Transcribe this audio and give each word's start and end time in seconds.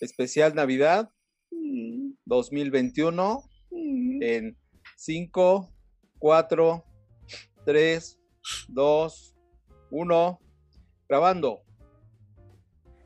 Especial 0.00 0.54
Navidad 0.54 1.10
2021 2.24 3.42
en 4.20 4.56
5, 4.96 5.74
4, 6.18 6.84
3, 7.64 8.20
2, 8.68 9.34
1, 9.90 10.40
grabando. 11.08 11.62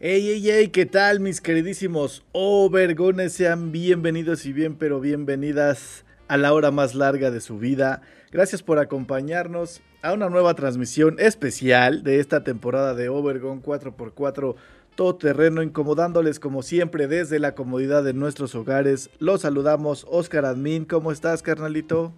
Ey, 0.00 0.30
ey, 0.30 0.50
ey, 0.50 0.69
¿qué 0.69 0.84
tal 0.84 1.20
mis 1.20 1.41
queridísimos 1.41 2.24
Overgones? 2.33 3.34
Sean 3.34 3.70
bienvenidos 3.70 4.47
y 4.47 4.52
bien, 4.52 4.77
pero 4.77 4.98
bienvenidas 4.98 6.05
a 6.27 6.36
la 6.36 6.52
hora 6.52 6.72
más 6.72 6.95
larga 6.95 7.30
de 7.30 7.41
su 7.41 7.59
vida. 7.59 8.02
Gracias 8.33 8.62
por 8.62 8.78
acompañarnos 8.78 9.83
a 10.02 10.12
una 10.12 10.28
nueva 10.28 10.55
transmisión 10.55 11.16
especial 11.20 12.02
de 12.02 12.19
esta 12.19 12.42
temporada 12.42 12.95
de 12.95 13.09
Overgon 13.09 13.62
4x4 13.62 14.56
todo 14.94 15.16
terreno, 15.16 15.62
incomodándoles 15.62 16.38
como 16.38 16.62
siempre 16.62 17.06
desde 17.06 17.38
la 17.38 17.54
comodidad 17.54 18.04
de 18.04 18.12
nuestros 18.12 18.54
hogares. 18.54 19.10
Los 19.18 19.42
saludamos, 19.42 20.06
Oscar 20.10 20.44
Admin, 20.44 20.84
¿cómo 20.84 21.12
estás, 21.12 21.42
carnalito? 21.42 22.12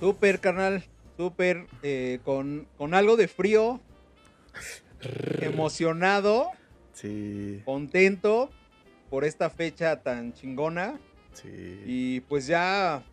Súper, 0.00 0.40
carnal, 0.40 0.84
súper, 1.16 1.66
eh, 1.82 2.20
con, 2.24 2.66
algo 2.92 3.16
de 3.16 3.28
frío, 3.28 3.80
emocionado, 5.40 6.48
sí. 6.92 7.62
contento 7.64 8.50
por 9.10 9.24
esta 9.24 9.50
fecha 9.50 10.02
tan 10.02 10.32
chingona. 10.32 10.98
Sí. 11.32 11.82
Y 11.84 12.20
pues 12.20 12.46
ya 12.46 13.04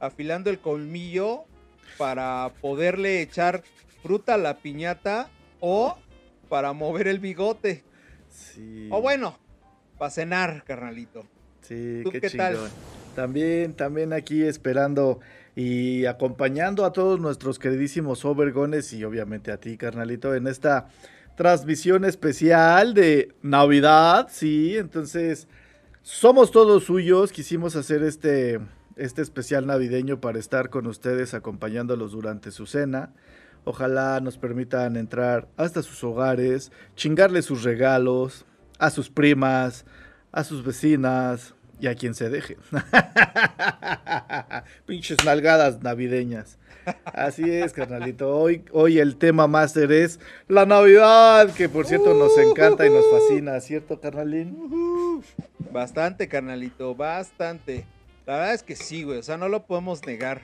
afilando 0.00 0.50
el 0.50 0.58
colmillo 0.58 1.44
para 1.96 2.52
poderle 2.60 3.20
echar 3.20 3.62
fruta 4.02 4.34
a 4.34 4.38
la 4.38 4.58
piñata 4.58 5.30
o 5.60 5.98
para 6.48 6.72
mover 6.72 7.08
el 7.08 7.18
bigote. 7.18 7.84
O 8.90 9.00
bueno, 9.00 9.38
para 9.98 10.10
cenar, 10.10 10.64
carnalito. 10.64 11.26
Sí, 11.62 12.02
qué, 12.10 12.30
tal? 12.30 12.56
También, 13.14 13.74
también 13.74 14.12
aquí 14.12 14.42
esperando 14.42 15.20
y 15.54 16.06
acompañando 16.06 16.84
a 16.84 16.92
todos 16.92 17.20
nuestros 17.20 17.58
queridísimos 17.58 18.24
Overgones 18.24 18.92
y 18.92 19.04
obviamente 19.04 19.50
a 19.50 19.58
ti, 19.58 19.76
carnalito, 19.76 20.34
en 20.34 20.46
esta 20.46 20.88
transmisión 21.36 22.04
especial 22.04 22.94
de 22.94 23.34
Navidad, 23.42 24.28
sí, 24.30 24.76
entonces 24.76 25.48
somos 26.02 26.50
todos 26.52 26.84
suyos, 26.84 27.32
quisimos 27.32 27.76
hacer 27.76 28.02
este, 28.02 28.60
este 28.96 29.22
especial 29.22 29.66
navideño 29.66 30.20
para 30.20 30.38
estar 30.38 30.70
con 30.70 30.86
ustedes 30.86 31.34
acompañándolos 31.34 32.12
durante 32.12 32.50
su 32.50 32.66
cena. 32.66 33.12
Ojalá 33.68 34.18
nos 34.20 34.38
permitan 34.38 34.96
entrar 34.96 35.46
hasta 35.58 35.82
sus 35.82 36.02
hogares, 36.02 36.72
chingarle 36.96 37.42
sus 37.42 37.64
regalos 37.64 38.46
a 38.78 38.88
sus 38.88 39.10
primas, 39.10 39.84
a 40.32 40.42
sus 40.42 40.64
vecinas 40.64 41.54
y 41.78 41.86
a 41.86 41.94
quien 41.94 42.14
se 42.14 42.30
deje. 42.30 42.56
Pinches 44.86 45.18
nalgadas 45.22 45.82
navideñas. 45.82 46.58
Así 47.04 47.42
es, 47.42 47.74
carnalito. 47.74 48.34
Hoy, 48.34 48.64
hoy 48.72 49.00
el 49.00 49.16
tema 49.16 49.46
máster 49.46 49.92
es 49.92 50.18
la 50.48 50.64
Navidad, 50.64 51.52
que 51.52 51.68
por 51.68 51.86
cierto 51.86 52.14
nos 52.14 52.38
encanta 52.38 52.86
y 52.86 52.90
nos 52.90 53.04
fascina, 53.10 53.60
¿cierto, 53.60 54.00
carnalín? 54.00 55.22
Bastante, 55.70 56.26
carnalito, 56.26 56.94
bastante. 56.94 57.84
La 58.24 58.36
verdad 58.36 58.54
es 58.54 58.62
que 58.62 58.76
sí, 58.76 59.02
güey, 59.02 59.18
o 59.18 59.22
sea, 59.22 59.36
no 59.36 59.50
lo 59.50 59.66
podemos 59.66 60.06
negar. 60.06 60.40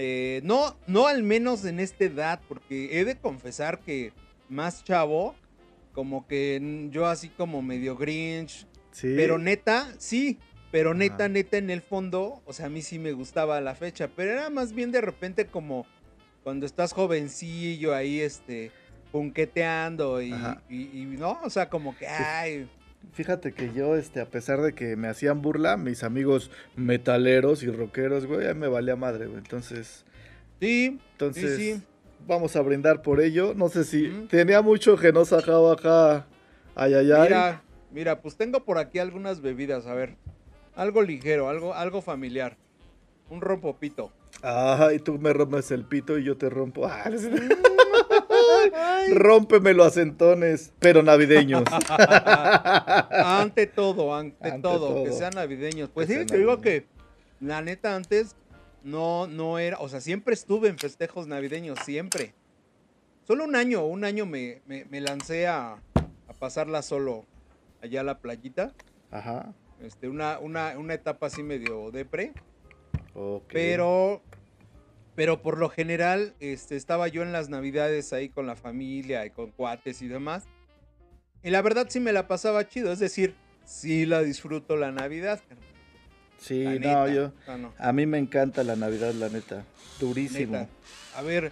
Eh, 0.00 0.40
no, 0.44 0.76
no 0.86 1.08
al 1.08 1.24
menos 1.24 1.64
en 1.64 1.80
esta 1.80 2.04
edad, 2.04 2.40
porque 2.46 3.00
he 3.00 3.04
de 3.04 3.16
confesar 3.16 3.80
que 3.80 4.12
más 4.48 4.84
chavo, 4.84 5.34
como 5.92 6.24
que 6.28 6.88
yo 6.92 7.06
así 7.06 7.28
como 7.30 7.62
medio 7.62 7.96
grinch. 7.96 8.64
Sí. 8.92 9.14
Pero 9.16 9.38
neta, 9.38 9.92
sí. 9.98 10.38
Pero 10.70 10.94
neta, 10.94 11.28
neta, 11.28 11.56
en 11.56 11.70
el 11.70 11.82
fondo, 11.82 12.42
o 12.46 12.52
sea, 12.52 12.66
a 12.66 12.68
mí 12.68 12.80
sí 12.80 13.00
me 13.00 13.10
gustaba 13.10 13.60
la 13.60 13.74
fecha. 13.74 14.08
Pero 14.14 14.32
era 14.32 14.50
más 14.50 14.72
bien 14.72 14.92
de 14.92 15.00
repente 15.00 15.46
como 15.46 15.84
cuando 16.44 16.64
estás 16.64 16.92
jovencillo 16.92 17.92
ahí, 17.92 18.20
este, 18.20 18.70
punqueteando 19.10 20.22
y, 20.22 20.32
y, 20.68 21.04
no, 21.18 21.40
o 21.42 21.50
sea, 21.50 21.68
como 21.68 21.96
que, 21.96 22.06
ay, 22.06 22.68
Fíjate 23.12 23.52
que 23.52 23.72
yo, 23.72 23.96
este, 23.96 24.20
a 24.20 24.26
pesar 24.26 24.60
de 24.60 24.74
que 24.74 24.96
me 24.96 25.08
hacían 25.08 25.42
burla, 25.42 25.76
mis 25.76 26.04
amigos 26.04 26.50
metaleros 26.76 27.62
y 27.62 27.70
rockeros, 27.70 28.26
güey, 28.26 28.46
a 28.48 28.54
me 28.54 28.68
valía 28.68 28.96
madre, 28.96 29.26
güey. 29.26 29.38
Entonces. 29.38 30.04
Sí, 30.60 30.98
entonces, 31.12 31.56
sí, 31.56 31.82
vamos 32.26 32.54
a 32.56 32.62
brindar 32.62 33.02
por 33.02 33.20
ello. 33.20 33.54
No 33.54 33.68
sé 33.68 33.84
si 33.84 34.08
tenía 34.30 34.62
mucho 34.62 34.96
que 34.96 35.12
no 35.12 35.24
sacaba 35.24 35.72
acá. 35.72 36.26
Ay, 36.74 36.94
ay, 36.94 37.10
ay. 37.12 37.22
Mira, 37.22 37.62
mira, 37.90 38.20
pues 38.20 38.36
tengo 38.36 38.64
por 38.64 38.78
aquí 38.78 38.98
algunas 38.98 39.40
bebidas, 39.40 39.86
a 39.86 39.94
ver. 39.94 40.16
Algo 40.74 41.02
ligero, 41.02 41.48
algo, 41.48 41.74
algo 41.74 42.02
familiar. 42.02 42.56
Un 43.30 43.40
rompopito. 43.40 44.12
Ah, 44.42 44.90
y 44.94 44.98
tú 45.00 45.18
me 45.18 45.32
rompes 45.32 45.70
el 45.70 45.84
pito 45.84 46.18
y 46.18 46.24
yo 46.24 46.36
te 46.36 46.48
rompo. 46.48 46.88
Ah, 48.10 48.17
Rómpeme 49.14 49.74
los 49.74 49.88
acentones, 49.88 50.72
pero 50.78 51.02
navideños. 51.02 51.64
ante 53.10 53.66
todo, 53.66 54.14
ante, 54.14 54.58
todo, 54.60 55.04
que 55.04 55.12
sean 55.12 55.34
navideños. 55.34 55.90
Pues 55.92 56.08
sí, 56.08 56.24
te 56.26 56.38
digo 56.38 56.60
que 56.60 56.86
la 57.40 57.62
neta 57.62 57.94
antes 57.94 58.36
no, 58.82 59.26
no 59.26 59.58
era, 59.58 59.78
o 59.78 59.88
sea, 59.88 60.00
siempre 60.00 60.34
estuve 60.34 60.68
en 60.68 60.78
festejos 60.78 61.26
navideños, 61.26 61.78
siempre. 61.84 62.34
Solo 63.26 63.44
un 63.44 63.56
año, 63.56 63.84
un 63.84 64.04
año 64.04 64.24
me, 64.24 64.62
lancé 64.90 65.46
a, 65.46 65.74
a, 65.94 66.32
pasarla 66.38 66.82
solo 66.82 67.26
allá 67.82 68.00
a 68.00 68.04
la 68.04 68.18
playita. 68.18 68.72
Ajá. 69.10 69.52
Este, 69.82 70.08
una, 70.08 70.38
una, 70.38 70.78
una 70.78 70.94
etapa 70.94 71.26
así 71.26 71.42
medio 71.42 71.90
depre. 71.90 72.32
Pero 73.48 74.22
pero 75.18 75.42
por 75.42 75.58
lo 75.58 75.68
general 75.68 76.32
este, 76.38 76.76
estaba 76.76 77.08
yo 77.08 77.24
en 77.24 77.32
las 77.32 77.48
navidades 77.48 78.12
ahí 78.12 78.28
con 78.28 78.46
la 78.46 78.54
familia 78.54 79.26
y 79.26 79.30
con 79.30 79.50
cuates 79.50 80.00
y 80.00 80.06
demás. 80.06 80.44
Y 81.42 81.50
la 81.50 81.60
verdad 81.60 81.88
sí 81.88 81.98
me 81.98 82.12
la 82.12 82.28
pasaba 82.28 82.68
chido, 82.68 82.92
es 82.92 83.00
decir, 83.00 83.34
sí 83.64 84.06
la 84.06 84.22
disfruto 84.22 84.76
la 84.76 84.92
Navidad. 84.92 85.40
Sí, 86.38 86.64
no, 86.78 87.08
yo. 87.08 87.32
A 87.78 87.92
mí 87.92 88.06
me 88.06 88.18
encanta 88.18 88.62
la 88.62 88.76
Navidad, 88.76 89.12
la 89.12 89.28
neta. 89.28 89.64
Durísimo. 89.98 90.68
A 91.16 91.22
ver, 91.22 91.50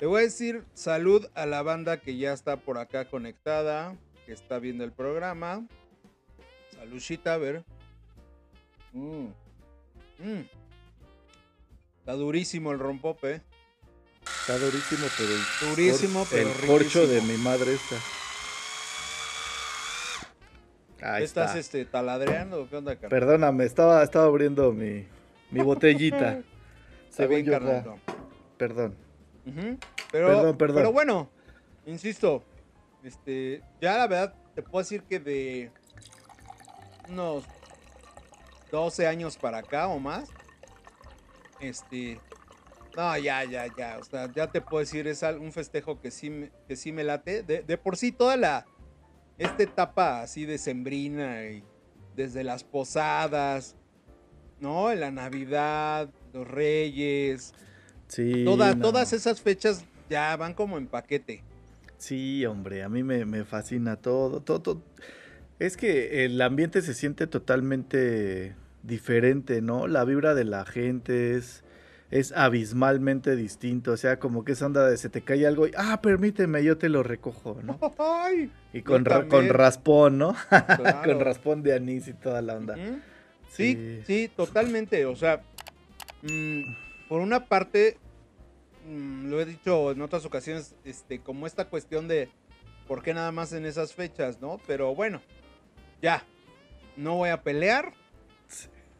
te 0.00 0.06
voy 0.06 0.22
a 0.22 0.24
decir 0.24 0.64
salud 0.74 1.24
a 1.36 1.46
la 1.46 1.62
banda 1.62 2.00
que 2.00 2.16
ya 2.16 2.32
está 2.32 2.56
por 2.56 2.78
acá 2.78 3.04
conectada, 3.04 3.94
que 4.26 4.32
está 4.32 4.58
viendo 4.58 4.82
el 4.82 4.90
programa. 4.90 5.64
Saludcita, 6.74 7.34
a 7.34 7.38
ver. 7.38 7.62
Mmm. 8.92 9.28
Mmm. 10.18 10.63
Está 12.04 12.12
durísimo 12.16 12.70
el 12.70 12.78
rompope. 12.78 13.40
Está 14.42 14.58
durísimo, 14.58 15.06
pero 15.16 15.30
el, 15.30 15.70
durísimo, 15.70 16.26
pero 16.30 16.50
el 16.50 16.66
corcho 16.66 17.06
de 17.06 17.22
mi 17.22 17.38
madre 17.38 17.72
está. 17.72 17.96
Ahí 21.00 21.24
¿Estás 21.24 21.56
este, 21.56 21.86
taladreando 21.86 22.68
qué 22.68 22.76
onda, 22.76 22.94
Perdóname, 22.94 23.64
estaba, 23.64 24.02
estaba 24.02 24.26
abriendo 24.26 24.70
mi, 24.70 25.06
mi 25.50 25.62
botellita. 25.62 26.42
Según 27.08 27.42
yo, 27.42 27.52
Perdón. 28.58 28.94
pero, 30.12 30.28
perdón, 30.28 30.58
perdón. 30.58 30.76
Pero 30.76 30.92
bueno, 30.92 31.30
insisto, 31.86 32.44
este, 33.02 33.62
ya 33.80 33.96
la 33.96 34.06
verdad 34.08 34.34
te 34.54 34.60
puedo 34.60 34.82
decir 34.82 35.04
que 35.04 35.20
de 35.20 35.70
unos 37.08 37.44
12 38.70 39.06
años 39.06 39.38
para 39.38 39.56
acá 39.56 39.88
o 39.88 39.98
más, 39.98 40.28
este. 41.64 42.20
No, 42.96 43.16
ya, 43.18 43.44
ya, 43.44 43.66
ya. 43.76 43.98
O 44.00 44.04
sea, 44.04 44.32
ya 44.32 44.46
te 44.46 44.60
puedo 44.60 44.80
decir, 44.80 45.06
es 45.06 45.22
un 45.22 45.52
festejo 45.52 46.00
que 46.00 46.10
sí, 46.10 46.50
que 46.68 46.76
sí 46.76 46.92
me 46.92 47.04
late. 47.04 47.42
De, 47.42 47.78
por 47.78 47.96
sí, 47.96 48.12
toda 48.12 48.36
la. 48.36 48.66
Esta 49.36 49.64
etapa 49.64 50.22
así 50.22 50.46
de 50.46 50.58
sembrina 50.58 51.44
y 51.46 51.64
desde 52.14 52.44
las 52.44 52.62
posadas, 52.62 53.74
¿no? 54.60 54.94
La 54.94 55.10
Navidad, 55.10 56.08
los 56.32 56.46
Reyes. 56.46 57.52
Sí. 58.06 58.44
Todas 58.44 59.12
esas 59.12 59.40
fechas 59.40 59.84
ya 60.08 60.36
van 60.36 60.54
como 60.54 60.78
en 60.78 60.86
paquete. 60.86 61.42
Sí, 61.98 62.44
hombre, 62.44 62.82
a 62.82 62.88
mí 62.88 63.02
me, 63.02 63.44
fascina 63.44 63.96
todo, 63.96 64.40
todo, 64.42 64.82
Es 65.58 65.76
que 65.76 66.24
el 66.24 66.40
ambiente 66.42 66.82
se 66.82 66.92
siente 66.92 67.26
totalmente 67.26 68.54
diferente, 68.86 69.60
¿no? 69.62 69.86
La 69.86 70.04
vibra 70.04 70.34
de 70.34 70.44
la 70.44 70.64
gente 70.64 71.36
es, 71.36 71.64
es 72.10 72.32
abismalmente 72.32 73.36
distinto. 73.36 73.92
O 73.92 73.96
sea, 73.96 74.18
como 74.18 74.44
que 74.44 74.52
esa 74.52 74.66
onda 74.66 74.88
de 74.88 74.96
se 74.96 75.08
te 75.08 75.22
cae 75.22 75.46
algo 75.46 75.66
y, 75.66 75.72
ah, 75.76 76.00
permíteme, 76.02 76.62
yo 76.62 76.78
te 76.78 76.88
lo 76.88 77.02
recojo, 77.02 77.60
¿no? 77.62 77.78
y 78.72 78.82
con, 78.82 79.04
con 79.28 79.48
raspón, 79.48 80.18
¿no? 80.18 80.34
con 81.04 81.20
raspón 81.20 81.62
de 81.62 81.74
anís 81.74 82.08
y 82.08 82.14
toda 82.14 82.42
la 82.42 82.54
onda. 82.54 82.76
sí. 83.50 84.02
sí, 84.06 84.30
totalmente. 84.34 85.06
O 85.06 85.16
sea, 85.16 85.42
mm, 86.22 86.62
por 87.08 87.20
una 87.20 87.46
parte, 87.46 87.98
Mm, 88.86 89.30
lo 89.30 89.40
he 89.40 89.46
dicho 89.46 89.92
en 89.92 90.02
otras 90.02 90.24
ocasiones, 90.26 90.74
este, 90.84 91.20
como 91.20 91.46
esta 91.46 91.66
cuestión 91.66 92.06
de 92.06 92.28
por 92.86 93.02
qué 93.02 93.14
nada 93.14 93.32
más 93.32 93.52
en 93.52 93.64
esas 93.64 93.94
fechas, 93.94 94.40
¿no? 94.40 94.60
Pero 94.66 94.94
bueno, 94.94 95.22
ya, 96.02 96.22
no 96.96 97.16
voy 97.16 97.30
a 97.30 97.42
pelear, 97.42 97.94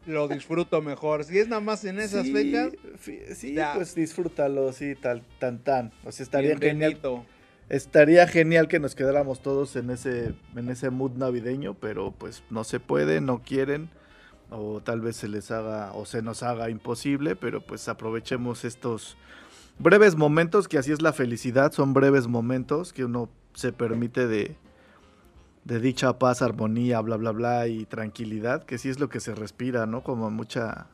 lo 0.05 0.27
disfruto 0.27 0.81
mejor. 0.81 1.23
Si 1.23 1.37
es 1.37 1.47
nada 1.47 1.61
más 1.61 1.83
en 1.85 1.99
esas 1.99 2.29
fechas, 2.29 2.73
sí, 2.99 3.55
pues 3.75 3.95
disfrútalo, 3.95 4.71
sí, 4.73 4.95
tal, 4.95 5.23
tan, 5.39 5.59
tan. 5.59 5.91
O 6.03 6.11
sea, 6.11 6.23
estaría 6.23 6.57
genial. 6.57 6.99
Estaría 7.67 8.27
genial 8.27 8.67
que 8.67 8.79
nos 8.79 8.93
quedáramos 8.93 9.41
todos 9.41 9.75
en 9.75 9.89
ese, 9.89 10.35
en 10.55 10.69
ese 10.69 10.91
mood 10.91 11.13
navideño, 11.13 11.73
pero 11.73 12.11
pues 12.11 12.43
no 12.51 12.63
se 12.63 12.79
puede, 12.79 13.21
no 13.21 13.41
quieren, 13.41 13.89
o 14.51 14.81
tal 14.81 15.01
vez 15.01 15.15
se 15.15 15.27
les 15.27 15.49
haga, 15.49 15.91
o 15.93 16.05
se 16.05 16.21
nos 16.21 16.43
haga 16.43 16.69
imposible, 16.69 17.35
pero 17.35 17.65
pues 17.65 17.87
aprovechemos 17.87 18.65
estos 18.65 19.17
breves 19.79 20.15
momentos, 20.15 20.67
que 20.67 20.77
así 20.77 20.91
es 20.91 21.01
la 21.01 21.11
felicidad, 21.11 21.71
son 21.71 21.93
breves 21.95 22.27
momentos 22.27 22.93
que 22.93 23.03
uno 23.03 23.31
se 23.55 23.73
permite 23.73 24.27
de, 24.27 24.55
de 25.65 25.79
dicha 25.79 26.17
paz, 26.19 26.41
armonía, 26.41 27.01
bla, 27.01 27.17
bla, 27.17 27.31
bla, 27.31 27.67
y 27.67 27.85
tranquilidad, 27.85 28.63
que 28.63 28.77
sí 28.77 28.87
es 28.87 28.99
lo 28.99 29.09
que 29.09 29.19
se 29.19 29.33
respira, 29.33 29.87
¿no? 29.87 30.03
Como 30.03 30.29
mucha, 30.29 30.87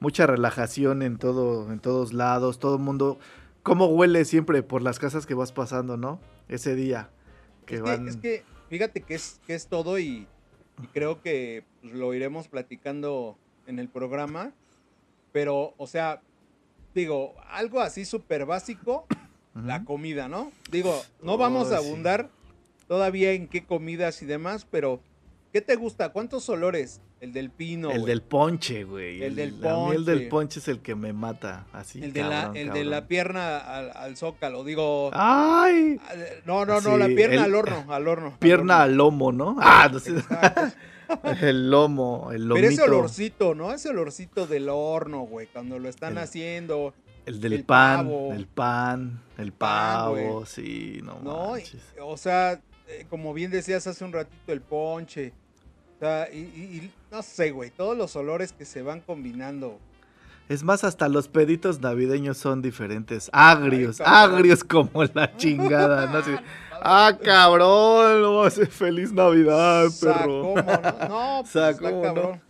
mucha 0.00 0.26
relajación 0.26 1.02
en, 1.02 1.16
todo, 1.16 1.72
en 1.72 1.78
todos 1.78 2.12
lados, 2.12 2.58
todo 2.58 2.74
el 2.74 2.82
mundo, 2.82 3.20
cómo 3.62 3.86
huele 3.86 4.24
siempre 4.24 4.64
por 4.64 4.82
las 4.82 4.98
casas 4.98 5.26
que 5.26 5.34
vas 5.34 5.52
pasando, 5.52 5.96
¿no? 5.96 6.20
Ese 6.48 6.74
día. 6.74 7.08
Que 7.66 7.76
es, 7.76 7.82
que, 7.82 8.08
es 8.08 8.16
que, 8.16 8.44
fíjate 8.68 9.00
que 9.02 9.14
es, 9.14 9.40
que 9.46 9.54
es 9.54 9.68
todo 9.68 10.00
y, 10.00 10.26
creo 10.92 11.22
que 11.22 11.62
pues, 11.80 11.94
lo 11.94 12.12
iremos 12.12 12.48
platicando 12.48 13.38
en 13.68 13.78
el 13.78 13.88
programa, 13.88 14.52
pero, 15.30 15.74
o 15.76 15.86
sea, 15.86 16.20
digo, 16.96 17.36
algo 17.48 17.80
así 17.80 18.04
súper 18.04 18.44
básico, 18.44 19.06
la 19.54 19.84
comida, 19.84 20.26
¿no? 20.26 20.50
Digo, 20.72 21.00
no 21.22 21.36
vamos 21.36 21.70
a 21.70 21.76
abundar 21.76 22.28
todavía 22.90 23.30
en 23.34 23.46
qué 23.46 23.64
comidas 23.64 24.20
y 24.20 24.26
demás, 24.26 24.66
pero 24.68 25.00
¿qué 25.52 25.60
te 25.60 25.76
gusta? 25.76 26.08
¿Cuántos 26.08 26.48
olores? 26.48 27.00
El 27.20 27.32
del 27.32 27.48
pino. 27.48 27.92
El 27.92 28.04
del 28.04 28.20
ponche, 28.20 28.82
güey. 28.82 29.22
El, 29.22 29.36
del 29.36 29.54
ponche. 29.54 29.96
El 29.96 30.04
del 30.04 30.28
ponche 30.28 30.58
es 30.58 30.66
el 30.66 30.80
que 30.80 30.96
me 30.96 31.12
mata, 31.12 31.68
así. 31.72 32.02
El 32.02 32.12
de, 32.12 32.24
la, 32.24 32.50
el 32.52 32.70
de 32.70 32.84
la 32.84 33.06
pierna 33.06 33.58
al, 33.58 34.16
zócalo, 34.16 34.64
digo. 34.64 35.10
¡Ay! 35.12 36.00
No, 36.44 36.66
no, 36.66 36.80
no, 36.80 36.98
la 36.98 37.06
pierna 37.06 37.44
al 37.44 37.54
horno, 37.54 37.84
al 37.92 38.08
horno. 38.08 38.36
Pierna 38.40 38.82
al, 38.82 38.96
lomo, 38.96 39.30
¿no? 39.30 39.54
Ah, 39.60 39.88
no 39.92 40.00
sé. 40.00 40.14
el 41.42 41.70
lomo, 41.70 42.30
el 42.32 42.48
lomito. 42.48 42.66
Pero 42.66 42.72
ese 42.72 42.82
olorcito, 42.82 43.54
¿no? 43.54 43.72
Ese 43.72 43.90
olorcito 43.90 44.48
del 44.48 44.68
horno, 44.68 45.20
güey, 45.20 45.46
cuando 45.46 45.78
lo 45.78 45.88
están 45.88 46.18
haciendo. 46.18 46.92
El 47.24 47.40
del 47.40 47.62
pan, 47.62 48.10
el 48.32 48.48
pan, 48.48 49.22
el 49.38 49.52
pavo, 49.52 50.44
sí, 50.44 50.98
no, 51.04 51.20
no 51.20 51.54
O 52.00 52.16
sea, 52.16 52.60
eh, 52.90 53.06
como 53.08 53.32
bien 53.32 53.50
decías 53.50 53.86
hace 53.86 54.04
un 54.04 54.12
ratito, 54.12 54.52
el 54.52 54.60
ponche. 54.60 55.32
O 55.96 56.00
sea, 56.00 56.28
y, 56.32 56.90
no 57.10 57.22
sé, 57.22 57.50
güey, 57.50 57.70
todos 57.70 57.96
los 57.96 58.16
olores 58.16 58.52
que 58.52 58.64
se 58.64 58.82
van 58.82 59.00
combinando. 59.00 59.78
Es 60.48 60.62
más, 60.64 60.82
hasta 60.82 61.08
los 61.08 61.28
peditos 61.28 61.80
navideños 61.80 62.38
son 62.38 62.62
diferentes. 62.62 63.30
Agrios, 63.32 64.00
agrios 64.00 64.64
como 64.64 65.04
la 65.14 65.36
chingada. 65.36 66.06
¿no? 66.06 66.40
ah, 66.82 67.16
cabrón, 67.22 68.22
no 68.22 68.42
hace 68.42 68.66
feliz 68.66 69.12
Navidad, 69.12 69.86
perro. 70.00 70.54
no, 71.08 71.44
pues 71.52 71.76
cabrón. 71.80 72.40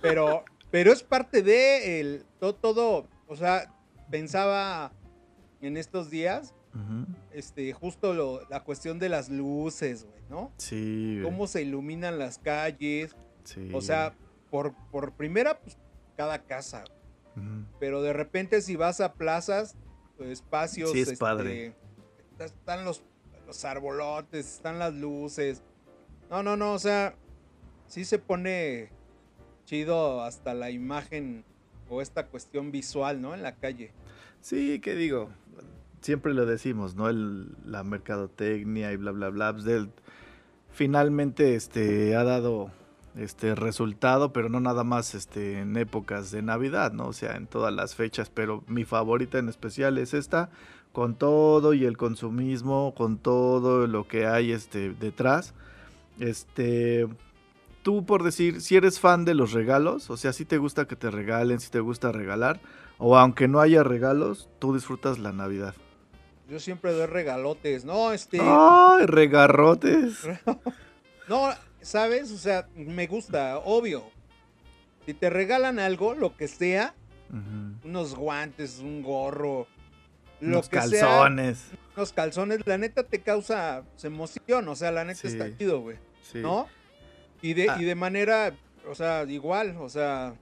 Pero, 0.00 0.44
pero 0.70 0.92
es 0.92 1.02
parte 1.02 1.42
de 1.42 2.00
el, 2.00 2.24
todo, 2.38 2.54
todo, 2.54 3.06
o 3.26 3.36
sea, 3.36 3.72
pensaba 4.10 4.92
en 5.60 5.76
estos 5.76 6.10
días, 6.10 6.54
este, 7.32 7.72
justo 7.72 8.44
la 8.48 8.64
cuestión 8.64 8.98
de 8.98 9.08
las 9.08 9.28
luces, 9.28 10.04
güey, 10.04 10.22
¿no? 10.28 10.52
Sí. 10.56 11.20
Cómo 11.22 11.46
se 11.46 11.62
iluminan 11.62 12.18
las 12.18 12.38
calles. 12.38 13.14
Sí. 13.44 13.70
O 13.72 13.80
sea, 13.80 14.14
por, 14.50 14.74
por 14.90 15.12
primera, 15.12 15.60
pues, 15.60 15.78
cada 16.16 16.42
casa. 16.42 16.84
Pero 17.78 18.00
de 18.00 18.14
repente 18.14 18.62
si 18.62 18.76
vas 18.76 19.00
a 19.00 19.12
plazas, 19.12 19.76
espacios, 20.20 20.92
sí, 20.92 21.00
es 21.00 21.18
padre. 21.18 21.74
Este, 22.30 22.44
están 22.46 22.86
los, 22.86 23.02
los 23.46 23.62
arbolotes, 23.66 24.54
están 24.54 24.78
las 24.78 24.94
luces. 24.94 25.62
No, 26.30 26.42
no, 26.42 26.56
no, 26.56 26.72
o 26.72 26.78
sea, 26.78 27.14
sí 27.86 28.06
se 28.06 28.18
pone 28.18 28.88
chido 29.66 30.22
hasta 30.22 30.54
la 30.54 30.70
imagen 30.70 31.44
o 31.90 32.00
esta 32.00 32.26
cuestión 32.26 32.72
visual, 32.72 33.20
¿no? 33.20 33.34
En 33.34 33.42
la 33.42 33.54
calle. 33.56 33.92
Sí, 34.40 34.80
que 34.80 34.94
digo, 34.94 35.28
siempre 36.06 36.32
lo 36.34 36.46
decimos, 36.46 36.94
¿no? 36.94 37.08
El, 37.08 37.48
la 37.66 37.82
mercadotecnia 37.82 38.92
y 38.92 38.96
bla, 38.96 39.10
bla, 39.10 39.28
bla. 39.28 39.52
Pues, 39.52 39.88
finalmente 40.70 41.56
este, 41.56 42.14
ha 42.14 42.22
dado 42.22 42.70
este 43.16 43.54
resultado, 43.54 44.32
pero 44.32 44.48
no 44.48 44.60
nada 44.60 44.84
más 44.84 45.14
este, 45.14 45.58
en 45.60 45.76
épocas 45.76 46.30
de 46.30 46.42
Navidad, 46.42 46.92
¿no? 46.92 47.08
O 47.08 47.12
sea, 47.12 47.36
en 47.36 47.46
todas 47.48 47.74
las 47.74 47.96
fechas, 47.96 48.30
pero 48.30 48.62
mi 48.68 48.84
favorita 48.84 49.38
en 49.38 49.48
especial 49.48 49.98
es 49.98 50.14
esta, 50.14 50.50
con 50.92 51.16
todo 51.16 51.74
y 51.74 51.84
el 51.84 51.96
consumismo, 51.96 52.94
con 52.96 53.18
todo 53.18 53.86
lo 53.88 54.06
que 54.06 54.26
hay 54.26 54.52
este, 54.52 54.92
detrás. 54.94 55.54
Este, 56.20 57.08
tú 57.82 58.06
por 58.06 58.22
decir, 58.22 58.60
si 58.60 58.76
eres 58.76 59.00
fan 59.00 59.24
de 59.24 59.34
los 59.34 59.52
regalos, 59.52 60.08
o 60.08 60.16
sea, 60.16 60.32
si 60.32 60.44
te 60.44 60.58
gusta 60.58 60.86
que 60.86 60.94
te 60.94 61.10
regalen, 61.10 61.58
si 61.58 61.68
te 61.70 61.80
gusta 61.80 62.12
regalar, 62.12 62.60
o 62.98 63.18
aunque 63.18 63.48
no 63.48 63.60
haya 63.60 63.82
regalos, 63.82 64.48
tú 64.60 64.72
disfrutas 64.72 65.18
la 65.18 65.32
Navidad. 65.32 65.74
Yo 66.48 66.60
siempre 66.60 66.92
doy 66.92 67.06
regalotes, 67.06 67.84
¿no? 67.84 68.12
Este... 68.12 68.38
¡Ay, 68.40 69.06
regarrotes! 69.06 70.20
no, 71.28 71.50
¿sabes? 71.80 72.30
O 72.30 72.38
sea, 72.38 72.68
me 72.74 73.06
gusta, 73.06 73.58
obvio. 73.58 74.04
Si 75.06 75.14
te 75.14 75.30
regalan 75.30 75.78
algo, 75.78 76.14
lo 76.14 76.36
que 76.36 76.48
sea, 76.48 76.94
unos 77.84 78.14
guantes, 78.14 78.78
un 78.78 79.02
gorro, 79.02 79.66
lo 80.40 80.62
que 80.62 80.68
calzones. 80.68 81.58
Sea, 81.58 81.78
unos 81.96 82.12
calzones, 82.12 82.66
la 82.66 82.78
neta 82.78 83.02
te 83.02 83.20
causa 83.20 83.84
emoción, 84.02 84.68
o 84.68 84.76
sea, 84.76 84.90
la 84.92 85.04
neta 85.04 85.26
está 85.26 85.56
chido, 85.56 85.80
güey. 85.80 85.98
¿No? 86.34 86.68
Y 87.42 87.54
de, 87.54 87.70
ah. 87.70 87.76
y 87.80 87.84
de 87.84 87.94
manera, 87.94 88.54
o 88.88 88.94
sea, 88.94 89.24
igual, 89.24 89.76
o 89.78 89.88
sea, 89.88 90.34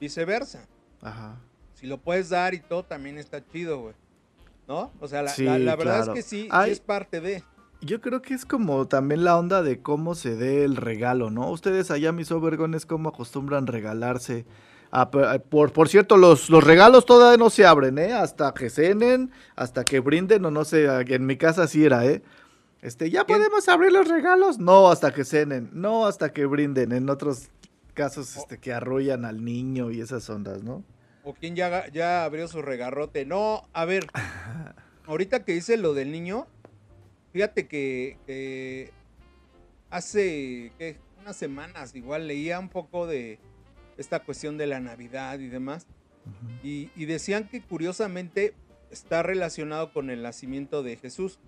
viceversa. 0.00 0.66
Ajá. 1.00 1.36
Si 1.74 1.86
lo 1.86 1.98
puedes 1.98 2.28
dar 2.28 2.54
y 2.54 2.60
todo, 2.60 2.84
también 2.84 3.18
está 3.18 3.44
chido, 3.46 3.80
güey. 3.80 3.94
¿No? 4.68 4.92
O 5.00 5.08
sea, 5.08 5.22
la, 5.22 5.76
verdad 5.76 6.00
es 6.00 6.08
que 6.10 6.22
sí, 6.22 6.48
es 6.66 6.80
parte 6.80 7.22
de. 7.22 7.42
Yo 7.80 8.00
creo 8.00 8.20
que 8.20 8.34
es 8.34 8.44
como 8.44 8.86
también 8.86 9.24
la 9.24 9.38
onda 9.38 9.62
de 9.62 9.80
cómo 9.80 10.14
se 10.14 10.36
dé 10.36 10.64
el 10.64 10.76
regalo, 10.76 11.30
¿no? 11.30 11.50
Ustedes 11.50 11.90
allá, 11.90 12.12
mis 12.12 12.30
overgones, 12.30 12.84
cómo 12.84 13.08
acostumbran 13.08 13.66
regalarse. 13.66 14.44
Ah, 14.90 15.10
por, 15.10 15.72
por 15.72 15.88
cierto, 15.88 16.16
los, 16.16 16.50
los 16.50 16.64
regalos 16.64 17.06
todavía 17.06 17.38
no 17.38 17.50
se 17.50 17.66
abren, 17.66 17.98
¿eh? 17.98 18.12
Hasta 18.12 18.52
que 18.52 18.68
cenen, 18.68 19.30
hasta 19.56 19.84
que 19.84 20.00
brinden, 20.00 20.44
o 20.44 20.50
no 20.50 20.64
sé, 20.64 20.86
en 20.86 21.26
mi 21.26 21.36
casa 21.36 21.66
sí 21.66 21.84
era, 21.84 22.04
¿eh? 22.04 22.22
Este, 22.82 23.10
¿ya 23.10 23.26
podemos 23.26 23.68
abrir 23.68 23.92
los 23.92 24.08
regalos? 24.08 24.58
No, 24.58 24.90
hasta 24.90 25.12
que 25.12 25.24
cenen, 25.24 25.70
no 25.72 26.06
hasta 26.06 26.32
que 26.32 26.46
brinden. 26.46 26.92
En 26.92 27.08
otros 27.10 27.48
casos, 27.94 28.36
este, 28.36 28.58
que 28.58 28.72
arrollan 28.72 29.24
al 29.24 29.44
niño 29.44 29.90
y 29.90 30.00
esas 30.00 30.28
ondas, 30.30 30.62
¿no? 30.62 30.84
O 31.28 31.34
quien 31.34 31.54
ya, 31.54 31.88
ya 31.88 32.24
abrió 32.24 32.48
su 32.48 32.62
regarrote. 32.62 33.26
No, 33.26 33.68
a 33.74 33.84
ver, 33.84 34.06
ahorita 35.06 35.44
que 35.44 35.52
dice 35.52 35.76
lo 35.76 35.92
del 35.92 36.10
niño, 36.10 36.46
Fíjate 37.32 37.68
que, 37.68 38.90
hace 39.90 40.72
unas 41.20 41.36
semanas 41.36 41.94
igual 41.94 42.26
leía 42.26 42.58
un 42.58 42.68
poco 42.68 43.06
de 43.06 43.38
esta 43.96 44.20
cuestión 44.20 44.56
de 44.58 44.66
la 44.66 44.80
Navidad 44.80 45.38
y 45.38 45.48
demás. 45.48 45.86
y, 46.62 47.04
decían 47.04 47.48
que 47.48 47.62
curiosamente 47.62 48.54
está 48.90 49.22
relacionado 49.22 49.92
con 49.92 50.10
el 50.10 50.22
nacimiento 50.22 50.82
de 50.82 50.96
Jesús. 50.96 51.38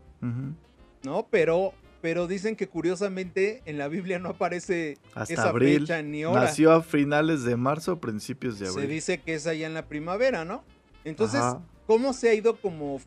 ¿No? 1.03 1.27
Pero, 1.31 1.73
pero 2.01 2.27
dicen 2.27 2.57
que 2.57 2.69
curiosamente 2.69 3.63
en 3.67 3.79
la 3.79 3.89
Biblia 3.89 4.19
no 4.19 4.31
aparece 4.31 4.99
Hasta 5.15 5.35
esa 5.35 5.49
abril. 5.51 5.81
fecha 5.81 6.03
ni 6.03 6.25
hora. 6.25 6.43
Nació 6.43 6.73
a 6.73 6.83
finales 6.83 7.45
de 7.45 7.57
marzo, 7.57 8.01
principios 8.01 8.59
de 8.59 8.69
abril. 8.69 8.87
Se 8.87 8.93
dice 8.93 9.21
que 9.21 9.35
es 9.35 9.47
allá 9.47 9.67
en 9.67 9.75
la 9.75 9.87
primavera, 9.87 10.45
¿no? 10.45 10.65
Entonces, 11.05 11.43
¿cómo 11.87 12.13
se 12.13 12.31
ha 12.31 12.35
ido 12.35 12.57
como 12.57 13.01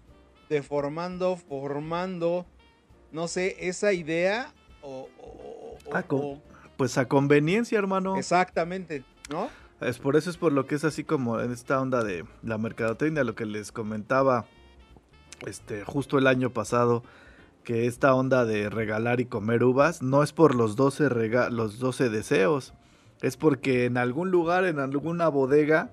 deformando, 0.49 1.37
formando 1.37 2.45
no 3.13 3.27
sé, 3.27 3.55
esa 3.59 3.93
idea 3.93 4.51
o... 4.81 5.07
Ah, 5.93 6.03
pues 6.75 6.97
a 6.97 7.07
conveniencia, 7.07 7.77
hermano. 7.77 8.17
Exactamente, 8.17 9.05
¿no? 9.29 9.49
Es 9.79 9.99
por 9.99 10.15
eso 10.15 10.29
es 10.29 10.37
por 10.37 10.51
lo 10.51 10.65
que 10.65 10.75
es 10.75 10.83
así 10.83 11.03
como 11.03 11.39
en 11.39 11.51
esta 11.51 11.79
onda 11.79 12.03
de 12.03 12.25
la 12.41 12.57
mercadotecnia, 12.57 13.23
lo 13.23 13.35
que 13.35 13.45
les 13.45 13.71
comentaba 13.71 14.45
este 15.45 15.83
justo 15.83 16.17
el 16.17 16.25
año 16.25 16.51
pasado 16.51 17.03
que 17.63 17.87
esta 17.87 18.13
onda 18.13 18.45
de 18.45 18.69
regalar 18.69 19.19
y 19.19 19.25
comer 19.25 19.63
uvas 19.63 20.01
no 20.01 20.23
es 20.23 20.33
por 20.33 20.55
los 20.55 20.75
12 20.75 21.09
los 21.49 21.79
12 21.79 22.09
deseos, 22.09 22.73
es 23.21 23.37
porque 23.37 23.85
en 23.85 23.97
algún 23.97 24.31
lugar, 24.31 24.65
en 24.65 24.79
alguna 24.79 25.29
bodega 25.29 25.91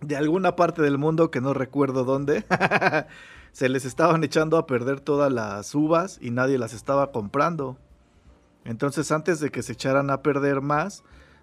de 0.00 0.16
alguna 0.16 0.56
parte 0.56 0.82
del 0.82 0.98
mundo 0.98 1.30
que 1.30 1.40
no 1.40 1.54
recuerdo 1.54 2.04
dónde, 2.04 2.44
se 3.52 3.68
les 3.68 3.84
estaban 3.84 4.22
echando 4.24 4.56
a 4.56 4.66
perder 4.66 5.00
todas 5.00 5.32
las 5.32 5.74
uvas 5.74 6.18
y 6.20 6.30
nadie 6.30 6.58
las 6.58 6.72
estaba 6.72 7.10
comprando. 7.10 7.76
Entonces, 8.64 9.10
antes 9.12 9.40
de 9.40 9.50
que 9.50 9.62
se 9.62 9.72
echaran 9.72 10.10
a 10.10 10.22
perder 10.22 10.60
más, 10.60 11.02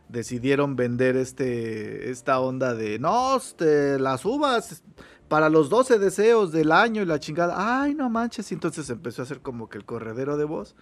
decidieron 0.10 0.76
vender 0.76 1.18
este 1.18 2.12
esta 2.12 2.40
onda 2.40 2.76
de 2.76 3.00
no, 3.00 3.38
este, 3.38 4.00
las 4.00 4.24
uvas 4.26 4.84
para 5.28 5.50
los 5.50 5.70
12 5.70 6.00
deseos 6.00 6.52
del 6.52 6.72
año 6.72 7.02
y 7.02 7.06
la 7.06 7.20
chingada. 7.20 7.82
Ay, 7.82 7.96
no 7.96 8.10
manches, 8.10 8.52
y 8.52 8.54
entonces 8.54 8.90
empezó 8.90 9.22
a 9.22 9.26
hacer 9.26 9.42
como 9.42 9.70
que 9.70 9.78
el 9.78 9.86
corredero 9.86 10.38
de 10.38 10.46
voz 10.46 10.76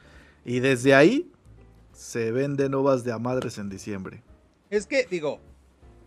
y 0.45 0.59
desde 0.59 0.93
ahí 0.93 1.31
se 1.93 2.31
venden 2.31 2.75
uvas 2.75 3.03
de 3.03 3.11
a 3.11 3.19
madres 3.19 3.57
en 3.57 3.69
diciembre. 3.69 4.23
Es 4.69 4.87
que, 4.87 5.05
digo, 5.05 5.39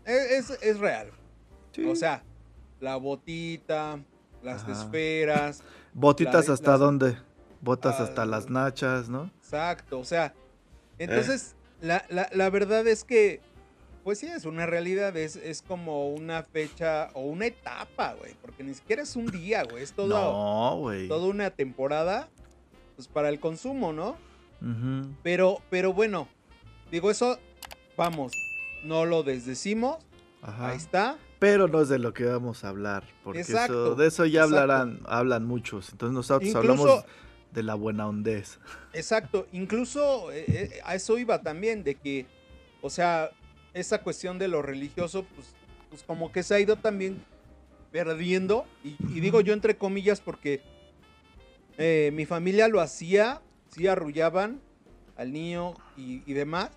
e, 0.05 0.39
es, 0.39 0.79
real. 0.79 1.11
O 1.87 1.95
sea, 1.95 2.23
la 2.81 2.97
botita, 2.97 4.03
las 4.43 4.69
esferas. 4.69 5.63
¿Botitas 5.95 6.49
hasta 6.49 6.77
dónde? 6.77 7.17
Botas 7.61 8.01
hasta 8.01 8.23
ah, 8.23 8.27
las 8.27 8.51
nachas, 8.51 9.09
¿no? 9.09 9.31
Exacto, 9.41 9.99
o 9.99 10.05
sea, 10.05 10.35
entonces, 10.99 11.55
la, 11.81 12.07
la, 12.11 12.51
verdad 12.51 12.87
es 12.87 13.05
que, 13.05 13.41
pues 14.07 14.21
sí, 14.21 14.29
es 14.29 14.45
una 14.45 14.67
realidad, 14.67 15.17
es, 15.17 15.35
es 15.35 15.63
como 15.63 16.11
una 16.11 16.45
fecha 16.45 17.09
o 17.15 17.23
una 17.23 17.47
etapa, 17.47 18.15
güey, 18.15 18.37
porque 18.41 18.63
ni 18.63 18.73
siquiera 18.73 19.03
es 19.03 19.17
un 19.17 19.27
día, 19.27 19.65
güey, 19.65 19.83
es 19.83 19.95
todo, 19.95 20.07
no, 20.07 21.09
toda 21.09 21.27
una 21.27 21.51
temporada, 21.51 22.29
pues 22.95 23.09
para 23.09 23.31
el 23.31 23.41
consumo, 23.41 23.93
¿no? 23.93 24.17
Pero, 25.25 25.61
pero 25.71 25.93
bueno, 25.93 26.29
digo 26.93 27.11
eso, 27.11 27.41
vamos, 27.97 28.31
no 28.85 29.07
lo 29.07 29.25
desdecimos, 29.25 29.97
ahí 30.41 30.77
está. 30.77 31.19
Pero 31.41 31.67
no 31.67 31.81
es 31.81 31.89
de 31.89 31.99
lo 31.99 32.15
que 32.15 32.27
vamos 32.27 32.63
a 32.63 32.69
hablar, 32.69 33.03
porque 33.25 33.41
eso, 33.41 33.97
de 33.97 34.07
eso 34.07 34.25
ya 34.25 34.45
hablarán, 34.45 35.01
hablan 35.07 35.45
muchos. 35.45 35.91
Entonces 35.91 36.15
nosotros 36.15 36.55
hablamos 36.55 37.05
de 37.51 37.63
la 37.65 37.75
buena 37.75 38.07
hondez. 38.07 38.61
Exacto, 38.93 39.49
incluso 39.51 40.31
eh, 40.31 40.45
eh, 40.47 40.81
a 40.85 40.95
eso 40.95 41.19
iba 41.19 41.43
también, 41.43 41.83
de 41.83 41.97
que, 41.97 42.27
o 42.83 42.89
sea, 42.89 43.33
esa 43.77 44.03
cuestión 44.03 44.39
de 44.39 44.49
lo 44.49 44.63
religioso, 44.63 45.25
pues, 45.35 45.49
pues 45.91 46.03
como 46.03 46.33
que 46.33 46.43
se 46.43 46.55
ha 46.55 46.61
ido 46.61 46.77
también 46.77 47.23
perdiendo, 47.93 48.67
y, 48.85 48.97
digo 49.21 49.41
yo 49.41 49.53
entre 49.53 49.77
comillas 49.77 50.21
porque 50.21 50.61
eh, 51.79 52.11
mi 52.13 52.27
familia 52.27 52.69
lo 52.69 52.81
hacía, 52.81 53.41
sí 53.69 53.87
arrullaban 53.87 54.61
al 55.17 55.33
niño 55.33 55.75
y, 55.97 56.21
demás, 56.33 56.71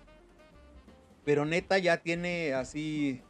pero 1.24 1.44
neta 1.44 1.78
ya 1.78 1.98
tiene 1.98 2.54
así 2.54 3.20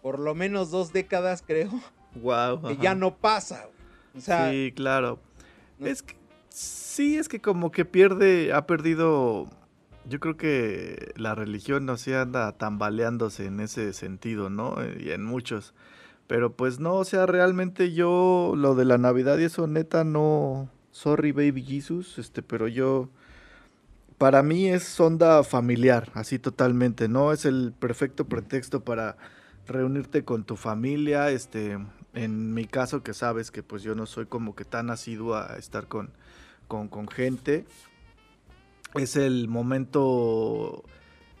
por 0.00 0.18
lo 0.18 0.34
menos 0.34 0.70
dos 0.70 0.92
décadas, 0.92 1.42
creo. 1.46 1.70
Wow. 2.14 2.62
Que 2.68 2.76
ya 2.76 2.94
no 2.94 3.16
pasa. 3.16 3.68
O 4.16 4.20
sea, 4.20 4.50
sí, 4.50 4.72
claro. 4.74 5.18
Es 5.80 6.02
que 6.02 6.16
Sí, 6.54 7.16
es 7.16 7.28
que 7.28 7.40
como 7.40 7.70
que 7.70 7.86
pierde, 7.86 8.52
ha 8.52 8.66
perdido, 8.66 9.46
yo 10.08 10.20
creo 10.20 10.36
que 10.36 11.12
la 11.16 11.34
religión 11.34 11.86
no 11.86 11.96
se 11.96 12.16
anda 12.16 12.52
tambaleándose 12.52 13.46
en 13.46 13.60
ese 13.60 13.92
sentido, 13.92 14.50
¿no? 14.50 14.76
Y 14.98 15.10
en 15.10 15.24
muchos. 15.24 15.74
Pero 16.26 16.54
pues 16.54 16.80
no, 16.80 16.94
o 16.94 17.04
sea, 17.04 17.26
realmente 17.26 17.92
yo 17.92 18.54
lo 18.56 18.74
de 18.74 18.84
la 18.84 18.98
Navidad 18.98 19.38
y 19.38 19.44
eso 19.44 19.66
neta 19.66 20.04
no, 20.04 20.68
sorry 20.90 21.32
baby 21.32 21.62
Jesus, 21.62 22.18
este, 22.18 22.42
pero 22.42 22.68
yo, 22.68 23.08
para 24.18 24.42
mí 24.42 24.68
es 24.68 24.98
onda 25.00 25.42
familiar, 25.44 26.10
así 26.14 26.38
totalmente, 26.38 27.08
¿no? 27.08 27.32
Es 27.32 27.44
el 27.44 27.74
perfecto 27.78 28.26
pretexto 28.26 28.82
para 28.84 29.16
reunirte 29.66 30.24
con 30.24 30.44
tu 30.44 30.56
familia, 30.56 31.30
este, 31.30 31.78
en 32.14 32.54
mi 32.54 32.66
caso 32.66 33.02
que 33.02 33.14
sabes 33.14 33.50
que 33.50 33.62
pues 33.62 33.82
yo 33.82 33.94
no 33.94 34.06
soy 34.06 34.26
como 34.26 34.54
que 34.54 34.64
tan 34.64 34.90
asiduo 34.90 35.34
a 35.34 35.56
estar 35.56 35.88
con 35.88 36.10
con, 36.90 37.08
gente. 37.08 37.66
Es 38.94 39.16
el 39.16 39.48
momento 39.48 40.84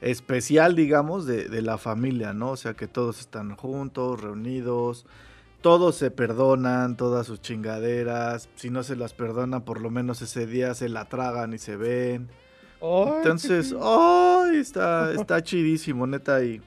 especial, 0.02 0.74
digamos, 0.74 1.26
de, 1.26 1.62
la 1.62 1.78
familia, 1.78 2.32
¿no? 2.32 2.50
O 2.50 2.56
sea, 2.56 2.74
que 2.74 2.88
todos 2.88 3.20
están 3.20 3.56
juntos, 3.56 4.20
reunidos, 4.20 5.06
todos 5.60 5.94
se 5.94 6.10
perdonan, 6.10 6.96
todas 6.96 7.26
sus 7.26 7.40
chingaderas. 7.40 8.48
Si 8.56 8.68
no 8.68 8.82
se 8.82 8.96
las 8.96 9.14
perdonan, 9.14 9.62
por 9.62 9.80
lo 9.80 9.90
menos 9.90 10.20
ese 10.20 10.46
día 10.46 10.74
se 10.74 10.88
la 10.88 11.08
tragan 11.08 11.54
y 11.54 11.58
se 11.58 11.76
ven. 11.76 12.28
Entonces, 12.80 13.74
¡ay! 13.80 14.56
está, 14.56 15.12
está 15.18 15.42
chidísimo, 15.42 16.06
neta. 16.06 16.42
Y, 16.44 16.60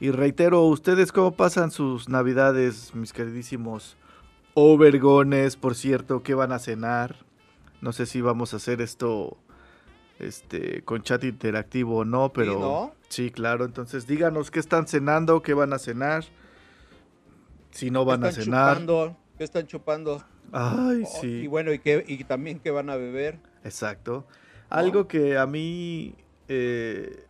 y 0.00 0.10
reitero, 0.10 0.64
¿ustedes 0.64 1.12
cómo 1.12 1.32
pasan 1.32 1.70
sus 1.70 2.08
navidades, 2.08 2.94
mis 2.94 3.12
queridísimos 3.12 3.96
overgones? 4.54 5.56
Por 5.56 5.74
cierto, 5.74 6.22
¿qué 6.22 6.34
van 6.34 6.52
a 6.52 6.58
cenar? 6.58 7.16
No 7.82 7.92
sé 7.92 8.06
si 8.06 8.22
vamos 8.22 8.54
a 8.54 8.56
hacer 8.56 8.80
esto 8.80 9.36
este 10.22 10.82
con 10.82 11.02
chat 11.02 11.24
interactivo 11.24 11.98
o 11.98 12.04
no, 12.04 12.32
pero 12.32 12.94
¿Sí, 13.12 13.30
claro. 13.30 13.66
Entonces 13.66 14.06
díganos 14.06 14.50
qué 14.50 14.58
están 14.58 14.86
cenando, 14.88 15.42
qué 15.42 15.52
van 15.52 15.74
a 15.74 15.78
cenar, 15.78 16.24
si 17.70 17.90
no 17.90 18.06
van 18.06 18.24
a 18.24 18.32
cenar. 18.32 18.76
Chupando? 18.76 19.16
¿Qué 19.36 19.44
están 19.44 19.66
chupando? 19.66 20.24
Ay, 20.50 21.02
oh, 21.04 21.20
sí. 21.20 21.42
Y 21.42 21.46
bueno, 21.46 21.74
y, 21.74 21.78
qué, 21.78 22.02
y 22.08 22.24
también 22.24 22.58
qué 22.58 22.70
van 22.70 22.88
a 22.88 22.96
beber. 22.96 23.38
Exacto. 23.64 24.26
Algo 24.70 25.08
que 25.08 25.36
a 25.36 25.46
mí, 25.46 26.14
eh, 26.48 27.26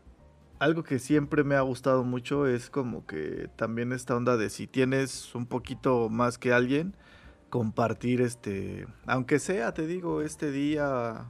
algo 0.61 0.84
que 0.84 1.00
siempre 1.00 1.42
me 1.42 1.56
ha 1.56 1.62
gustado 1.62 2.04
mucho 2.04 2.46
es 2.46 2.70
como 2.70 3.04
que 3.04 3.49
también 3.56 3.92
esta 3.92 4.14
onda 4.14 4.37
de 4.37 4.50
si 4.50 4.68
tienes 4.68 5.34
un 5.34 5.46
poquito 5.46 6.08
más 6.08 6.38
que 6.38 6.52
alguien, 6.52 6.94
compartir 7.50 8.20
este, 8.20 8.87
aunque 9.06 9.40
sea, 9.40 9.75
te 9.75 9.88
digo, 9.88 10.22
este 10.22 10.52
día 10.52 11.26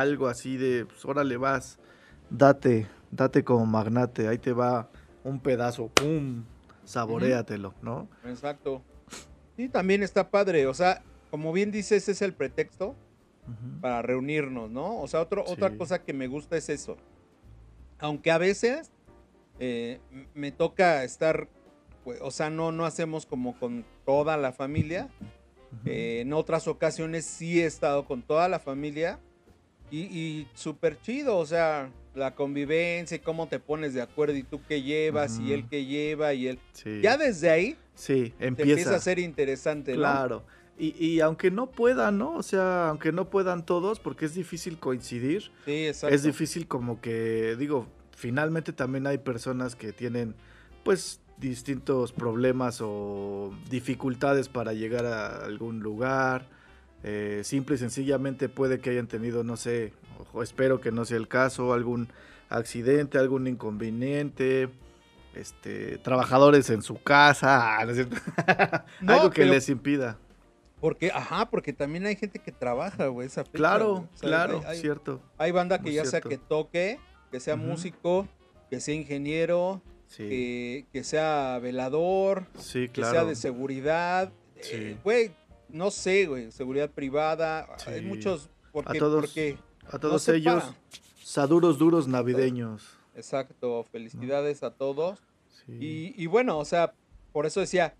algo 0.00 0.28
así 0.28 0.56
de, 0.56 0.86
pues 0.86 1.04
órale 1.04 1.36
vas, 1.36 1.78
date, 2.30 2.86
date 3.10 3.44
como 3.44 3.66
magnate, 3.66 4.28
ahí 4.28 4.38
te 4.38 4.52
va 4.52 4.90
un 5.22 5.40
pedazo, 5.40 5.88
pum, 5.88 6.44
saboreatelo, 6.84 7.74
¿no? 7.82 8.08
Exacto. 8.24 8.82
Y 9.56 9.68
también 9.68 10.02
está 10.02 10.30
padre, 10.30 10.66
o 10.66 10.74
sea, 10.74 11.02
como 11.30 11.52
bien 11.52 11.70
dices, 11.70 12.08
es 12.08 12.22
el 12.22 12.34
pretexto 12.34 12.96
para 13.80 14.00
reunirnos, 14.02 14.70
¿no? 14.70 15.00
O 15.00 15.06
sea, 15.06 15.20
otro, 15.20 15.44
otra 15.46 15.76
cosa 15.76 16.02
que 16.02 16.12
me 16.12 16.28
gusta 16.28 16.56
es 16.56 16.68
eso. 16.70 16.96
Aunque 17.98 18.30
a 18.30 18.38
veces 18.38 18.90
eh, 19.58 20.00
me 20.34 20.50
toca 20.50 21.04
estar 21.04 21.48
pues, 22.04 22.20
o 22.20 22.30
sea, 22.30 22.50
no, 22.50 22.70
no 22.70 22.84
hacemos 22.84 23.26
como 23.26 23.58
con 23.58 23.84
toda 24.04 24.36
la 24.36 24.52
familia. 24.52 25.08
Eh, 25.86 26.20
en 26.20 26.32
otras 26.32 26.68
ocasiones 26.68 27.24
sí 27.24 27.60
he 27.60 27.66
estado 27.66 28.04
con 28.04 28.22
toda 28.22 28.48
la 28.48 28.60
familia 28.60 29.18
y, 29.90 30.00
y 30.00 30.48
súper 30.54 31.00
chido, 31.00 31.38
o 31.38 31.46
sea, 31.46 31.90
la 32.14 32.34
convivencia 32.34 33.16
y 33.16 33.20
cómo 33.20 33.48
te 33.48 33.58
pones 33.58 33.94
de 33.94 34.02
acuerdo 34.02 34.36
y 34.36 34.42
tú 34.42 34.60
qué 34.66 34.82
llevas 34.82 35.38
y 35.38 35.52
él 35.52 35.66
qué 35.68 35.84
lleva 35.84 36.32
y 36.34 36.48
él. 36.48 36.58
Ya 37.02 37.16
desde 37.16 37.50
ahí 37.50 37.76
sí, 37.94 38.32
empieza. 38.38 38.94
a 38.94 38.98
ser 38.98 39.18
interesante, 39.18 39.94
Claro. 39.94 40.44
Y, 40.76 40.96
y, 40.98 41.20
aunque 41.20 41.52
no 41.52 41.70
puedan, 41.70 42.18
¿no? 42.18 42.34
O 42.34 42.42
sea, 42.42 42.88
aunque 42.88 43.12
no 43.12 43.30
puedan 43.30 43.64
todos, 43.64 44.00
porque 44.00 44.24
es 44.24 44.34
difícil 44.34 44.76
coincidir. 44.80 45.52
Sí, 45.64 45.86
exacto. 45.86 46.12
Es 46.12 46.24
difícil 46.24 46.66
como 46.66 47.00
que, 47.00 47.54
digo, 47.56 47.86
finalmente 48.10 48.72
también 48.72 49.06
hay 49.06 49.18
personas 49.18 49.76
que 49.76 49.92
tienen, 49.92 50.34
pues, 50.82 51.20
distintos 51.38 52.12
problemas 52.12 52.80
o 52.80 53.54
dificultades 53.70 54.48
para 54.48 54.72
llegar 54.72 55.06
a 55.06 55.44
algún 55.44 55.78
lugar. 55.78 56.48
Eh, 57.06 57.42
simple 57.44 57.74
y 57.74 57.78
sencillamente 57.78 58.48
puede 58.48 58.80
que 58.80 58.88
hayan 58.88 59.06
tenido, 59.06 59.44
no 59.44 59.58
sé, 59.58 59.92
o 60.32 60.42
espero 60.42 60.80
que 60.80 60.90
no 60.90 61.04
sea 61.04 61.18
el 61.18 61.28
caso, 61.28 61.74
algún 61.74 62.08
accidente, 62.48 63.18
algún 63.18 63.46
inconveniente, 63.46 64.70
este, 65.34 65.98
trabajadores 65.98 66.70
en 66.70 66.80
su 66.80 67.02
casa, 67.02 67.76
algo 69.06 69.30
que 69.30 69.44
les 69.44 69.68
impida. 69.68 70.16
Porque, 70.80 71.10
ajá, 71.12 71.50
porque 71.50 71.74
también 71.74 72.06
hay 72.06 72.16
gente 72.16 72.38
que 72.38 72.52
trabaja, 72.52 73.08
güey, 73.08 73.26
esa 73.26 73.44
Claro, 73.44 74.08
claro, 74.20 74.62
cierto. 74.72 75.20
Hay 75.36 75.50
banda 75.50 75.80
que 75.80 75.92
ya 75.92 76.06
sea 76.06 76.22
que 76.22 76.38
toque, 76.38 76.98
que 77.30 77.38
sea 77.38 77.56
músico, 77.56 78.26
que 78.70 78.80
sea 78.80 78.94
ingeniero, 78.94 79.82
que, 80.16 80.86
sea 81.02 81.58
velador, 81.60 82.46
que 82.54 83.04
sea 83.04 83.24
de 83.26 83.34
seguridad. 83.34 84.32
Eh, 84.56 84.96
güey, 85.04 85.32
no 85.74 85.90
sé, 85.90 86.26
güey, 86.26 86.52
seguridad 86.52 86.88
privada. 86.88 87.66
Hay 87.86 88.00
muchos, 88.00 88.48
Porque, 88.72 88.96
a 88.96 89.00
todos, 89.00 89.20
porque 89.20 89.58
a 89.90 89.98
todos 89.98 90.28
ellos, 90.28 90.62
saduros 91.22 91.78
duros 91.78 92.06
navideños. 92.06 92.96
Exacto, 93.16 93.84
felicidades 93.90 94.62
a 94.62 94.70
todos. 94.70 95.20
Y, 95.66 96.14
y, 96.16 96.26
bueno, 96.26 96.58
o 96.58 96.64
sea, 96.64 96.94
por 97.32 97.44
eso 97.44 97.60
decía, 97.60 97.94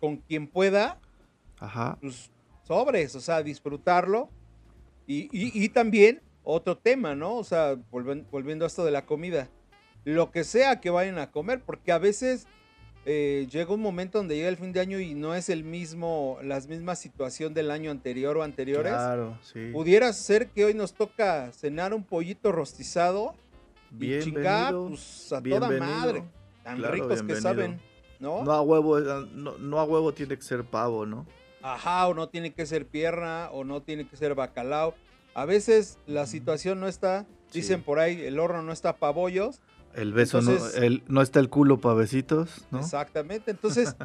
con 0.00 0.18
quien 0.18 0.46
pueda, 0.46 1.00
Ajá. 1.58 1.98
pues 2.00 2.30
sobres, 2.62 3.16
o 3.16 3.20
sea, 3.20 3.42
disfrutarlo. 3.42 4.30
Y, 5.08 5.28
y, 5.32 5.68
también 5.68 6.22
otro 6.44 6.76
tema, 6.76 7.14
¿no? 7.14 7.36
O 7.36 7.44
sea, 7.44 7.76
volviendo 7.90 8.64
a 8.64 8.68
esto 8.68 8.84
de 8.84 8.90
la 8.90 9.06
comida. 9.06 9.48
Lo 10.04 10.30
que 10.30 10.44
sea 10.44 10.80
que 10.80 10.90
vayan 10.90 11.18
a 11.18 11.30
comer, 11.32 11.62
porque 11.64 11.90
a 11.90 11.98
veces 11.98 12.46
eh, 13.08 13.46
llega 13.48 13.72
un 13.72 13.80
momento 13.80 14.18
donde 14.18 14.34
llega 14.34 14.48
el 14.48 14.56
fin 14.56 14.72
de 14.72 14.80
año 14.80 14.98
y 14.98 15.14
no 15.14 15.36
es 15.36 15.48
el 15.48 15.62
mismo, 15.62 16.38
la 16.42 16.58
misma 16.60 16.96
situación 16.96 17.54
del 17.54 17.70
año 17.70 17.92
anterior 17.92 18.36
o 18.36 18.42
anteriores. 18.42 18.92
Claro, 18.92 19.38
sí. 19.42 19.70
Pudiera 19.72 20.12
ser 20.12 20.48
que 20.48 20.64
hoy 20.64 20.74
nos 20.74 20.92
toca 20.92 21.52
cenar 21.52 21.94
un 21.94 22.02
pollito 22.02 22.50
rostizado 22.50 23.36
y 23.96 24.18
chingar, 24.18 24.74
pues 24.74 25.32
a 25.32 25.40
toda 25.40 25.70
madre. 25.70 26.24
Tan 26.64 26.82
ricos 26.82 27.22
que 27.22 27.36
saben, 27.36 27.80
¿no? 28.18 28.42
No 28.42 28.50
a 28.50 28.60
huevo, 28.60 28.98
eh, 28.98 29.28
no, 29.32 29.56
no 29.56 29.78
a 29.78 29.84
huevo 29.84 30.12
tiene 30.12 30.36
que 30.36 30.42
ser 30.42 30.64
pavo, 30.64 31.06
¿no? 31.06 31.26
Ajá, 31.62 32.08
o 32.08 32.14
no 32.14 32.28
tiene 32.28 32.54
que 32.54 32.66
ser 32.66 32.88
pierna, 32.88 33.50
o 33.52 33.62
no 33.62 33.82
tiene 33.82 34.08
que 34.08 34.16
ser 34.16 34.34
bacalao. 34.34 34.94
A 35.32 35.44
veces 35.44 36.00
la 36.06 36.26
situación 36.26 36.80
no 36.80 36.88
está, 36.88 37.24
dicen 37.52 37.84
por 37.84 38.00
ahí, 38.00 38.20
el 38.22 38.40
horno 38.40 38.62
no 38.62 38.72
está 38.72 38.96
para 38.96 39.12
bollos, 39.12 39.60
el 39.96 40.12
beso 40.12 40.42
no, 40.42 40.52
el, 40.76 41.02
no 41.08 41.22
está 41.22 41.40
el 41.40 41.48
culo 41.48 41.80
para 41.80 41.94
besitos, 41.94 42.66
¿no? 42.70 42.80
Exactamente. 42.80 43.50
Entonces, 43.50 43.96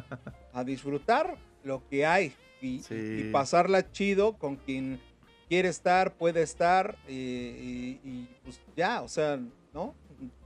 a 0.52 0.64
disfrutar 0.64 1.36
lo 1.64 1.86
que 1.88 2.06
hay 2.06 2.34
y, 2.60 2.82
pasarla 3.30 3.90
chido 3.92 4.34
con 4.34 4.56
quien 4.56 5.00
quiere 5.48 5.68
estar, 5.68 6.14
puede 6.14 6.42
estar 6.42 6.96
y, 7.08 8.26
pues 8.44 8.60
ya, 8.76 9.02
o 9.02 9.08
sea, 9.08 9.38
¿no? 9.72 9.94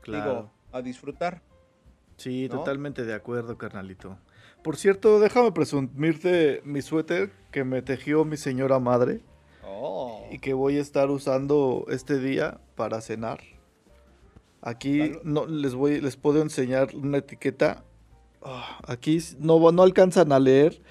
Claro. 0.00 0.30
Digo, 0.30 0.50
a 0.72 0.82
disfrutar. 0.82 1.42
Sí, 2.16 2.48
totalmente 2.50 3.04
de 3.04 3.14
acuerdo, 3.14 3.56
carnalito. 3.56 4.18
Por 4.62 4.76
cierto, 4.76 5.20
déjame 5.20 5.52
presumirte 5.52 6.60
mi 6.64 6.82
suéter 6.82 7.30
que 7.52 7.62
me 7.62 7.82
tejió 7.82 8.24
mi 8.24 8.36
señora 8.36 8.80
madre. 8.80 9.20
Oh. 9.64 10.26
Y 10.30 10.38
que 10.38 10.54
voy 10.54 10.78
a 10.78 10.80
estar 10.80 11.10
usando 11.10 11.84
este 11.88 12.18
día 12.18 12.58
para 12.74 13.00
cenar. 13.00 13.40
Aquí 14.66 15.12
no 15.22 15.46
les 15.46 15.76
voy, 15.76 16.00
les 16.00 16.16
puedo 16.16 16.42
enseñar 16.42 16.88
una 16.96 17.18
etiqueta. 17.18 17.84
Ah, 18.42 18.80
aquí 18.88 19.20
no, 19.38 19.70
no 19.70 19.82
alcanzan 19.84 20.32
a 20.32 20.40
leer, 20.40 20.82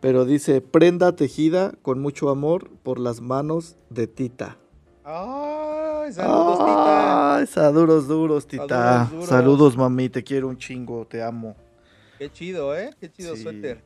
pero 0.00 0.24
dice 0.24 0.62
prenda 0.62 1.14
tejida 1.14 1.74
con 1.82 2.00
mucho 2.00 2.30
amor 2.30 2.70
por 2.82 2.98
las 2.98 3.20
manos 3.20 3.76
de 3.90 4.06
Tita. 4.06 4.56
¡Ay, 5.04 6.10
saludos, 6.10 6.58
Tita! 6.58 7.36
¡Ay, 7.36 7.46
saludos 7.46 8.08
duros, 8.08 8.46
Tita! 8.46 9.10
Saludos, 9.26 9.76
mami, 9.76 10.08
te 10.08 10.24
quiero 10.24 10.48
un 10.48 10.56
chingo, 10.56 11.06
te 11.06 11.22
amo. 11.22 11.54
Qué 12.16 12.32
chido, 12.32 12.74
¿eh? 12.74 12.94
Qué 12.98 13.12
chido 13.12 13.36
suéter. 13.36 13.82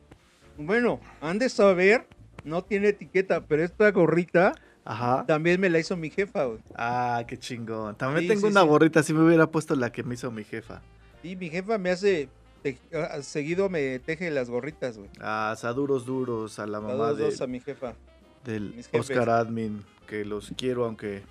Bueno, 0.57 1.01
han 1.19 1.37
de 1.37 1.49
saber, 1.49 2.07
no 2.45 2.63
tiene 2.63 2.87
etiqueta, 2.87 3.45
pero 3.45 3.65
esta 3.65 3.91
gorrita 3.91 4.53
Ajá. 4.85 5.25
También 5.25 5.59
me 5.61 5.69
la 5.69 5.79
hizo 5.79 5.95
mi 5.95 6.09
jefa, 6.09 6.45
güey. 6.45 6.59
Ah, 6.75 7.23
qué 7.27 7.37
chingón. 7.37 7.95
También 7.95 8.27
tengo 8.27 8.47
una 8.47 8.61
gorrita, 8.63 9.01
si 9.03 9.13
me 9.13 9.23
hubiera 9.23 9.47
puesto 9.47 9.75
la 9.75 9.91
que 9.91 10.03
me 10.03 10.15
hizo 10.15 10.29
mi 10.31 10.43
jefa. 10.43 10.81
Sí, 11.21 11.35
mi 11.35 11.49
jefa 11.49 11.77
me 11.77 11.89
hace, 11.89 12.27
ah, 12.93 13.21
seguido 13.21 13.69
me 13.69 13.99
teje 13.99 14.29
las 14.29 14.49
gorritas, 14.49 14.97
güey. 14.97 15.09
Ah, 15.21 15.55
saduros 15.57 16.05
duros 16.05 16.59
a 16.59 16.67
la 16.67 16.81
mamá 16.81 17.13
de... 17.13 17.33
a 17.39 17.47
mi 17.47 17.61
jefa. 17.61 17.95
Del 18.43 18.83
Oscar 18.91 19.29
Admin, 19.29 19.85
que 20.05 20.25
los 20.25 20.51
quiero 20.57 20.83
aunque 20.83 21.23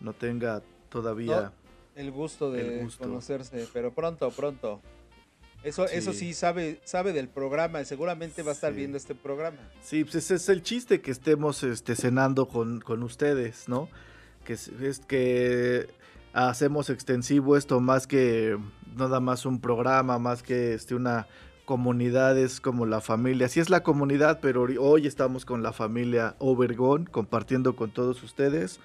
no 0.00 0.12
tenga 0.12 0.62
todavía... 0.90 1.52
el 1.96 2.10
gusto 2.10 2.52
de 2.52 2.86
conocerse, 2.98 3.66
pero 3.72 3.92
pronto, 3.92 4.30
pronto. 4.30 4.82
Eso, 5.62 5.86
sí. 5.86 5.96
eso 5.96 6.12
sí 6.12 6.32
sabe, 6.32 6.80
sabe 6.84 7.12
del 7.12 7.28
programa, 7.28 7.84
seguramente 7.84 8.42
va 8.42 8.50
a 8.50 8.54
estar 8.54 8.72
viendo 8.72 8.96
este 8.96 9.14
programa. 9.14 9.58
Sí, 9.82 10.04
pues 10.04 10.16
ese 10.16 10.36
es 10.36 10.48
el 10.48 10.62
chiste 10.62 11.00
que 11.00 11.10
estemos 11.10 11.62
este, 11.62 11.96
cenando 11.96 12.48
con, 12.48 13.02
ustedes, 13.02 13.68
¿no? 13.68 13.88
Que 14.44 14.54
es, 14.54 14.70
que 15.06 15.86
hacemos 16.32 16.88
extensivo 16.88 17.56
esto 17.56 17.80
más 17.80 18.06
que 18.06 18.56
nada 18.96 19.20
más 19.20 19.44
un 19.44 19.60
programa, 19.60 20.18
más 20.18 20.42
que 20.42 20.74
este, 20.74 20.94
una 20.94 21.26
comunidad, 21.66 22.38
es 22.38 22.60
como 22.60 22.86
la 22.86 23.00
familia. 23.00 23.48
Sí 23.48 23.60
es 23.60 23.68
la 23.68 23.82
comunidad, 23.82 24.40
pero 24.40 24.62
hoy 24.62 25.06
estamos 25.06 25.44
con 25.44 25.62
la 25.62 25.72
familia 25.72 26.34
Obergón, 26.38 27.04
compartiendo 27.04 27.76
con 27.76 27.90
todos 27.90 28.22
ustedes. 28.22 28.80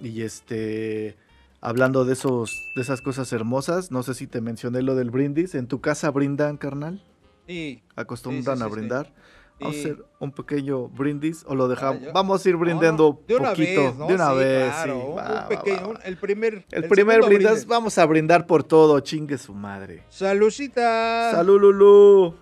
Y 0.00 0.22
este 0.22 1.16
hablando 1.60 2.04
de 2.04 2.14
esos 2.14 2.70
de 2.74 2.82
esas 2.82 3.02
cosas 3.02 3.32
hermosas, 3.32 3.90
no 3.90 4.02
sé 4.02 4.14
si 4.14 4.26
te 4.26 4.40
mencioné 4.40 4.82
lo 4.82 4.94
del 4.94 5.10
brindis. 5.10 5.54
¿En 5.54 5.66
tu 5.66 5.80
casa 5.80 6.10
brindan, 6.10 6.56
carnal? 6.56 7.02
Sí. 7.46 7.82
¿Acostumbran 7.96 8.62
a 8.62 8.66
brindar? 8.66 9.12
Vamos 9.60 9.76
a 9.76 9.78
hacer 9.80 10.04
un 10.18 10.32
pequeño 10.32 10.88
brindis 10.88 11.44
o 11.46 11.54
lo 11.54 11.68
dejamos. 11.68 12.12
Vamos 12.14 12.44
a 12.44 12.48
ir 12.48 12.56
brindando 12.56 13.22
de 13.28 13.36
una 13.36 13.50
poquito. 13.50 13.82
Vez, 13.82 13.98
De 13.98 14.14
una 14.14 14.32
vez, 14.32 14.74
un, 14.86 15.48
pequeño, 15.48 15.94
el 16.02 16.16
primer. 16.16 16.64
El, 16.70 16.88
primer 16.88 17.20
brindis, 17.22 17.66
vamos 17.66 17.98
a 17.98 18.06
brindar 18.06 18.46
por 18.46 18.64
todo, 18.64 18.98
chingue 19.00 19.36
su 19.36 19.52
madre. 19.52 20.04
Saludcita. 20.08 21.32
Salud, 21.32 21.60
Lulu. 21.60 22.34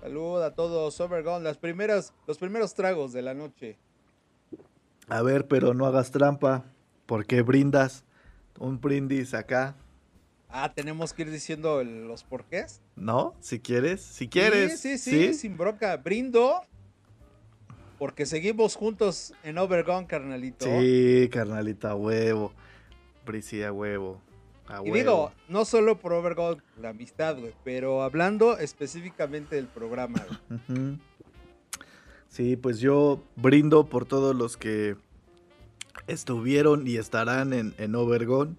Salud 0.00 0.42
a 0.42 0.52
todos, 0.52 1.00
Overgone. 1.00 1.44
Las 1.44 1.58
primeras, 1.58 2.12
los 2.26 2.38
primeros 2.38 2.74
tragos 2.74 3.12
de 3.12 3.22
la 3.22 3.34
noche. 3.34 3.78
A 5.08 5.22
ver, 5.22 5.46
pero 5.46 5.74
no 5.74 5.86
hagas 5.86 6.10
trampa. 6.10 6.64
porque 7.06 7.42
brindas? 7.42 8.04
Un 8.58 8.80
brindis 8.80 9.34
acá. 9.34 9.76
Ah, 10.48 10.72
tenemos 10.72 11.12
que 11.12 11.22
ir 11.22 11.30
diciendo 11.30 11.82
los 11.82 12.22
porqués. 12.22 12.80
No, 12.94 13.34
si 13.40 13.58
quieres, 13.58 14.00
si 14.00 14.28
quieres. 14.28 14.80
Sí, 14.80 14.98
sí, 14.98 15.10
sí, 15.10 15.34
sin 15.34 15.56
bronca. 15.56 15.96
Brindo 15.96 16.62
porque 17.98 18.26
seguimos 18.26 18.76
juntos 18.76 19.32
en 19.42 19.58
Overgone, 19.58 20.06
carnalito. 20.06 20.66
Sí, 20.66 21.28
carnalito, 21.32 21.88
a 21.88 21.94
huevo. 21.94 22.52
Brisi 23.24 23.62
a 23.62 23.72
huevo. 23.72 24.20
y 24.84 24.90
digo, 24.90 25.32
no 25.48 25.64
solo 25.64 25.98
por 25.98 26.12
Overgone, 26.12 26.60
la 26.80 26.90
amistad, 26.90 27.38
güey, 27.38 27.54
pero 27.64 28.02
hablando 28.02 28.58
específicamente 28.58 29.56
del 29.56 29.68
programa. 29.68 30.24
Sí, 32.28 32.56
pues 32.56 32.80
yo 32.80 33.22
brindo 33.36 33.86
por 33.86 34.06
todos 34.06 34.34
los 34.34 34.56
que 34.56 34.96
estuvieron 36.06 36.86
y 36.86 36.96
estarán 36.96 37.52
en, 37.52 37.74
en 37.78 37.94
Obergón. 37.94 38.56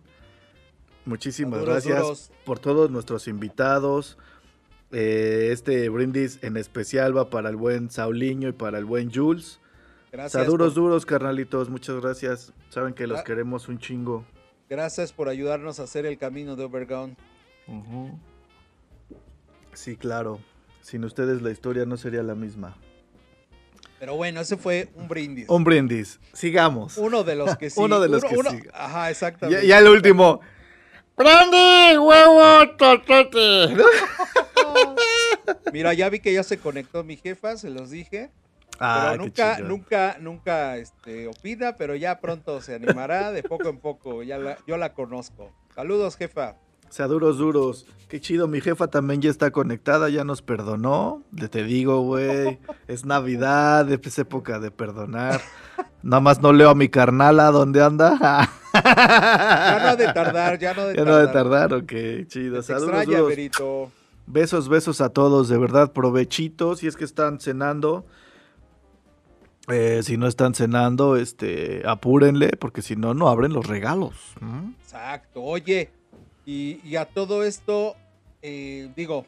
Muchísimas 1.06 1.64
gracias 1.64 2.32
por 2.46 2.60
todos 2.60 2.90
nuestros 2.90 3.28
invitados. 3.28 4.18
Eh, 4.92 5.50
este 5.52 5.90
brindis 5.90 6.40
en 6.42 6.58
especial 6.58 7.16
va 7.16 7.30
para 7.30 7.50
el 7.50 7.56
buen 7.56 7.92
Sauliño 7.92 8.50
y 8.50 8.54
para 8.54 8.78
el 8.78 8.86
buen 8.86 9.14
Jules. 9.14 9.60
Gracias. 10.12 10.44
Saduros 10.44 10.74
duros, 10.74 11.06
carnalitos. 11.06 11.70
Muchas 11.70 12.00
gracias. 12.02 12.54
Saben 12.70 12.94
que 12.94 13.06
los 13.06 13.22
queremos 13.24 13.68
un 13.68 13.78
chingo. 13.78 14.26
Gracias 14.70 15.14
por 15.14 15.30
ayudarnos 15.30 15.80
a 15.80 15.84
hacer 15.84 16.06
el 16.06 16.18
camino 16.18 16.56
de 16.56 16.64
Obergón. 16.64 17.18
Sí, 19.74 19.98
claro. 19.98 20.40
Sin 20.82 21.04
ustedes 21.04 21.42
la 21.42 21.52
historia 21.52 21.86
no 21.86 21.98
sería 21.98 22.24
la 22.24 22.36
misma. 22.36 22.78
Pero 24.06 24.18
bueno, 24.18 24.42
ese 24.42 24.56
fue 24.56 24.88
un 24.94 25.08
brindis. 25.08 25.50
Un 25.50 25.64
brindis. 25.64 26.20
Sigamos. 26.32 26.96
Uno 27.00 27.24
de 27.24 27.36
los 27.36 27.58
que 27.58 27.72
sí. 27.72 27.80
uno 27.82 28.00
de 28.00 28.08
los 28.08 28.24
que 28.24 28.36
sí. 28.36 28.62
Ajá, 28.72 29.10
exactamente. 29.10 29.66
Ya, 29.66 29.80
el 29.80 29.88
último. 29.88 30.42
¡Brindis, 31.18 31.98
huevo, 31.98 32.70
totote! 32.78 33.76
Mira, 35.74 35.96
ya 35.96 36.08
vi 36.10 36.20
que 36.20 36.32
ya 36.32 36.44
se 36.44 36.60
conectó 36.60 37.04
mi 37.04 37.18
jefa, 37.18 37.58
se 37.58 37.72
los 37.72 37.90
dije. 37.90 38.30
Ah, 38.80 39.08
pero 39.10 39.24
nunca, 39.24 39.58
nunca, 39.58 40.18
nunca 40.20 40.78
este, 40.78 41.28
opina, 41.28 41.76
pero 41.76 41.96
ya 41.96 42.20
pronto 42.20 42.62
se 42.62 42.76
animará 42.76 43.32
de 43.32 43.42
poco 43.42 43.70
en 43.70 43.80
poco. 43.80 44.22
Ya 44.22 44.60
yo 44.68 44.78
la 44.78 44.94
conozco. 44.94 45.52
Saludos, 45.74 46.16
jefa. 46.16 46.58
Sea 46.90 47.08
duros, 47.08 47.38
duros. 47.38 47.86
Qué 48.08 48.22
chido, 48.22 48.48
mi 48.48 48.62
jefa 48.62 48.88
también 48.88 49.22
ya 49.22 49.30
está 49.30 49.52
conectada, 49.52 50.10
ya 50.10 50.24
nos 50.24 50.42
perdonó. 50.42 51.24
Te 51.50 51.64
digo, 51.64 52.02
güey, 52.02 52.60
es 52.88 53.06
Navidad, 53.06 53.92
es 53.92 54.20
época 54.20 54.60
de 54.60 54.72
perdonar. 54.72 55.42
Nada 56.04 56.22
más 56.22 56.40
no 56.40 56.54
leo 56.54 56.70
a 56.70 56.76
mi 56.76 56.88
carnala, 56.88 57.50
¿dónde 57.50 57.84
anda? 57.84 58.18
ya 58.74 59.80
no 59.82 59.88
ha 59.88 59.96
de 59.96 60.14
tardar, 60.14 60.60
ya 60.60 60.74
no 60.76 60.86
de 60.86 60.96
ya 60.96 61.04
tardar. 61.04 61.08
no 61.08 61.28
de 61.28 61.34
tardar, 61.34 61.74
ok, 61.74 62.28
chido. 62.28 62.62
Saludos, 62.62 63.06
duros. 63.06 63.90
Besos, 64.28 64.70
besos 64.70 65.02
a 65.02 65.10
todos, 65.10 65.50
de 65.50 65.58
verdad, 65.58 65.92
provechitos, 65.92 66.80
si 66.80 66.88
es 66.88 66.96
que 66.96 67.06
están 67.06 67.40
cenando. 67.40 68.06
Eh, 69.68 70.02
si 70.04 70.18
no 70.18 70.28
están 70.28 70.54
cenando, 70.54 71.16
este, 71.16 71.82
apúrenle, 71.88 72.52
porque 72.60 72.84
si 72.84 72.96
no, 72.96 73.16
no 73.16 73.30
abren 73.30 73.52
los 73.52 73.66
regalos. 73.66 74.14
Exacto. 74.84 75.42
Oye, 75.42 75.90
y, 76.46 76.96
a 76.96 77.06
todo 77.06 77.44
esto, 77.44 77.96
eh, 78.42 78.90
digo, 78.96 79.26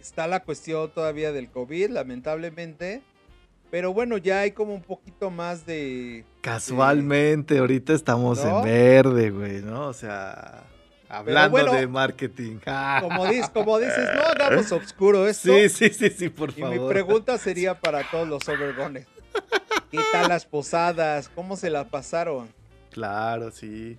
está 0.00 0.26
la 0.26 0.42
cuestión 0.42 0.90
todavía 0.90 1.32
del 1.32 1.48
COVID, 1.48 1.90
lamentablemente. 1.90 3.02
Pero 3.70 3.92
bueno, 3.92 4.18
ya 4.18 4.40
hay 4.40 4.50
como 4.50 4.74
un 4.74 4.82
poquito 4.82 5.30
más 5.30 5.64
de. 5.64 6.24
Casualmente, 6.40 7.58
ahorita 7.58 7.92
estamos 7.92 8.44
en 8.44 8.62
verde, 8.62 9.30
güey, 9.30 9.62
¿no? 9.62 9.86
O 9.88 9.92
sea. 9.92 10.64
Hablando 11.08 11.72
de 11.72 11.86
marketing. 11.88 12.58
Como, 13.00 13.26
dices, 13.26 13.50
como 13.50 13.80
dices, 13.80 14.08
no 14.14 14.22
hagamos 14.22 14.70
oscuro 14.70 15.26
esto. 15.26 15.52
Sí, 15.52 15.68
sí, 15.68 15.90
sí, 15.90 16.10
sí, 16.10 16.28
por 16.28 16.52
favor. 16.52 16.76
Y 16.76 16.78
mi 16.78 16.88
pregunta 16.88 17.36
sería 17.38 17.74
para 17.74 18.08
todos 18.08 18.28
los 18.28 18.48
overgones. 18.48 19.08
¿Qué 19.90 19.98
tal 20.12 20.28
las 20.28 20.46
posadas? 20.46 21.28
¿Cómo 21.28 21.56
se 21.56 21.68
la 21.68 21.88
pasaron? 21.88 22.48
Claro, 22.92 23.50
sí. 23.50 23.98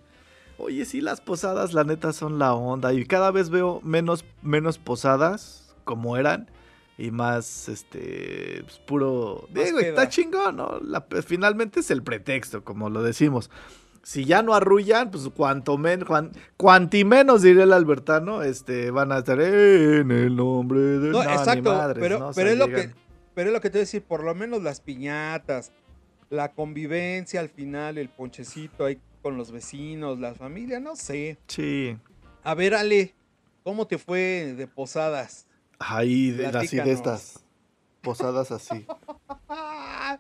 Oye, 0.62 0.86
sí, 0.86 1.02
las 1.02 1.22
posadas, 1.22 1.74
la 1.74 1.84
neta, 1.84 2.14
son 2.14 2.40
la 2.40 2.54
onda. 2.54 2.94
Y 2.94 3.06
cada 3.06 3.32
vez 3.32 3.50
veo 3.50 3.82
menos, 3.84 4.26
menos 4.42 4.78
posadas 4.78 5.76
como 5.84 6.18
eran. 6.18 6.50
Y 6.98 7.10
más, 7.10 7.68
este, 7.68 8.62
pues, 8.64 8.78
puro... 8.80 9.48
digo, 9.52 9.80
está 9.80 10.08
chingón, 10.08 10.58
¿no? 10.58 10.80
finalmente 11.26 11.80
es 11.80 11.90
el 11.90 12.04
pretexto, 12.04 12.64
como 12.64 12.90
lo 12.90 13.02
decimos. 13.02 13.50
Si 14.04 14.26
ya 14.26 14.42
no 14.44 14.54
arrullan, 14.54 15.10
pues 15.10 15.28
cuanto 15.36 15.78
menos, 15.78 16.08
cuanti 16.58 17.06
menos, 17.06 17.42
diré 17.42 17.64
el 17.64 17.74
albertano, 17.74 18.44
este, 18.44 18.92
van 18.92 19.12
a 19.12 19.20
estar 19.20 19.40
en 19.42 20.12
el 20.12 20.36
nombre 20.36 20.80
de 20.80 21.10
no, 21.10 21.24
exacto, 21.24 21.76
pero, 21.96 22.32
pero 22.36 22.50
es 22.50 22.58
lo 22.58 22.68
que, 22.68 22.92
pero 23.36 23.50
es 23.50 23.54
lo 23.54 23.62
que 23.62 23.70
te 23.70 23.78
voy 23.78 23.82
a 23.82 23.86
decir, 23.86 24.04
por 24.04 24.24
lo 24.24 24.34
menos 24.34 24.64
las 24.64 24.82
piñatas, 24.82 25.72
la 26.30 26.52
convivencia 26.52 27.40
al 27.40 27.50
final, 27.50 28.00
el 28.00 28.10
ponchecito 28.10 28.86
ahí 28.86 29.00
con 29.22 29.38
los 29.38 29.52
vecinos, 29.52 30.20
la 30.20 30.34
familia, 30.34 30.80
no 30.80 30.96
sé. 30.96 31.38
Sí. 31.48 31.98
A 32.44 32.56
ver, 32.56 32.74
Ale, 32.74 33.14
¿cómo 33.64 33.88
te 33.88 33.98
fue 33.98 34.54
de 34.56 34.68
posadas? 34.68 35.48
Ahí, 35.80 36.32
de, 36.32 36.48
así 36.48 36.78
de 36.78 36.92
estas. 36.92 37.44
Posadas 38.02 38.52
así. 38.52 38.86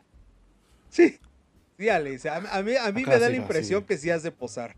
sí. 0.89 1.19
Sí, 1.77 1.89
Ale, 1.89 2.19
a, 2.29 2.61
mí, 2.61 2.75
a 2.75 2.91
mí 2.91 3.05
me 3.05 3.17
da 3.17 3.29
la 3.29 3.35
impresión 3.35 3.83
que 3.83 3.97
sí 3.97 4.11
has 4.11 4.21
de 4.21 4.31
posar. 4.31 4.75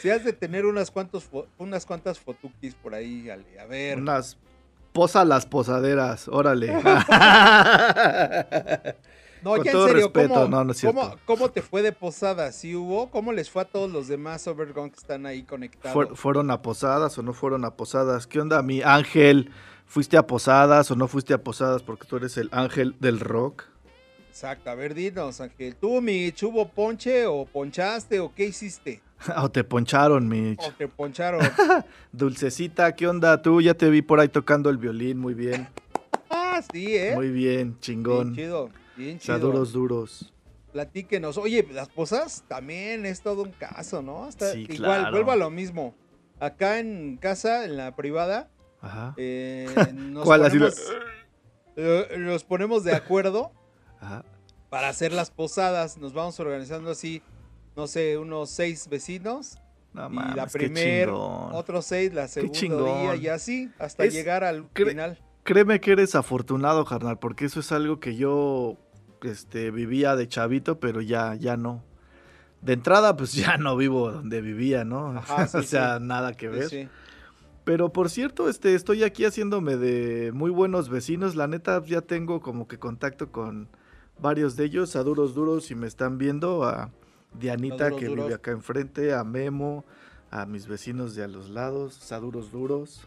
Si 0.00 0.10
has 0.10 0.24
de 0.24 0.32
tener 0.32 0.66
unas, 0.66 0.90
cuantos, 0.90 1.28
unas 1.58 1.86
cuantas 1.86 2.18
fotukis 2.18 2.74
por 2.74 2.94
ahí, 2.94 3.30
Ale. 3.30 3.58
A 3.58 3.66
ver. 3.66 3.98
Unas 3.98 4.36
posa 4.92 5.24
las 5.24 5.46
posaderas, 5.46 6.28
órale. 6.28 6.68
No, 9.46 9.62
ya 9.62 9.70
en 9.70 9.86
serio, 9.86 10.12
¿cómo, 11.24 11.50
te 11.52 11.62
fue 11.62 11.80
de 11.80 11.92
posada? 11.92 12.50
¿Sí 12.50 12.74
hubo? 12.74 13.12
¿Cómo 13.12 13.32
les 13.32 13.48
fue 13.48 13.62
a 13.62 13.64
todos 13.64 13.88
los 13.88 14.08
demás 14.08 14.44
Overgone 14.48 14.90
que 14.90 14.96
están 14.96 15.24
ahí 15.24 15.44
conectados? 15.44 16.18
¿Fueron 16.18 16.50
a 16.50 16.62
posadas 16.62 17.16
o 17.16 17.22
no 17.22 17.32
fueron 17.32 17.64
a 17.64 17.70
posadas? 17.76 18.26
¿Qué 18.26 18.40
onda, 18.40 18.60
mi 18.62 18.82
ángel? 18.82 19.52
¿Fuiste 19.86 20.16
a 20.16 20.26
posadas 20.26 20.90
o 20.90 20.96
no 20.96 21.06
fuiste 21.06 21.32
a 21.32 21.38
posadas 21.38 21.84
porque 21.84 22.08
tú 22.08 22.16
eres 22.16 22.36
el 22.38 22.48
ángel 22.50 22.96
del 22.98 23.20
rock? 23.20 23.66
Exacto, 24.30 24.68
a 24.68 24.74
ver, 24.74 24.94
dinos, 24.94 25.40
Ángel. 25.40 25.76
¿Tú, 25.76 26.00
mi 26.00 26.32
chubo 26.32 26.66
ponche 26.66 27.24
o 27.26 27.44
ponchaste 27.44 28.18
o 28.18 28.34
qué 28.34 28.46
hiciste? 28.46 29.00
o 29.36 29.48
te 29.48 29.62
poncharon, 29.62 30.26
mi. 30.26 30.56
O 30.58 30.72
te 30.76 30.88
poncharon. 30.88 31.40
Dulcecita, 32.12 32.96
¿qué 32.96 33.06
onda? 33.06 33.40
Tú 33.40 33.60
ya 33.60 33.74
te 33.74 33.90
vi 33.90 34.02
por 34.02 34.18
ahí 34.18 34.28
tocando 34.28 34.70
el 34.70 34.76
violín, 34.76 35.20
muy 35.20 35.34
bien. 35.34 35.68
ah, 36.30 36.60
sí, 36.72 36.96
¿eh? 36.96 37.12
Muy 37.14 37.30
bien, 37.30 37.78
chingón. 37.78 38.32
Bien 38.32 38.48
chido. 38.48 38.85
Bien 38.96 39.18
chido. 39.18 39.38
duros, 39.38 39.72
duros. 39.72 40.32
Platíquenos. 40.72 41.38
Oye, 41.38 41.66
las 41.72 41.88
posas 41.88 42.44
también 42.48 43.06
es 43.06 43.22
todo 43.22 43.42
un 43.42 43.52
caso, 43.52 44.02
¿no? 44.02 44.28
igual, 44.54 45.10
vuelvo 45.10 45.30
a 45.30 45.36
lo 45.36 45.50
mismo. 45.50 45.94
Acá 46.38 46.78
en 46.78 47.16
casa, 47.16 47.64
en 47.64 47.76
la 47.76 47.96
privada, 47.96 48.50
Ajá. 48.80 49.14
Eh, 49.16 49.68
nos, 49.94 50.24
¿Cuál 50.24 50.42
ponemos, 50.42 50.74
eh, 51.76 52.16
nos 52.18 52.44
ponemos 52.44 52.84
de 52.84 52.94
acuerdo 52.94 53.52
Ajá. 54.00 54.24
para 54.68 54.88
hacer 54.88 55.12
las 55.12 55.30
posadas. 55.30 55.98
Nos 55.98 56.12
vamos 56.12 56.38
organizando 56.40 56.90
así, 56.90 57.22
no 57.74 57.86
sé, 57.86 58.18
unos 58.18 58.50
seis 58.50 58.88
vecinos. 58.88 59.58
No, 59.92 60.10
mames, 60.10 60.34
y 60.34 60.36
la 60.36 60.46
primera, 60.46 61.14
otros 61.14 61.86
seis, 61.86 62.12
la 62.12 62.28
segunda 62.28 63.00
día 63.00 63.16
y 63.16 63.28
así, 63.28 63.70
hasta 63.78 64.04
llegar 64.04 64.44
al 64.44 64.68
final. 64.74 65.18
Créeme 65.42 65.80
que 65.80 65.92
eres 65.92 66.14
afortunado, 66.14 66.84
carnal, 66.84 67.18
porque 67.18 67.46
eso 67.46 67.60
es 67.60 67.72
algo 67.72 67.98
que 67.98 68.14
yo 68.14 68.76
este, 69.22 69.70
vivía 69.70 70.16
de 70.16 70.28
chavito, 70.28 70.80
pero 70.80 71.00
ya, 71.00 71.34
ya 71.34 71.56
no. 71.56 71.82
De 72.62 72.72
entrada, 72.72 73.16
pues 73.16 73.32
ya 73.34 73.56
no 73.56 73.76
vivo 73.76 74.10
donde 74.10 74.40
vivía, 74.40 74.84
¿no? 74.84 75.22
o 75.54 75.62
sea, 75.62 75.98
nada 75.98 76.34
que 76.34 76.48
ver. 76.48 76.90
Pero 77.64 77.92
por 77.92 78.10
cierto, 78.10 78.48
este, 78.48 78.74
estoy 78.74 79.02
aquí 79.02 79.24
haciéndome 79.24 79.76
de 79.76 80.30
muy 80.32 80.50
buenos 80.50 80.88
vecinos. 80.88 81.34
La 81.34 81.48
neta, 81.48 81.82
ya 81.84 82.00
tengo 82.00 82.40
como 82.40 82.68
que 82.68 82.78
contacto 82.78 83.32
con 83.32 83.68
varios 84.20 84.56
de 84.56 84.64
ellos, 84.64 84.94
a 84.96 85.02
duros 85.02 85.34
duros, 85.34 85.64
si 85.64 85.74
me 85.74 85.86
están 85.86 86.16
viendo, 86.16 86.64
a 86.64 86.90
Dianita 87.38 87.90
que 87.90 88.08
vive 88.08 88.34
acá 88.34 88.52
enfrente, 88.52 89.12
a 89.12 89.24
Memo, 89.24 89.84
a 90.30 90.46
mis 90.46 90.66
vecinos 90.66 91.14
de 91.14 91.24
a 91.24 91.28
los 91.28 91.50
lados, 91.50 92.12
a 92.12 92.18
duros 92.18 92.52
duros. 92.52 93.06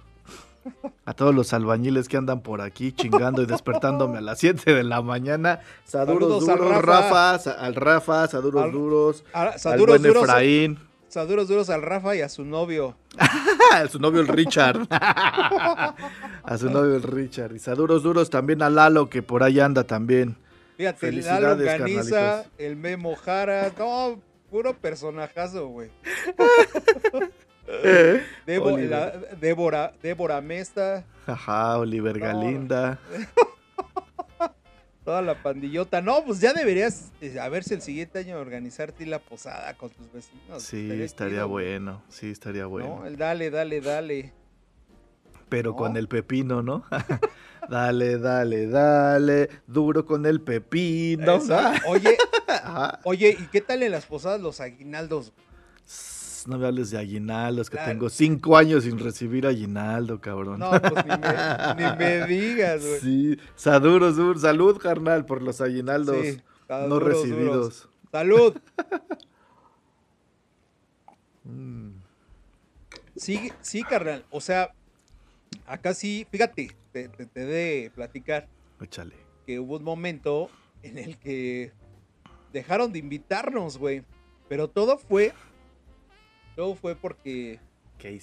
A 1.05 1.13
todos 1.13 1.33
los 1.33 1.53
albañiles 1.53 2.07
que 2.07 2.17
andan 2.17 2.41
por 2.41 2.61
aquí 2.61 2.91
chingando 2.91 3.41
y 3.41 3.45
despertándome 3.45 4.19
a 4.19 4.21
las 4.21 4.39
7 4.39 4.73
de 4.73 4.83
la 4.83 5.01
mañana. 5.01 5.61
Saduros 5.85 6.41
duros, 6.41 6.49
al 6.49 6.83
Rafa, 6.83 7.35
al 7.35 7.75
Rafa, 7.75 8.27
saduros 8.27 8.71
duros, 8.71 9.23
al 9.33 9.79
buen 9.79 10.05
Efraín. 10.05 10.79
Saduros 11.07 11.47
duros 11.47 11.71
al 11.71 11.81
Rafa 11.81 12.15
y 12.15 12.21
a 12.21 12.29
su 12.29 12.45
novio. 12.45 12.95
a 13.73 13.87
su 13.87 13.99
novio 13.99 14.21
el 14.21 14.27
Richard. 14.27 14.85
a 14.91 16.57
su 16.59 16.69
novio 16.69 16.95
el 16.95 17.03
Richard. 17.03 17.55
Y 17.55 17.59
saduros 17.59 18.03
duros 18.03 18.29
también 18.29 18.61
a 18.61 18.69
Lalo 18.69 19.09
que 19.09 19.23
por 19.23 19.41
ahí 19.41 19.59
anda 19.59 19.85
también. 19.85 20.37
Fíjate, 20.77 21.11
Lalo 21.11 21.57
Ganiza, 21.57 22.45
el 22.59 22.75
Memo 22.75 23.15
Jara, 23.15 23.71
no, 23.77 24.21
puro 24.51 24.77
personajazo, 24.77 25.67
güey. 25.67 25.89
Débora, 28.45 29.93
Débora 30.01 30.41
Mesta. 30.41 31.03
Ajá, 31.27 31.77
Oliver 31.77 32.19
Galinda. 32.19 32.99
Toda 35.05 35.21
la 35.21 35.41
pandillota. 35.41 36.01
No, 36.01 36.23
pues 36.25 36.39
ya 36.39 36.53
deberías, 36.53 37.11
eh, 37.21 37.39
a 37.39 37.49
ver 37.49 37.63
si 37.63 37.73
el 37.73 37.81
siguiente 37.81 38.19
año 38.19 38.37
organizarte 38.37 39.05
la 39.05 39.19
posada 39.19 39.73
con 39.75 39.89
tus 39.89 40.11
vecinos. 40.11 40.61
Sí, 40.61 40.89
estaría, 41.01 41.45
bueno. 41.45 42.03
Sí, 42.09 42.29
estaría 42.29 42.65
bueno. 42.65 43.05
El 43.05 43.17
dale, 43.17 43.49
dale, 43.49 43.81
dale. 43.81 44.33
Pero 45.47 45.75
con 45.75 45.97
el 45.97 46.07
pepino, 46.07 46.61
¿no? 46.61 46.83
dale, 47.69 48.19
dale, 48.19 48.67
dale. 48.67 49.49
Duro 49.65 50.05
con 50.05 50.27
el 50.27 50.41
pepino. 50.41 51.39
Oye, 51.87 52.17
oye, 53.03 53.35
¿y 53.39 53.47
qué 53.47 53.61
tal 53.61 53.81
en 53.81 53.91
las 53.91 54.05
posadas 54.05 54.39
los 54.41 54.59
aguinaldos? 54.59 55.33
No 56.49 56.57
me 56.57 56.67
hables 56.67 56.89
de 56.89 56.97
aguinaldos, 56.97 57.69
que 57.69 57.77
tengo 57.77 58.09
cinco 58.09 58.57
años 58.57 58.83
sin 58.83 58.97
recibir 58.97 59.45
aguinaldo, 59.45 60.19
cabrón. 60.19 60.59
No, 60.59 60.71
pues 60.71 61.05
ni 61.05 61.83
me, 61.97 62.27
digas, 62.27 62.85
güey. 62.85 62.99
Sí, 62.99 63.37
Saduro, 63.55 64.11
salud, 64.37 64.77
carnal, 64.77 65.25
por 65.25 65.41
los 65.41 65.61
aguinaldos 65.61 66.17
no 66.67 66.99
recibidos. 66.99 67.89
Salud. 68.11 68.55
Mm. 71.45 72.01
Sí, 73.15 73.51
sí, 73.61 73.81
carnal. 73.81 74.23
O 74.29 74.39
sea, 74.39 74.75
acá 75.65 75.95
sí, 75.95 76.27
fíjate, 76.29 76.75
te, 76.91 77.07
te, 77.07 77.25
te 77.25 77.45
de 77.45 77.91
platicar. 77.95 78.47
Échale. 78.79 79.15
Que 79.47 79.59
hubo 79.59 79.77
un 79.77 79.83
momento 79.83 80.51
en 80.83 80.99
el 80.99 81.17
que 81.17 81.71
dejaron 82.53 82.91
de 82.91 82.99
invitarnos, 82.99 83.79
güey. 83.79 84.03
Pero 84.47 84.67
todo 84.67 84.99
fue 84.99 85.33
todo 86.59 86.75
fue 86.75 86.93
porque 86.93 87.57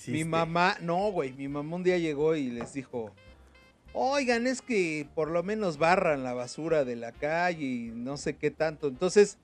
mi 0.09 0.25
mamá, 0.25 0.77
no, 0.83 1.11
güey, 1.11 1.33
mi 1.33 1.49
mamá 1.49 1.77
un 1.77 1.83
día 1.83 1.97
llegó 1.97 2.37
y 2.37 2.51
les 2.51 2.75
dijo, 2.75 3.11
oigan, 3.95 4.47
es 4.47 4.61
que 4.61 5.09
por 5.15 5.31
lo 5.31 5.43
menos 5.43 5.79
barran 5.79 6.23
la 6.23 6.35
basura 6.35 6.85
de 6.85 6.97
la 6.97 7.13
calle 7.13 7.65
y 7.65 7.93
no 7.95 8.19
sé 8.19 8.37
qué 8.37 8.51
tanto. 8.51 8.89
Entonces, 8.89 9.39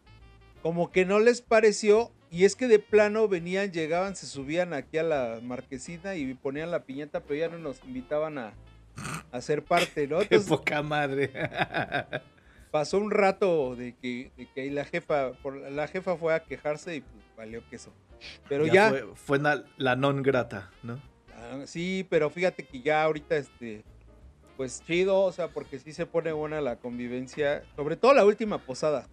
como 0.60 0.90
que 0.90 1.06
no 1.06 1.20
les 1.20 1.40
pareció 1.40 2.10
y 2.30 2.44
es 2.44 2.54
que 2.54 2.68
de 2.68 2.80
plano 2.80 3.28
venían, 3.28 3.72
llegaban, 3.72 4.14
se 4.14 4.26
subían 4.26 4.74
aquí 4.74 4.98
a 4.98 5.04
la 5.04 5.40
marquesina 5.42 6.14
y 6.14 6.34
ponían 6.34 6.70
la 6.70 6.82
piñata, 6.82 7.20
pero 7.20 7.40
ya 7.40 7.48
no 7.48 7.56
nos 7.56 7.82
invitaban 7.84 8.36
a, 8.36 8.52
a 9.32 9.40
ser 9.40 9.64
parte, 9.64 10.06
¿no? 10.06 10.18
Qué 10.28 10.38
poca 10.38 10.82
madre. 10.82 11.30
pasó 12.70 12.98
un 12.98 13.10
rato 13.10 13.74
de 13.74 13.94
que, 13.94 14.32
de 14.36 14.48
que 14.54 14.70
la 14.70 14.84
jefa, 14.84 15.32
por, 15.42 15.56
la 15.56 15.88
jefa 15.88 16.18
fue 16.18 16.34
a 16.34 16.42
quejarse 16.42 16.96
y 16.96 17.00
pues 17.00 17.22
valió 17.42 17.62
queso. 17.68 17.92
Pero 18.48 18.66
ya. 18.66 18.92
fue, 19.14 19.40
la 19.76 19.96
non 19.96 20.22
grata, 20.22 20.70
¿no? 20.82 21.00
Ah, 21.34 21.62
sí, 21.66 22.06
pero 22.08 22.30
fíjate 22.30 22.64
que 22.64 22.80
ya 22.80 23.02
ahorita, 23.02 23.36
este. 23.36 23.84
Pues 24.56 24.82
chido, 24.86 25.20
o 25.22 25.32
sea, 25.32 25.48
porque 25.48 25.78
sí 25.78 25.92
se 25.92 26.06
pone 26.06 26.30
buena 26.30 26.60
la 26.60 26.76
convivencia. 26.76 27.64
Sobre 27.74 27.96
todo 27.96 28.14
la 28.14 28.24
última 28.24 28.58
posada. 28.58 29.08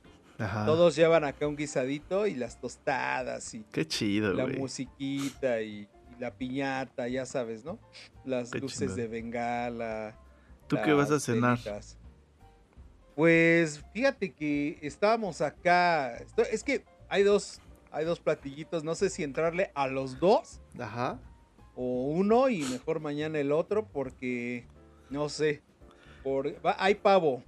Todos 0.66 0.96
llevan 0.96 1.26
acá 1.26 1.48
un 1.48 1.58
guisadito 1.58 2.28
y 2.28 2.36
las 2.36 2.62
tostadas 2.62 3.54
y. 3.54 3.66
Qué 3.72 3.88
chido, 3.88 4.34
La 4.34 4.46
musiquita 4.46 5.62
y, 5.62 5.88
la 6.20 6.32
piñata, 6.32 7.08
ya 7.08 7.26
sabes, 7.26 7.66
¿no? 7.66 7.80
Las 8.26 8.54
luces 8.54 8.96
de 8.96 9.08
bengala. 9.08 10.16
¿Tú 10.68 10.78
qué 10.84 10.94
vas 10.94 11.10
a 11.10 11.20
cenar? 11.20 11.58
Pues 13.16 13.84
fíjate 13.94 14.32
que 14.32 14.78
estábamos 14.82 15.42
acá. 15.42 16.18
Es 16.52 16.64
que 16.64 16.86
hay 17.10 17.24
dos, 17.24 17.60
hay 17.92 18.06
dos 18.06 18.20
platillitos. 18.20 18.84
No 18.84 18.96
sé 18.96 19.10
si 19.10 19.24
entrarle 19.24 19.72
a 19.76 19.88
los 19.88 20.20
dos 20.20 20.62
Ajá. 20.80 21.20
o 21.76 22.08
uno 22.08 22.50
y 22.50 22.64
mejor 22.64 23.00
mañana 23.00 23.40
el 23.40 23.52
otro 23.52 23.86
porque 23.88 24.68
no 25.10 25.30
sé. 25.30 25.62
Por, 26.24 26.48
va- 26.66 26.76
hay 26.80 26.96
pavo, 26.96 27.44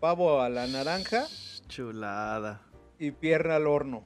pavo 0.00 0.40
a 0.40 0.48
la 0.48 0.66
naranja 0.66 1.26
Chulada. 1.68 2.62
y 2.98 3.10
pierna 3.10 3.56
al 3.56 3.66
horno. 3.66 4.04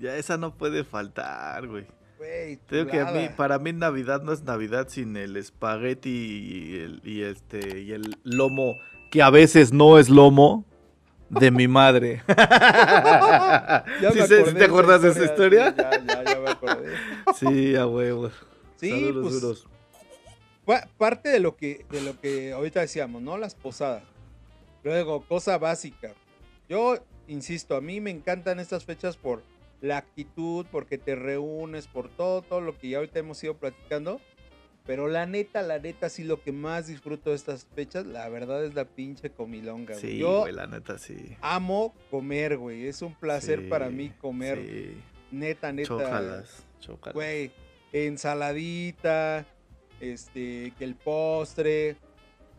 Ya 0.00 0.16
esa 0.16 0.36
no 0.36 0.56
puede 0.56 0.82
faltar, 0.84 1.68
güey. 1.68 1.86
Güey, 2.18 2.58
digo 2.70 2.86
que 2.90 3.00
a 3.00 3.12
mí, 3.12 3.28
para 3.36 3.58
mí 3.58 3.72
Navidad 3.72 4.22
no 4.22 4.32
es 4.32 4.42
Navidad 4.42 4.88
sin 4.88 5.16
el 5.16 5.36
espagueti 5.36 6.10
y 6.10 6.76
el, 6.80 7.00
y 7.04 7.22
este 7.22 7.80
y 7.80 7.92
el 7.92 8.16
lomo, 8.24 8.74
que 9.10 9.22
a 9.22 9.30
veces 9.30 9.72
no 9.72 9.98
es 9.98 10.08
lomo, 10.10 10.64
de 11.38 11.50
mi 11.50 11.68
madre. 11.68 12.22
¿Sí, 14.12 14.54
¿Te 14.54 14.64
acuerdas 14.64 15.02
de 15.02 15.10
esa 15.10 15.24
historia? 15.24 15.70
Sí, 15.70 15.76
ya, 15.78 15.90
ya, 16.06 16.24
ya 16.24 16.40
me 16.40 16.50
acordé. 16.50 16.94
Sí, 17.38 17.76
a 17.76 17.86
huevo. 17.86 18.30
Sí, 18.76 18.90
Saludos 18.90 19.22
pues 19.22 19.40
duros. 19.40 19.66
pa- 20.64 20.88
parte 20.98 21.28
de 21.28 21.40
lo 21.40 21.56
que 21.56 21.84
de 21.90 22.00
lo 22.02 22.20
que 22.20 22.52
ahorita 22.52 22.80
decíamos, 22.80 23.22
¿no? 23.22 23.38
Las 23.38 23.54
posadas. 23.54 24.02
Luego, 24.82 25.22
cosa 25.26 25.58
básica. 25.58 26.12
Yo 26.68 26.96
insisto, 27.28 27.76
a 27.76 27.80
mí 27.80 28.00
me 28.00 28.10
encantan 28.10 28.60
estas 28.60 28.84
fechas 28.84 29.16
por 29.16 29.42
la 29.80 29.98
actitud, 29.98 30.66
porque 30.70 30.98
te 30.98 31.14
reúnes, 31.14 31.86
por 31.86 32.08
todo, 32.08 32.42
todo 32.42 32.60
lo 32.60 32.76
que 32.78 32.88
ya 32.90 32.98
ahorita 32.98 33.18
hemos 33.18 33.42
ido 33.44 33.54
platicando. 33.54 34.20
Pero 34.86 35.08
la 35.08 35.24
neta, 35.24 35.62
la 35.62 35.78
neta, 35.78 36.08
sí 36.10 36.24
lo 36.24 36.42
que 36.42 36.52
más 36.52 36.86
disfruto 36.88 37.30
de 37.30 37.36
estas 37.36 37.66
fechas, 37.74 38.04
la 38.04 38.28
verdad 38.28 38.64
es 38.64 38.74
la 38.74 38.84
pinche 38.84 39.30
comilonga. 39.30 39.94
güey. 39.94 40.00
Sí, 40.12 40.18
Yo 40.18 40.40
güey, 40.40 40.52
la 40.52 40.66
neta 40.66 40.98
sí. 40.98 41.36
amo 41.40 41.94
comer, 42.10 42.58
güey. 42.58 42.86
Es 42.86 43.00
un 43.00 43.14
placer 43.14 43.60
Sí, 43.62 43.66
para 43.68 43.88
mí 43.88 44.10
comer. 44.20 44.58
Sí. 44.66 44.94
Neta, 45.30 45.72
neta. 45.72 45.88
Chócalas, 45.88 46.66
chócalas. 46.80 47.14
Güey, 47.14 47.50
ensaladita, 47.92 49.46
este, 50.00 50.72
que 50.78 50.84
el 50.84 50.94
postre, 50.96 51.96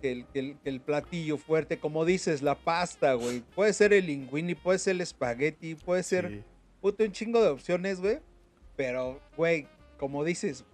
que 0.01 0.11
el, 0.11 0.25
que 0.27 0.39
el- 0.39 0.57
que 0.63 0.69
el 0.69 0.81
platillo 0.81 1.37
fuerte, 1.37 1.79
como 1.79 2.05
dices, 2.05 2.41
la 2.41 2.55
pasta, 2.55 3.13
güey. 3.13 3.41
Puede 3.55 3.73
ser 3.73 3.93
el 3.93 4.07
linguini, 4.07 4.55
puede 4.55 4.79
ser 4.79 4.95
el 4.95 5.01
espagueti, 5.01 5.75
puede 5.75 6.03
ser 6.03 6.29
Sí, 6.29 6.43
puto, 6.81 7.03
un 7.03 7.11
chingo 7.11 7.41
de 7.41 7.49
opciones, 7.49 7.99
güey. 8.01 8.19
Pero, 8.75 9.19
güey, 9.37 9.67
como 9.97 10.23
dices, 10.23 10.65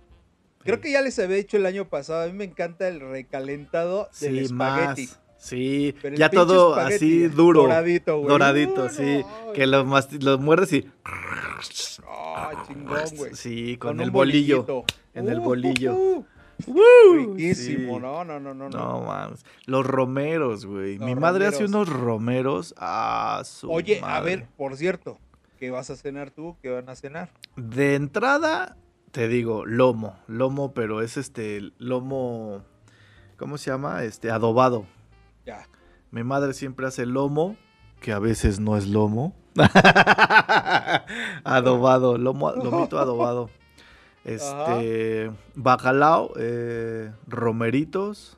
creo 0.63 0.79
que 0.81 0.91
ya 0.91 1.01
les 1.01 1.17
había 1.19 1.37
dicho 1.37 1.57
el 1.57 1.65
año 1.65 1.87
pasado, 1.89 2.23
a 2.23 2.27
mí 2.27 2.33
me 2.33 2.45
encanta 2.45 2.87
el 2.87 2.99
recalentado 2.99 4.09
del 4.19 4.37
Sí, 4.39 4.43
espagueti. 4.45 5.07
más. 5.07 5.19
Sí, 5.37 5.95
Pero 6.03 6.15
ya 6.17 6.29
todo 6.29 6.75
así 6.75 7.27
duro. 7.27 7.63
Doradito, 7.63 8.17
güey. 8.19 8.29
Doradito, 8.29 8.83
Uh, 8.85 8.89
sí. 8.89 9.23
no, 9.47 9.53
Que 9.53 9.65
lo, 9.65 9.83
masti- 9.85 10.21
lo 10.21 10.37
muerdes 10.37 10.71
y. 10.73 10.87
Ah, 11.03 12.63
chingón, 12.67 12.99
güey. 13.17 13.33
Sí, 13.35 13.77
con, 13.77 13.99
el 14.01 14.11
bolillo. 14.11 14.63
bolillito. 14.63 14.85
En 15.13 15.27
el 15.29 15.39
Uh, 15.39 15.43
bolillo. 15.43 15.93
uh, 15.93 16.17
uh. 16.19 16.25
¡Woo! 16.67 17.33
Riquísimo, 17.35 17.95
Sí. 17.95 18.01
no, 18.01 18.23
no, 18.23 18.39
no, 18.39 18.53
no, 18.53 18.69
no. 18.69 18.77
No, 18.77 19.01
mames. 19.01 19.43
Los 19.65 19.83
romeros, 19.85 20.65
güey. 20.67 20.97
Los 20.99 21.07
Mi 21.07 21.15
madre 21.15 21.47
hace 21.47 21.65
unos 21.65 21.89
romeros. 21.89 22.75
Ah, 22.77 23.41
su 23.43 23.71
Oye, 23.71 23.99
a 24.03 24.19
ver, 24.21 24.45
por 24.57 24.77
cierto, 24.77 25.17
¿qué 25.57 25.71
vas 25.71 25.89
a 25.89 25.95
cenar 25.95 26.29
tú? 26.29 26.55
¿Qué 26.61 26.69
van 26.69 26.87
a 26.87 26.95
cenar? 26.95 27.31
De 27.55 27.95
entrada, 27.95 28.77
te 29.11 29.27
digo, 29.27 29.65
lomo. 29.65 30.17
Lomo, 30.27 30.73
pero 30.73 31.01
es 31.01 31.17
este 31.17 31.71
lomo. 31.77 32.63
¿Cómo 33.37 33.57
se 33.57 33.71
llama? 33.71 34.03
Este, 34.03 34.31
adobado. 34.31 34.85
Ya. 35.45 35.67
Mi 36.11 36.23
madre 36.23 36.53
siempre 36.53 36.87
hace 36.87 37.05
lomo, 37.05 37.57
que 37.99 38.11
a 38.13 38.19
veces 38.19 38.59
no 38.59 38.77
es 38.77 38.87
lomo. 38.87 39.35
adobado, 41.43 42.17
lomo, 42.17 42.51
lomito 42.51 42.99
adobado. 42.99 43.49
Este, 44.23 45.31
bacalao, 45.55 46.33
eh, 46.37 47.11
romeritos. 47.25 48.37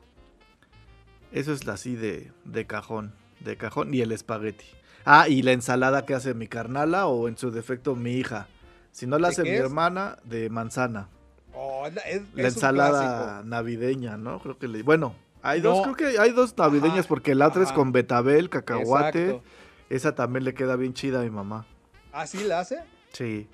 Eso 1.30 1.52
es 1.52 1.68
así 1.68 1.94
de, 1.94 2.32
de 2.46 2.66
cajón, 2.66 3.12
de 3.40 3.58
cajón. 3.58 3.92
Y 3.92 4.00
el 4.00 4.10
espagueti. 4.12 4.64
Ah, 5.04 5.28
y 5.28 5.42
la 5.42 5.52
ensalada 5.52 6.06
que 6.06 6.14
hace 6.14 6.32
mi 6.32 6.48
carnala 6.48 7.06
o 7.06 7.28
en 7.28 7.36
su 7.36 7.50
defecto 7.50 7.94
mi 7.96 8.12
hija. 8.12 8.48
Si 8.94 9.08
no 9.08 9.18
la 9.18 9.26
¿De 9.28 9.32
hace 9.32 9.42
mi 9.42 9.48
es? 9.50 9.60
hermana, 9.60 10.18
de 10.22 10.48
manzana. 10.50 11.08
Oh, 11.52 11.84
es, 11.86 12.22
La 12.34 12.46
ensalada 12.46 12.90
clásico. 13.32 13.48
navideña, 13.48 14.16
¿no? 14.16 14.38
Creo 14.38 14.56
que 14.56 14.68
le... 14.68 14.82
Bueno, 14.84 15.16
hay 15.42 15.60
No. 15.60 15.70
dos, 15.70 15.82
creo 15.82 15.96
que 15.96 16.18
hay 16.20 16.30
dos 16.30 16.56
navideñas 16.56 17.00
Ajá, 17.00 17.08
porque 17.08 17.34
la 17.34 17.48
otra 17.48 17.64
es 17.64 17.72
con 17.72 17.90
betabel, 17.90 18.48
cacahuate. 18.50 19.24
Exacto. 19.30 19.42
Esa 19.90 20.14
también 20.14 20.44
le 20.44 20.54
queda 20.54 20.76
bien 20.76 20.94
chida 20.94 21.20
a 21.20 21.22
mi 21.24 21.30
mamá. 21.30 21.66
¿Ah, 22.12 22.28
sí 22.28 22.44
la 22.44 22.60
hace? 22.60 22.78
Sí. 23.12 23.48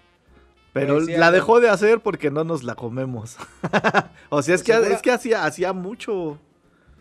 Pero 0.75 0.97
Pues 0.97 1.07
sí, 1.07 1.13
la 1.17 1.31
dejó 1.31 1.59
de 1.61 1.71
hacer 1.71 2.01
porque 2.01 2.31
no 2.31 2.45
nos 2.45 2.63
la 2.63 2.75
comemos. 2.75 3.39
o 4.29 4.43
sea, 4.43 4.55
es 4.55 4.63
que, 4.63 4.73
¿Segura? 4.75 4.95
es 4.95 5.01
que 5.01 5.11
hacía, 5.11 5.47
hacía 5.47 5.73
mucho 5.73 6.39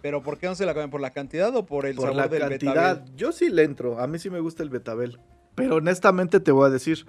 ¿Pero 0.01 0.23
por 0.23 0.37
qué 0.37 0.47
no 0.47 0.55
se 0.55 0.65
la 0.65 0.73
comen? 0.73 0.89
¿Por 0.89 1.01
la 1.01 1.11
cantidad 1.11 1.53
o 1.57 1.65
por 1.65 1.85
el 1.85 1.95
por 1.97 2.05
sabor 2.05 2.15
la 2.15 2.27
del 2.29 2.39
cantidad. 2.39 2.95
betabel? 2.99 3.15
Yo 3.17 3.33
sí 3.33 3.49
le 3.49 3.63
entro. 3.63 3.99
A 3.99 4.07
mí 4.07 4.17
sí 4.17 4.29
me 4.29 4.39
gusta 4.39 4.63
el 4.63 4.69
betabel. 4.69 5.19
Pero 5.55 5.75
honestamente 5.75 6.39
te 6.39 6.51
voy 6.53 6.67
a 6.67 6.69
decir, 6.69 7.05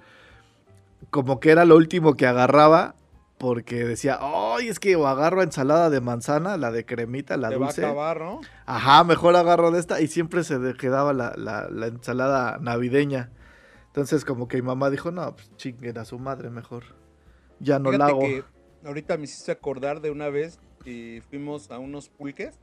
como 1.11 1.39
que 1.39 1.51
era 1.51 1.65
lo 1.65 1.75
último 1.75 2.15
que 2.15 2.25
agarraba. 2.25 2.95
Porque 3.37 3.85
decía, 3.85 4.19
ay, 4.21 4.67
es 4.67 4.79
que 4.79 4.93
agarro 4.93 5.41
ensalada 5.41 5.89
de 5.89 5.99
manzana, 5.99 6.57
la 6.57 6.69
de 6.71 6.85
cremita, 6.85 7.37
la 7.37 7.49
Te 7.49 7.55
dulce. 7.55 7.81
va 7.81 7.87
a 7.87 7.91
acabar, 7.91 8.21
¿no? 8.21 8.41
Ajá, 8.67 9.03
mejor 9.03 9.35
agarro 9.35 9.71
de 9.71 9.79
esta 9.79 9.99
y 9.99 10.07
siempre 10.07 10.43
se 10.43 10.59
quedaba 10.79 11.11
la, 11.11 11.33
la- 11.35 11.67
la 11.67 11.87
ensalada 11.87 12.59
navideña. 12.61 13.31
Entonces 13.87 14.25
como 14.25 14.47
que 14.47 14.57
mi 14.57 14.61
mamá 14.67 14.91
dijo, 14.91 15.09
no, 15.09 15.35
pues 15.35 15.49
chinguen 15.57 15.97
a 15.97 16.05
su 16.05 16.19
madre 16.19 16.51
mejor. 16.51 16.83
Ya 17.59 17.79
no 17.79 17.91
la 17.91 18.05
hago. 18.05 18.19
que 18.19 18.43
ahorita 18.85 19.17
me 19.17 19.23
hiciste 19.23 19.51
acordar 19.51 20.01
de 20.01 20.11
una 20.11 20.29
vez 20.29 20.59
que 20.83 21.23
fuimos 21.27 21.71
a 21.71 21.79
unos 21.79 22.09
pulques 22.09 22.59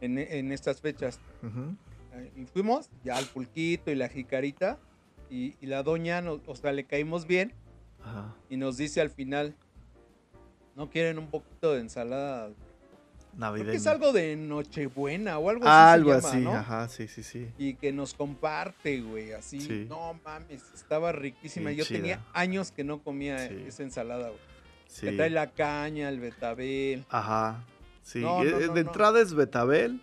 en, 0.00 0.16
en 0.16 0.50
estas 0.50 0.80
fechas. 0.80 1.20
Eh, 2.14 2.32
Y 2.36 2.46
fuimos 2.46 2.88
ya 3.04 3.18
al 3.18 3.26
pulquito 3.26 3.90
y 3.90 3.96
la 3.96 4.08
jicarita. 4.08 4.78
Y, 5.30 5.54
y 5.60 5.66
la 5.66 5.82
doña, 5.82 6.20
nos- 6.20 6.40
o 6.46 6.54
sea, 6.56 6.72
le 6.72 6.84
caímos 6.84 7.26
bien 7.26 7.52
Ajá. 8.02 8.34
y 8.48 8.56
nos 8.56 8.76
dice 8.76 9.00
al 9.00 9.10
final, 9.10 9.54
¿no 10.76 10.90
quieren 10.90 11.18
un 11.18 11.28
poquito 11.30 11.72
de 11.74 11.80
ensalada? 11.80 12.46
Creo 12.48 13.38
Navideña. 13.38 13.70
que 13.70 13.76
es 13.76 13.86
algo 13.86 14.12
de 14.12 14.34
Nochebuena 14.34 15.38
o 15.38 15.48
algo 15.50 15.64
así. 15.64 15.94
Algo 15.94 16.10
llama, 16.14 16.28
así, 16.28 16.38
¿no? 16.40 16.52
ajá, 16.52 16.88
sí, 16.88 17.06
sí, 17.06 17.22
sí. 17.22 17.48
Y 17.58 17.74
que 17.74 17.92
nos 17.92 18.12
comparte, 18.12 19.00
güey, 19.02 19.32
así. 19.32 19.60
Sí. 19.60 19.86
No 19.88 20.18
mames, 20.24 20.64
estaba 20.74 21.12
riquísima. 21.12 21.70
Yo 21.70 21.84
chida. 21.84 21.98
tenía 21.98 22.24
años 22.32 22.72
que 22.72 22.82
no 22.82 22.98
comía 23.02 23.46
Sí. 23.48 23.64
esa 23.68 23.84
ensalada, 23.84 24.28
güey. 24.30 24.40
sí. 24.88 25.06
Que 25.06 25.12
trae 25.12 25.30
la 25.30 25.52
caña, 25.52 26.08
el 26.08 26.18
betabel. 26.18 27.04
Ajá. 27.08 27.64
Sí, 28.02 28.18
No, 28.18 28.42
no, 28.42 28.50
no, 28.50 28.58
de 28.58 28.66
no. 28.66 28.76
entrada 28.78 29.20
es 29.20 29.32
betabel, 29.34 30.00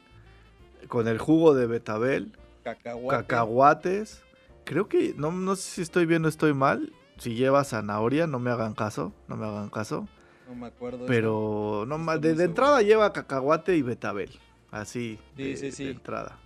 con 0.87 1.09
el 1.09 1.17
jugo 1.17 1.53
de 1.53 1.67
betabel, 1.67 2.31
Cacahuate. 2.63 3.17
cacahuates. 3.27 4.21
Creo 4.67 4.89
que, 4.89 5.13
no, 5.15 5.31
no 5.31 5.55
sé 5.55 5.71
si 5.75 5.81
estoy 5.81 6.05
bien 6.05 6.25
o 6.25 6.27
estoy 6.27 6.53
mal. 6.53 6.91
Si 7.19 7.35
lleva 7.35 7.63
zanahoria, 7.63 8.27
no 8.27 8.37
me 8.37 8.51
hagan 8.51 8.73
caso, 8.73 9.13
no 9.29 9.37
me 9.37 9.45
hagan 9.45 9.69
caso. 9.69 10.09
No 10.45 10.55
me 10.55 10.67
acuerdo. 10.67 11.05
Pero 11.05 11.85
no 11.87 11.97
no 11.97 12.19
de, 12.19 12.43
entrada 12.43 12.81
lleva 12.81 13.13
cacahuate 13.13 13.77
y 13.77 13.81
betabel. 13.81 14.29
Así, 14.69 15.17
Sí, 15.37 15.43
de, 15.43 15.55
sí, 15.57 15.71
sí. 15.71 15.85
de 15.85 15.91
entrada. 15.91 16.37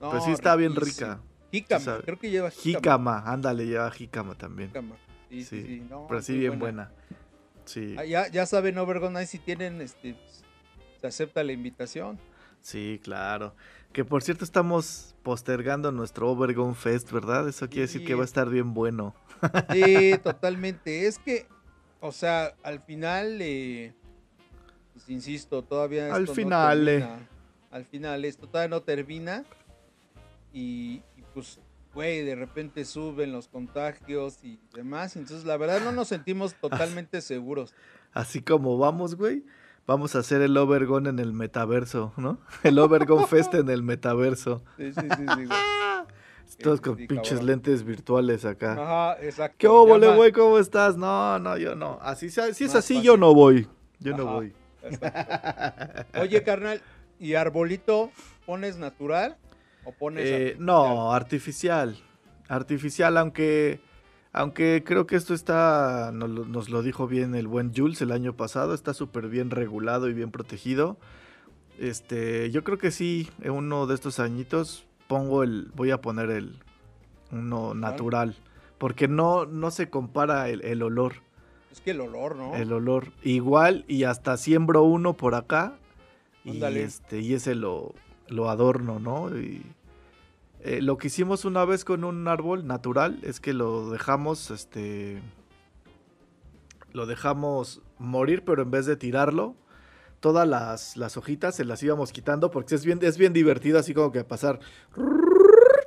No, 0.00 0.10
Pero 0.10 0.24
sí 0.24 0.32
está 0.32 0.56
bien 0.56 0.74
rica. 0.74 1.20
Jícama, 1.52 1.98
creo 2.04 2.18
que 2.18 2.30
lleva 2.30 2.50
jícama. 2.50 2.78
Jícama, 2.80 3.18
ándale, 3.26 3.66
lleva 3.66 3.90
jícama 3.92 4.34
también. 4.34 4.70
Jícama. 4.70 4.96
Sí, 5.30 5.44
sí, 5.44 5.62
Sí. 5.62 5.86
No, 5.88 6.06
Pero 6.08 6.20
sí 6.20 6.36
bien 6.36 6.58
buena. 6.58 6.90
Sí, 7.64 7.94
Ah, 7.96 8.04
ya, 8.04 8.26
ya 8.26 8.44
saben, 8.44 8.76
Overgon, 8.76 9.16
ahí 9.16 9.26
si 9.26 9.38
tienen, 9.38 9.80
este, 9.80 10.16
se 11.00 11.06
acepta 11.06 11.44
la 11.44 11.52
invitación. 11.52 12.18
sí, 12.60 13.00
claro. 13.04 13.54
Que 13.92 14.04
por 14.04 14.22
cierto 14.22 14.44
estamos 14.44 15.14
postergando 15.22 15.92
nuestro 15.92 16.30
Overgone 16.30 16.74
Fest, 16.74 17.10
¿verdad? 17.12 17.48
Eso 17.48 17.68
quiere 17.68 17.82
decir 17.82 18.04
que 18.04 18.14
va 18.14 18.22
a 18.22 18.24
estar 18.24 18.48
bien 18.48 18.72
bueno. 18.74 19.14
Sí, 19.70 20.14
totalmente. 20.22 21.06
Es 21.06 21.18
que, 21.18 21.46
o 22.00 22.10
sea, 22.10 22.54
al 22.62 22.80
final, 22.80 23.38
eh, 23.40 23.92
pues 24.94 25.08
insisto, 25.08 25.62
todavía 25.62 26.14
Al 26.14 26.22
esto 26.22 26.32
no 26.32 26.34
final, 26.36 26.88
eh. 26.88 26.98
termina. 26.98 27.28
Al 27.70 27.84
final, 27.84 28.24
esto 28.24 28.46
todavía 28.46 28.68
no 28.68 28.82
termina. 28.82 29.44
Y, 30.52 31.02
y, 31.16 31.22
pues, 31.34 31.58
güey, 31.94 32.22
de 32.22 32.34
repente 32.34 32.84
suben 32.84 33.32
los 33.32 33.48
contagios 33.48 34.42
y 34.42 34.58
demás. 34.74 35.16
Entonces, 35.16 35.44
la 35.44 35.56
verdad, 35.56 35.80
no 35.82 35.92
nos 35.92 36.08
sentimos 36.08 36.54
totalmente 36.60 37.20
seguros. 37.20 37.74
Así 38.12 38.42
como 38.42 38.78
vamos, 38.78 39.16
güey, 39.16 39.44
vamos 39.86 40.14
a 40.14 40.20
hacer 40.20 40.42
el 40.42 40.56
Overgone 40.56 41.10
en 41.10 41.18
el 41.18 41.32
metaverso, 41.32 42.12
¿no? 42.16 42.38
El 42.62 42.78
Overgone 42.78 43.26
Fest 43.26 43.54
en 43.54 43.68
el 43.68 43.82
metaverso. 43.82 44.62
Sí, 44.76 44.92
sí, 44.92 45.00
sí, 45.00 45.24
sí, 45.36 45.44
güey. 45.46 45.48
Todos 46.62 46.80
con 46.80 46.96
sí, 46.98 47.06
pinches 47.06 47.30
cabrón. 47.30 47.46
lentes 47.46 47.82
virtuales 47.82 48.44
acá. 48.44 48.72
Ajá, 48.72 49.22
exacto. 49.22 49.56
¿Qué 49.58 49.68
óvole, 49.68 50.14
güey? 50.14 50.32
¿Cómo 50.32 50.58
estás? 50.58 50.96
No, 50.96 51.38
no, 51.38 51.56
yo 51.56 51.74
no. 51.74 51.98
Así 52.02 52.28
si 52.30 52.40
es 52.40 52.50
así, 52.50 52.68
fácil. 52.68 53.02
yo 53.02 53.16
no 53.16 53.34
voy. 53.34 53.66
Yo 53.98 54.16
no 54.16 54.26
voy. 54.26 54.52
Exacto. 54.82 56.20
Oye, 56.20 56.42
carnal, 56.42 56.82
¿Y 57.22 57.34
arbolito 57.34 58.10
pones 58.46 58.76
natural 58.78 59.36
o 59.84 59.92
pones 59.92 60.24
eh, 60.26 60.56
No, 60.58 61.12
artificial. 61.12 61.96
Artificial, 62.48 63.16
aunque 63.16 63.80
aunque 64.32 64.82
creo 64.84 65.06
que 65.06 65.16
esto 65.16 65.34
está, 65.34 66.10
nos, 66.12 66.70
lo 66.70 66.82
dijo 66.82 67.06
bien 67.06 67.34
el 67.34 67.46
buen 67.46 67.74
Jules 67.74 68.00
el 68.00 68.12
año 68.12 68.34
pasado, 68.34 68.72
está 68.72 68.94
súper 68.94 69.28
bien 69.28 69.50
regulado 69.50 70.08
y 70.08 70.14
bien 70.14 70.30
protegido. 70.30 70.96
Este, 71.78 72.50
yo 72.50 72.64
creo 72.64 72.78
que 72.78 72.90
sí, 72.90 73.28
en 73.42 73.52
uno 73.52 73.86
de 73.86 73.94
estos 73.94 74.20
añitos 74.20 74.86
pongo 75.06 75.42
el, 75.42 75.70
voy 75.74 75.90
a 75.90 76.00
poner 76.00 76.30
el, 76.30 76.56
uno 77.30 77.74
natural, 77.74 78.36
porque 78.78 79.06
no, 79.06 79.44
no 79.44 79.70
se 79.70 79.90
compara 79.90 80.48
el, 80.48 80.82
olor. 80.82 81.16
Es 81.70 81.80
que 81.80 81.90
el 81.90 82.00
olor, 82.00 82.36
¿no? 82.36 82.54
El 82.54 82.72
olor. 82.72 83.12
Igual 83.22 83.84
y 83.86 84.04
hasta 84.04 84.36
siembro 84.38 84.82
uno 84.82 85.14
por 85.14 85.34
acá 85.34 85.74
y 86.44 86.62
este 86.62 87.20
y 87.20 87.34
ese 87.34 87.54
lo, 87.54 87.94
lo 88.28 88.48
adorno, 88.48 88.98
¿no? 88.98 89.36
Y 89.36 89.62
eh, 90.64 90.80
lo 90.80 90.96
que 90.96 91.08
hicimos 91.08 91.44
una 91.44 91.64
vez 91.64 91.84
con 91.84 92.04
un 92.04 92.28
árbol 92.28 92.68
natural 92.68 93.18
es 93.22 93.40
que 93.40 93.52
lo 93.52 93.90
dejamos, 93.90 94.52
este, 94.52 95.20
lo 96.92 97.06
dejamos 97.06 97.82
morir, 97.98 98.44
pero 98.44 98.62
en 98.62 98.70
vez 98.70 98.86
de 98.86 98.94
tirarlo, 98.94 99.56
todas 100.20 100.46
las, 100.46 101.16
hojitas 101.16 101.56
se 101.56 101.64
las 101.64 101.82
íbamos 101.82 102.12
quitando 102.12 102.52
porque 102.52 102.76
es 102.76 102.84
bien, 102.84 103.00
es 103.02 103.18
bien 103.18 103.32
divertido 103.32 103.76
así 103.76 103.92
como 103.92 104.12
que 104.12 104.22
pasar 104.22 104.60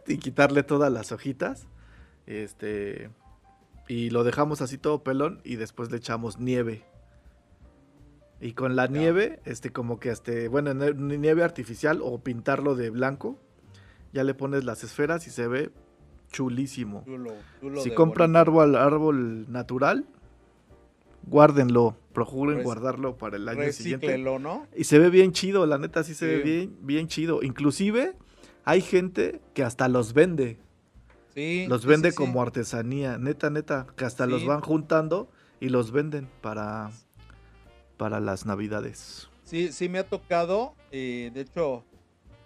y 0.07 0.17
quitarle 0.17 0.61
todas 0.63 0.91
las 0.91 1.13
hojitas. 1.13 1.67
Este, 2.25 3.11
y 3.87 4.09
lo 4.09 4.25
dejamos 4.25 4.61
así 4.61 4.77
todo 4.77 5.03
pelón 5.03 5.39
y 5.45 5.55
después 5.55 5.89
le 5.89 5.97
echamos 5.97 6.37
nieve. 6.37 6.83
Y 8.41 8.51
con 8.51 8.75
la 8.75 8.87
nieve, 8.87 9.39
este, 9.45 9.71
como 9.71 10.01
que 10.01 10.09
este, 10.09 10.49
bueno, 10.49 10.73
nieve 10.73 11.45
artificial 11.45 12.01
o 12.03 12.19
pintarlo 12.19 12.75
de 12.75 12.89
blanco 12.89 13.39
ya 14.15 14.23
le 14.23 14.33
pones 14.33 14.63
las 14.63 14.81
esferas 14.85 15.27
y 15.27 15.29
se 15.29 15.45
ve 15.45 15.71
chulísimo. 16.31 17.03
si 17.83 17.91
compran 17.91 18.37
árbol, 18.37 18.77
árbol 18.77 19.51
natural, 19.51 20.05
guárdenlo, 21.23 21.97
procuren 22.13 22.63
guardarlo 22.63 23.17
para 23.17 23.35
el 23.35 23.47
año 23.49 23.69
siguiente. 23.73 24.17
¿no? 24.17 24.67
Y 24.73 24.85
se 24.85 24.99
ve 24.99 25.09
bien 25.09 25.33
chido, 25.33 25.65
la 25.65 25.77
neta 25.77 26.05
sí 26.05 26.15
se 26.15 26.27
ve 26.27 26.37
bien, 26.39 26.77
bien 26.81 27.09
chido. 27.09 27.43
Inclusive 27.43 28.13
hay 28.63 28.79
gente 28.79 29.41
que 29.53 29.63
hasta 29.63 29.89
los 29.89 30.13
vende. 30.13 30.59
Sí, 31.33 31.65
los 31.67 31.85
vende 31.85 32.13
como 32.13 32.41
artesanía, 32.41 33.17
neta, 33.17 33.49
neta, 33.49 33.85
que 33.97 34.05
hasta 34.05 34.27
los 34.27 34.45
van 34.45 34.61
juntando 34.61 35.29
y 35.59 35.67
los 35.67 35.91
venden 35.91 36.29
para, 36.39 36.89
para 37.97 38.21
las 38.21 38.45
navidades. 38.45 39.29
Sí, 39.43 39.73
sí 39.73 39.89
me 39.89 39.99
ha 39.99 40.07
tocado, 40.07 40.73
eh, 40.91 41.31
de 41.33 41.41
hecho, 41.41 41.83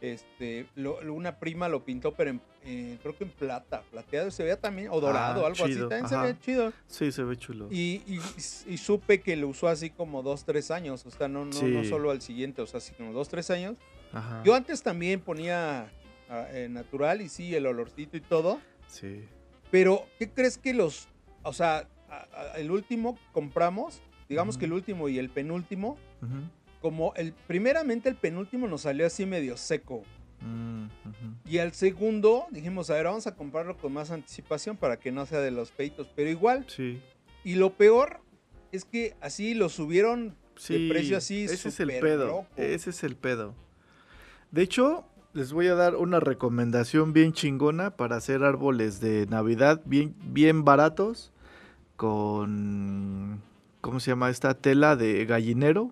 este, 0.01 0.67
una 0.75 1.39
prima 1.39 1.67
lo 1.67 1.83
pintó, 1.83 2.13
pero 2.13 2.39
eh, 2.63 2.97
creo 3.01 3.17
que 3.17 3.23
en 3.25 3.29
plata, 3.29 3.83
plateado 3.91 4.31
se 4.31 4.43
veía 4.43 4.59
también, 4.59 4.89
o 4.91 4.99
dorado, 4.99 5.43
ah, 5.43 5.47
algo 5.47 5.65
así, 5.65 5.75
también 5.75 6.07
se 6.07 6.17
ve 6.17 6.35
chido. 6.39 6.73
Sí, 6.87 7.11
se 7.11 7.23
ve 7.23 7.37
chulo. 7.37 7.67
Y, 7.69 8.01
y, 8.67 8.77
supe 8.77 9.21
que 9.21 9.35
lo 9.35 9.47
usó 9.47 9.67
así 9.67 9.89
como 9.89 10.23
dos, 10.23 10.45
tres 10.45 10.71
años, 10.71 11.05
o 11.05 11.11
sea, 11.11 11.27
no, 11.27 11.45
no, 11.45 11.61
no 11.61 11.83
solo 11.83 12.11
al 12.11 12.21
siguiente, 12.21 12.61
o 12.61 12.67
sea, 12.67 12.79
así 12.79 12.93
como 12.93 13.13
dos, 13.13 13.29
tres 13.29 13.49
años. 13.49 13.75
Yo 14.43 14.55
antes 14.55 14.81
también 14.81 15.19
ponía 15.19 15.91
ah, 16.29 16.47
eh, 16.51 16.67
natural 16.69 17.21
y 17.21 17.29
sí, 17.29 17.53
el 17.53 17.65
olorcito 17.65 18.17
y 18.17 18.21
todo. 18.21 18.59
Sí. 18.87 19.23
Pero, 19.71 20.05
¿qué 20.17 20.29
crees 20.29 20.57
que 20.57 20.73
los, 20.73 21.07
o 21.43 21.53
sea, 21.53 21.87
el 22.55 22.71
último 22.71 23.17
compramos, 23.31 24.01
digamos 24.27 24.57
que 24.57 24.65
el 24.65 24.73
último 24.73 25.09
y 25.09 25.19
el 25.19 25.29
penúltimo, 25.29 25.97
como 26.81 27.13
el 27.15 27.33
primeramente 27.33 28.09
el 28.09 28.15
penúltimo 28.15 28.67
nos 28.67 28.81
salió 28.81 29.05
así 29.05 29.25
medio 29.25 29.57
seco. 29.57 30.03
Mm, 30.41 30.85
y 31.45 31.57
al 31.57 31.73
segundo 31.73 32.45
dijimos, 32.51 32.89
a 32.89 32.93
ver, 32.93 33.05
vamos 33.05 33.27
a 33.27 33.35
comprarlo 33.35 33.77
con 33.77 33.93
más 33.93 34.11
anticipación 34.11 34.77
para 34.77 34.97
que 34.97 35.11
no 35.11 35.25
sea 35.25 35.39
de 35.39 35.51
los 35.51 35.71
peitos, 35.71 36.07
pero 36.15 36.29
igual. 36.29 36.65
Sí. 36.67 37.01
Y 37.43 37.55
lo 37.55 37.71
peor 37.73 38.21
es 38.71 38.85
que 38.85 39.15
así 39.21 39.53
lo 39.53 39.69
subieron 39.69 40.35
de 40.67 40.89
precio 40.89 41.17
así. 41.17 41.45
Ese 41.45 41.69
es 41.69 41.79
el 41.79 41.87
pedo. 41.99 42.45
Ese 42.55 42.89
es 42.89 43.03
el 43.03 43.15
pedo. 43.15 43.55
De 44.51 44.61
hecho, 44.61 45.05
les 45.33 45.53
voy 45.53 45.67
a 45.67 45.75
dar 45.75 45.95
una 45.95 46.19
recomendación 46.19 47.13
bien 47.13 47.33
chingona 47.33 47.91
para 47.91 48.15
hacer 48.15 48.43
árboles 48.43 48.99
de 48.99 49.27
Navidad 49.27 49.81
bien, 49.85 50.15
bien 50.23 50.65
baratos 50.65 51.31
con, 51.95 53.41
¿cómo 53.81 53.99
se 53.99 54.11
llama 54.11 54.29
esta 54.29 54.55
tela 54.55 54.95
de 54.95 55.25
gallinero? 55.25 55.91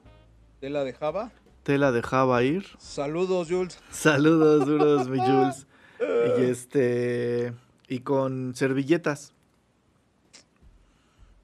¿Tela 0.60 0.84
de 0.84 0.94
Java? 0.94 1.32
Tela 1.62 1.92
de 1.92 2.02
Java 2.02 2.42
ir. 2.44 2.66
Saludos, 2.80 3.48
Jules. 3.50 3.80
Saludos, 3.92 4.66
duros, 4.66 5.08
mi 5.08 5.20
Jules. 5.26 5.68
Y 6.00 6.44
este. 6.44 7.54
Y 7.88 8.00
con 8.00 8.56
servilletas. 8.56 9.34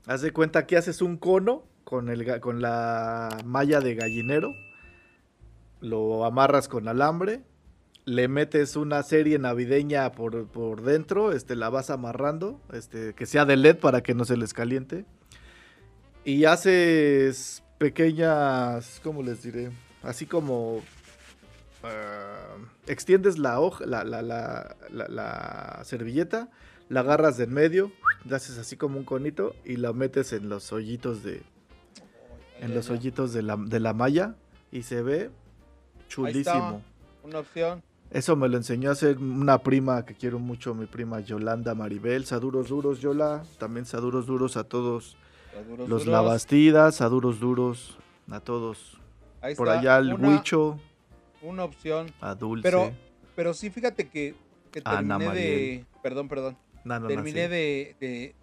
Haz 0.07 0.21
de 0.21 0.31
cuenta 0.31 0.65
que 0.65 0.77
haces 0.77 1.01
un 1.01 1.17
cono 1.17 1.63
con, 1.83 2.09
el, 2.09 2.39
con 2.41 2.61
la 2.61 3.37
malla 3.45 3.81
de 3.81 3.95
gallinero. 3.95 4.53
Lo 5.79 6.25
amarras 6.25 6.67
con 6.67 6.87
alambre. 6.87 7.43
Le 8.05 8.27
metes 8.27 8.75
una 8.75 9.03
serie 9.03 9.37
navideña 9.37 10.11
por, 10.11 10.47
por 10.47 10.81
dentro. 10.81 11.31
Este, 11.31 11.55
la 11.55 11.69
vas 11.69 11.91
amarrando. 11.91 12.59
Este, 12.73 13.13
que 13.13 13.27
sea 13.27 13.45
de 13.45 13.57
LED 13.57 13.77
para 13.77 14.01
que 14.01 14.15
no 14.15 14.25
se 14.25 14.37
les 14.37 14.53
caliente. 14.53 15.05
Y 16.25 16.45
haces 16.45 17.62
pequeñas, 17.77 18.99
¿cómo 19.03 19.23
les 19.23 19.43
diré? 19.43 19.71
Así 20.01 20.25
como 20.25 20.81
ah, 21.83 22.55
extiendes 22.87 23.37
la 23.37 23.59
hoja, 23.59 23.85
la, 23.85 24.03
la, 24.03 24.21
la, 24.21 24.75
la, 24.89 25.81
servilleta, 25.83 26.49
la 26.89 27.01
agarras 27.01 27.37
de 27.37 27.45
en 27.45 27.53
medio, 27.53 27.91
la 28.25 28.37
haces 28.37 28.57
así 28.57 28.77
como 28.77 28.97
un 28.97 29.05
conito 29.05 29.55
y 29.65 29.77
la 29.77 29.93
metes 29.93 30.33
en 30.33 30.49
los 30.49 30.71
hoyitos 30.71 31.23
de 31.23 31.41
en 32.61 32.73
los 32.73 32.89
hoyitos 32.89 33.33
de 33.33 33.41
la, 33.41 33.57
de 33.57 33.79
la 33.79 33.93
malla 33.93 34.35
y 34.71 34.83
se 34.83 35.01
ve 35.01 35.29
chulísimo. 36.07 36.81
una 37.23 37.39
opción. 37.39 37.83
Eso 38.09 38.35
me 38.35 38.47
lo 38.47 38.57
enseñó 38.57 38.89
a 38.89 38.93
hacer 38.93 39.17
una 39.17 39.57
prima 39.57 40.05
que 40.05 40.13
quiero 40.13 40.37
mucho, 40.37 40.75
mi 40.75 40.85
prima 40.85 41.19
Yolanda 41.19 41.73
Maribel. 41.73 42.25
Saduros 42.25 42.69
duros, 42.69 42.99
Yola. 42.99 43.43
También 43.57 43.87
saduros 43.87 44.27
duros 44.27 44.55
a 44.55 44.65
todos 44.65 45.17
los 45.87 46.05
lavastidas, 46.05 47.01
a 47.01 47.09
duros 47.09 47.39
duros, 47.39 47.97
a 48.29 48.39
todos. 48.39 48.99
Por 49.57 49.69
allá 49.69 49.97
el 49.97 50.13
huicho. 50.13 50.79
Una 51.41 51.65
opción. 51.65 52.11
A 52.21 52.35
dulce. 52.35 52.63
Pero, 52.63 52.91
pero 53.35 53.53
sí, 53.53 53.69
fíjate 53.69 54.07
que, 54.07 54.35
terminé 54.71 55.29
de. 55.33 55.85
Perdón, 56.01 56.29
perdón. 56.29 56.57
terminé 57.07 57.49
de, 57.49 57.95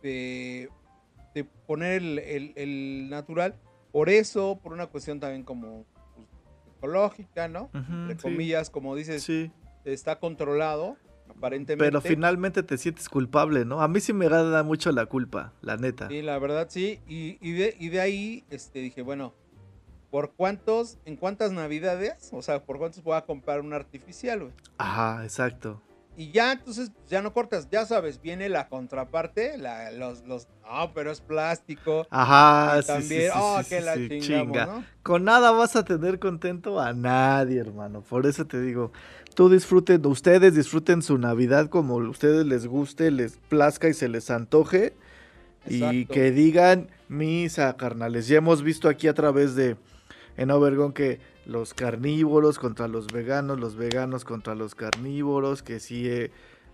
de, 0.03 1.44
poner 1.66 2.03
el, 2.03 3.09
natural. 3.09 3.55
Por 3.92 4.09
eso, 4.09 4.59
por 4.62 4.73
una 4.73 4.87
cuestión 4.87 5.18
también 5.18 5.42
como 5.42 5.85
pues, 6.14 6.29
ecológica, 6.77 7.49
¿no? 7.49 7.70
Entre 7.73 8.16
comillas, 8.16 8.70
como 8.70 8.94
dices, 8.94 9.23
sí. 9.23 9.51
está 9.85 10.20
controlado. 10.20 10.96
Aparentemente. 11.31 11.85
Pero 11.85 12.01
finalmente 12.01 12.62
te 12.62 12.77
sientes 12.79 13.09
culpable, 13.09 13.64
¿no? 13.64 13.81
A 13.81 13.88
mí 13.88 14.01
sí 14.01 14.12
me 14.12 14.29
gana 14.29 14.62
mucho 14.62 14.93
la 14.93 15.07
culpa, 15.07 15.53
la 15.62 15.77
neta. 15.77 16.09
Sí, 16.09 16.23
la 16.23 16.38
verdad 16.38 16.66
sí. 16.71 17.01
Y, 17.07 17.38
y, 17.40 17.53
de, 17.53 17.77
y 17.79 17.88
de 17.88 18.01
ahí 18.01 18.45
este, 18.51 18.81
dije, 18.81 19.03
bueno, 19.03 19.35
¿por 20.11 20.33
cuántos, 20.33 20.99
en 21.05 21.16
cuántas 21.16 21.53
navidades? 21.53 22.31
O 22.33 22.43
sea, 22.43 22.64
¿por 22.64 22.79
cuántos 22.79 23.03
voy 23.03 23.16
a 23.16 23.23
comprar 23.23 23.61
un 23.61 23.73
artificial, 23.73 24.40
güey? 24.40 24.53
Ajá, 24.79 25.23
exacto. 25.25 25.81
Y 26.16 26.33
ya, 26.33 26.53
entonces, 26.53 26.90
ya 27.09 27.23
no 27.23 27.33
cortas, 27.33 27.69
ya 27.71 27.87
sabes, 27.87 28.21
viene 28.21 28.49
la 28.49 28.69
contraparte, 28.69 29.57
la, 29.57 29.90
los, 29.93 30.27
los, 30.27 30.49
no, 30.62 30.93
pero 30.93 31.11
es 31.12 31.21
plástico. 31.21 32.07
Ajá, 32.11 32.83
sí, 32.83 32.88
también, 32.88 33.31
oh, 33.35 33.61
que 33.66 33.81
la 33.81 33.95
chinga. 33.95 34.66
¿no? 34.66 34.85
Con 35.03 35.24
nada 35.24 35.53
vas 35.53 35.76
a 35.76 35.85
tener 35.85 36.18
contento 36.18 36.81
a 36.81 36.93
nadie, 36.93 37.61
hermano. 37.61 38.03
Por 38.03 38.26
eso 38.26 38.47
te 38.47 38.61
digo, 38.61 38.93
tú 39.41 39.49
disfruten, 39.49 40.05
ustedes 40.05 40.55
disfruten 40.55 41.01
su 41.01 41.16
Navidad 41.16 41.70
como 41.70 41.99
a 41.99 42.11
ustedes 42.11 42.45
les 42.45 42.66
guste, 42.66 43.11
les 43.11 43.38
plazca 43.49 43.88
y 43.88 43.95
se 43.95 44.07
les 44.11 44.30
antoje. 44.30 44.93
Y 45.66 46.05
que 46.05 46.30
digan 46.30 46.91
misa, 47.09 47.74
carnales. 47.78 48.28
Ya 48.28 48.36
hemos 48.36 48.62
visto 48.62 48.86
aquí 48.86 49.09
a 49.09 49.14
través 49.14 49.55
de 49.55 49.78
en 50.36 50.51
Obergón 50.51 50.93
que 50.93 51.20
los 51.47 51.72
carnívoros 51.72 52.59
contra 52.59 52.86
los 52.86 53.07
veganos, 53.07 53.59
los 53.59 53.76
veganos 53.76 54.26
contra 54.26 54.55
los 54.55 54.74
carnívoros, 54.74 55.62
que 55.62 55.80
si, 55.80 56.07
eh, 56.07 56.30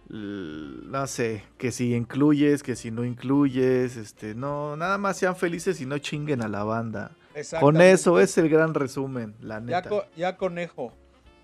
no 0.09 1.07
sé, 1.07 1.45
que 1.59 1.71
si 1.71 1.95
incluyes, 1.95 2.65
que 2.65 2.75
si 2.75 2.91
no 2.91 3.05
incluyes, 3.05 3.97
este, 3.97 4.35
no, 4.35 4.77
nada 4.77 4.99
más 4.99 5.19
sean 5.19 5.37
felices 5.37 5.81
y 5.81 5.87
no 5.87 5.99
chinguen 5.99 6.43
a 6.43 6.49
la 6.49 6.65
banda. 6.65 7.13
Con 7.61 7.81
eso 7.81 8.19
es 8.19 8.37
el 8.39 8.49
gran 8.49 8.75
resumen, 8.75 9.37
la 9.41 9.61
neta. 9.61 9.89
Ya, 10.17 10.37
conejo. 10.37 10.93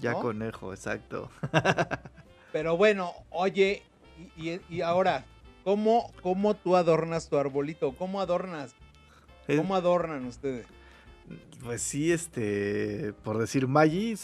Ya 0.03 0.15
conejo, 0.15 0.73
exacto. 0.73 1.31
Pero 2.53 2.77
bueno, 2.77 3.13
oye, 3.31 3.83
y, 4.37 4.81
ahora, 4.81 5.25
¿cómo, 5.65 6.13
¿cómo 6.23 6.55
tú 6.55 6.77
adornas 6.77 7.29
tu 7.29 7.39
arbolito? 7.39 7.93
¿Cómo 7.93 8.21
adornas? 8.21 8.75
¿Cómo 9.47 9.77
adornan 9.77 10.27
ustedes? 10.27 10.67
Pues 11.63 11.83
sí, 11.83 12.13
este, 12.13 13.15
por 13.23 13.39
decir 13.39 13.69
Maggi, 13.69 14.17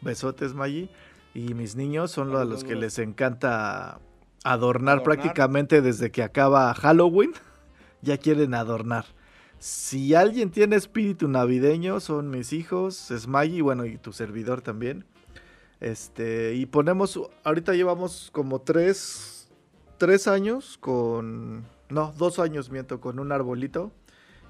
Besotes, 0.00 0.54
Maggi. 0.54 0.90
Y 1.34 1.54
mis 1.54 1.76
niños 1.76 2.10
son 2.10 2.30
los 2.32 2.40
a 2.40 2.44
los 2.44 2.64
que 2.64 2.74
les 2.74 2.98
encanta 2.98 4.00
adornar, 4.42 5.02
prácticamente 5.02 5.80
desde 5.82 6.10
que 6.10 6.22
acaba 6.22 6.74
Halloween. 6.74 7.32
Ya 8.02 8.16
quieren 8.16 8.54
adornar. 8.54 9.04
Si 9.60 10.14
alguien 10.14 10.50
tiene 10.50 10.76
espíritu 10.76 11.28
navideño, 11.28 12.00
son 12.00 12.30
mis 12.30 12.54
hijos, 12.54 13.10
es 13.10 13.26
Maggi, 13.26 13.60
bueno, 13.60 13.84
y 13.84 13.98
tu 13.98 14.10
servidor 14.10 14.62
también. 14.62 15.04
Este, 15.80 16.54
y 16.54 16.64
ponemos, 16.64 17.20
ahorita 17.44 17.74
llevamos 17.74 18.30
como 18.32 18.62
tres, 18.62 19.50
tres 19.98 20.28
años 20.28 20.78
con, 20.78 21.66
no, 21.90 22.14
dos 22.16 22.38
años 22.38 22.70
miento, 22.70 23.02
con 23.02 23.18
un 23.18 23.32
arbolito 23.32 23.92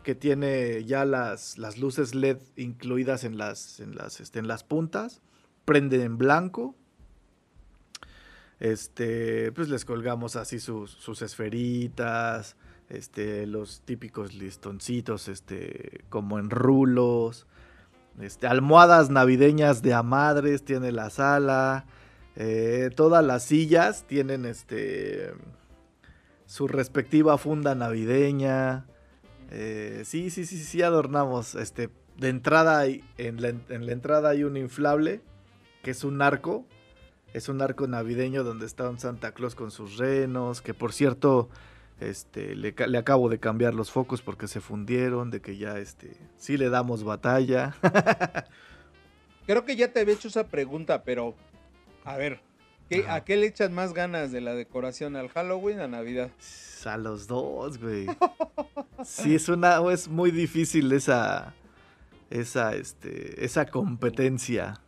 que 0.04 0.14
tiene 0.14 0.84
ya 0.84 1.04
las, 1.04 1.58
las 1.58 1.76
luces 1.76 2.14
LED 2.14 2.38
incluidas 2.54 3.24
en 3.24 3.36
las, 3.36 3.80
en 3.80 3.96
las, 3.96 4.20
este, 4.20 4.38
en 4.38 4.46
las 4.46 4.62
puntas, 4.62 5.22
prende 5.64 6.04
en 6.04 6.18
blanco. 6.18 6.76
Este, 8.60 9.50
pues 9.50 9.68
les 9.68 9.84
colgamos 9.84 10.36
así 10.36 10.60
sus, 10.60 10.92
sus 10.92 11.20
esferitas, 11.22 12.54
este, 12.90 13.46
los 13.46 13.82
típicos 13.82 14.34
listoncitos, 14.34 15.28
este, 15.28 16.04
como 16.08 16.38
en 16.38 16.50
rulos, 16.50 17.46
este, 18.20 18.46
almohadas 18.46 19.10
navideñas 19.10 19.82
de 19.82 19.94
amadres 19.94 20.64
tiene 20.64 20.92
la 20.92 21.10
sala, 21.10 21.86
eh, 22.36 22.90
todas 22.94 23.24
las 23.24 23.44
sillas 23.44 24.04
tienen 24.06 24.44
este, 24.44 25.32
su 26.46 26.68
respectiva 26.68 27.38
funda 27.38 27.74
navideña, 27.74 28.86
eh, 29.50 30.02
sí, 30.04 30.30
sí, 30.30 30.46
sí, 30.46 30.58
sí, 30.58 30.82
adornamos. 30.82 31.54
Este, 31.54 31.90
de 32.16 32.28
entrada, 32.28 32.86
en 32.86 33.42
la, 33.42 33.48
en 33.48 33.86
la 33.86 33.92
entrada 33.92 34.30
hay 34.30 34.44
un 34.44 34.56
inflable, 34.56 35.20
que 35.82 35.90
es 35.90 36.04
un 36.04 36.22
arco. 36.22 36.64
Es 37.32 37.48
un 37.48 37.62
arco 37.62 37.86
navideño 37.86 38.42
donde 38.42 38.66
está 38.66 38.88
un 38.88 38.98
Santa 38.98 39.32
Claus 39.32 39.54
con 39.54 39.70
sus 39.70 39.98
renos, 39.98 40.62
que 40.62 40.74
por 40.74 40.92
cierto, 40.92 41.48
este, 42.00 42.56
le, 42.56 42.74
le, 42.74 42.98
acabo 42.98 43.28
de 43.28 43.38
cambiar 43.38 43.74
los 43.74 43.90
focos 43.90 44.22
porque 44.22 44.48
se 44.48 44.60
fundieron, 44.60 45.30
de 45.30 45.40
que 45.40 45.56
ya, 45.56 45.78
este, 45.78 46.16
sí 46.36 46.56
le 46.56 46.70
damos 46.70 47.04
batalla. 47.04 47.74
Creo 49.46 49.64
que 49.64 49.76
ya 49.76 49.92
te 49.92 50.00
había 50.00 50.14
hecho 50.14 50.28
esa 50.28 50.46
pregunta, 50.48 51.02
pero, 51.02 51.34
a 52.04 52.16
ver, 52.16 52.40
¿a 53.08 53.24
qué 53.24 53.36
le 53.36 53.46
echas 53.46 53.70
más 53.70 53.92
ganas 53.92 54.32
de 54.32 54.40
la 54.40 54.54
decoración? 54.54 55.16
¿Al 55.16 55.28
Halloween 55.28 55.80
o 55.80 55.84
a 55.84 55.88
Navidad? 55.88 56.30
A 56.84 56.96
los 56.96 57.26
dos, 57.26 57.78
güey. 57.78 58.06
Sí, 59.04 59.34
es 59.34 59.48
una, 59.48 59.80
es 59.92 60.08
muy 60.08 60.30
difícil 60.30 60.90
esa, 60.92 61.54
esa, 62.30 62.74
este, 62.74 63.44
esa 63.44 63.66
competencia. 63.66 64.80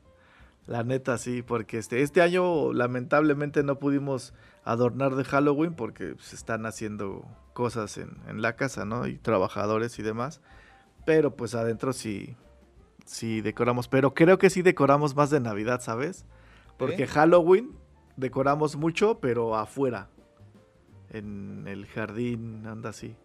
La 0.67 0.85
neta, 0.85 1.19
sí, 1.19 1.43
porque 1.43 1.79
este, 1.79 2.03
este 2.03 2.23
año 2.23 2.73
lamentablemente 2.73 3.63
no 3.63 3.79
pudimos 3.79 4.33
adornar 4.65 5.15
de 5.15 5.25
Halloween 5.25 5.75
porque 5.75 6.15
se 6.21 6.37
están 6.37 6.67
haciendo 6.67 7.25
cosas 7.53 7.99
en, 7.99 8.19
en, 8.29 8.43
la 8.43 8.57
casa, 8.57 8.85
¿no? 8.85 9.07
Y 9.07 9.19
trabajadores 9.19 9.99
y 9.99 10.03
demás. 10.03 10.41
Pero 11.05 11.35
pues 11.35 11.55
adentro 11.55 11.93
sí, 11.93 12.37
sí 13.05 13.41
decoramos. 13.41 13.89
Pero 13.89 14.15
creo 14.15 14.39
que 14.39 14.51
sí 14.51 14.63
decoramos 14.63 15.17
más 15.17 15.31
de 15.31 15.41
Navidad, 15.41 15.81
¿sabes? 15.81 16.25
Porque 16.79 17.07
Halloween 17.07 17.73
decoramos 18.17 18.77
mucho, 18.77 19.19
pero 19.21 19.57
afuera. 19.57 20.09
En 21.11 21.67
el 21.67 21.87
jardín, 21.87 22.67
anda 22.67 22.91
así. 22.91 23.17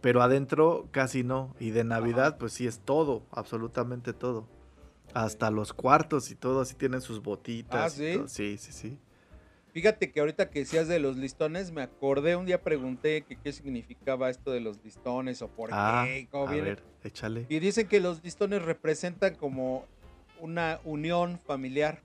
Pero 0.00 0.22
adentro 0.22 0.88
casi 0.90 1.22
no. 1.22 1.54
Y 1.60 1.70
de 1.70 1.84
Navidad, 1.84 2.38
pues 2.38 2.52
sí 2.52 2.66
es 2.66 2.80
todo, 2.80 3.22
absolutamente 3.30 4.12
todo. 4.12 4.46
Hasta 5.14 5.50
los 5.50 5.72
cuartos 5.72 6.30
y 6.30 6.36
todo, 6.36 6.60
así 6.60 6.74
tienen 6.74 7.00
sus 7.00 7.22
botitas. 7.22 7.80
¿Ah, 7.80 7.90
sí? 7.90 8.22
Sí, 8.26 8.58
sí, 8.58 8.72
sí. 8.72 8.98
Fíjate 9.72 10.10
que 10.10 10.20
ahorita 10.20 10.50
que 10.50 10.60
decías 10.60 10.88
de 10.88 10.98
los 10.98 11.16
listones, 11.16 11.70
me 11.70 11.82
acordé, 11.82 12.34
un 12.36 12.46
día 12.46 12.60
pregunté 12.62 13.22
que 13.22 13.36
qué 13.36 13.52
significaba 13.52 14.28
esto 14.28 14.50
de 14.50 14.60
los 14.60 14.82
listones 14.84 15.42
o 15.42 15.48
por 15.48 15.70
ah, 15.72 16.04
qué. 16.06 16.28
a 16.32 16.44
ver, 16.50 16.82
échale. 17.04 17.46
Y 17.48 17.60
dicen 17.60 17.86
que 17.86 18.00
los 18.00 18.22
listones 18.24 18.62
representan 18.62 19.36
como 19.36 19.86
una 20.40 20.80
unión 20.84 21.38
familiar, 21.38 22.02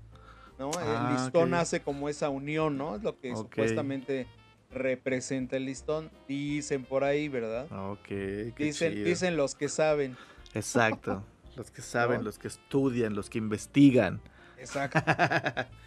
¿no? 0.59 0.69
Ah, 0.77 1.09
el 1.09 1.15
listón 1.15 1.53
ok. 1.53 1.59
hace 1.59 1.79
como 1.81 2.07
esa 2.07 2.29
unión, 2.29 2.77
¿no? 2.77 2.95
Es 2.95 3.03
lo 3.03 3.19
que 3.19 3.35
supuestamente 3.35 4.27
representa 4.71 5.57
el 5.57 5.65
listón. 5.65 6.11
Dicen 6.27 6.83
por 6.83 7.03
ahí, 7.03 7.29
¿verdad? 7.29 7.67
Ok, 7.89 8.07
qué 8.07 8.53
Dicen, 8.57 8.93
chido. 8.93 9.05
dicen 9.05 9.37
los 9.37 9.55
que 9.55 9.69
saben. 9.69 10.17
Exacto. 10.53 11.23
Los 11.55 11.71
que 11.71 11.81
saben, 11.81 12.17
¿No? 12.17 12.23
los 12.25 12.37
que 12.37 12.47
estudian, 12.47 13.15
los 13.15 13.29
que 13.29 13.39
investigan. 13.39 14.21
Exacto. 14.59 14.99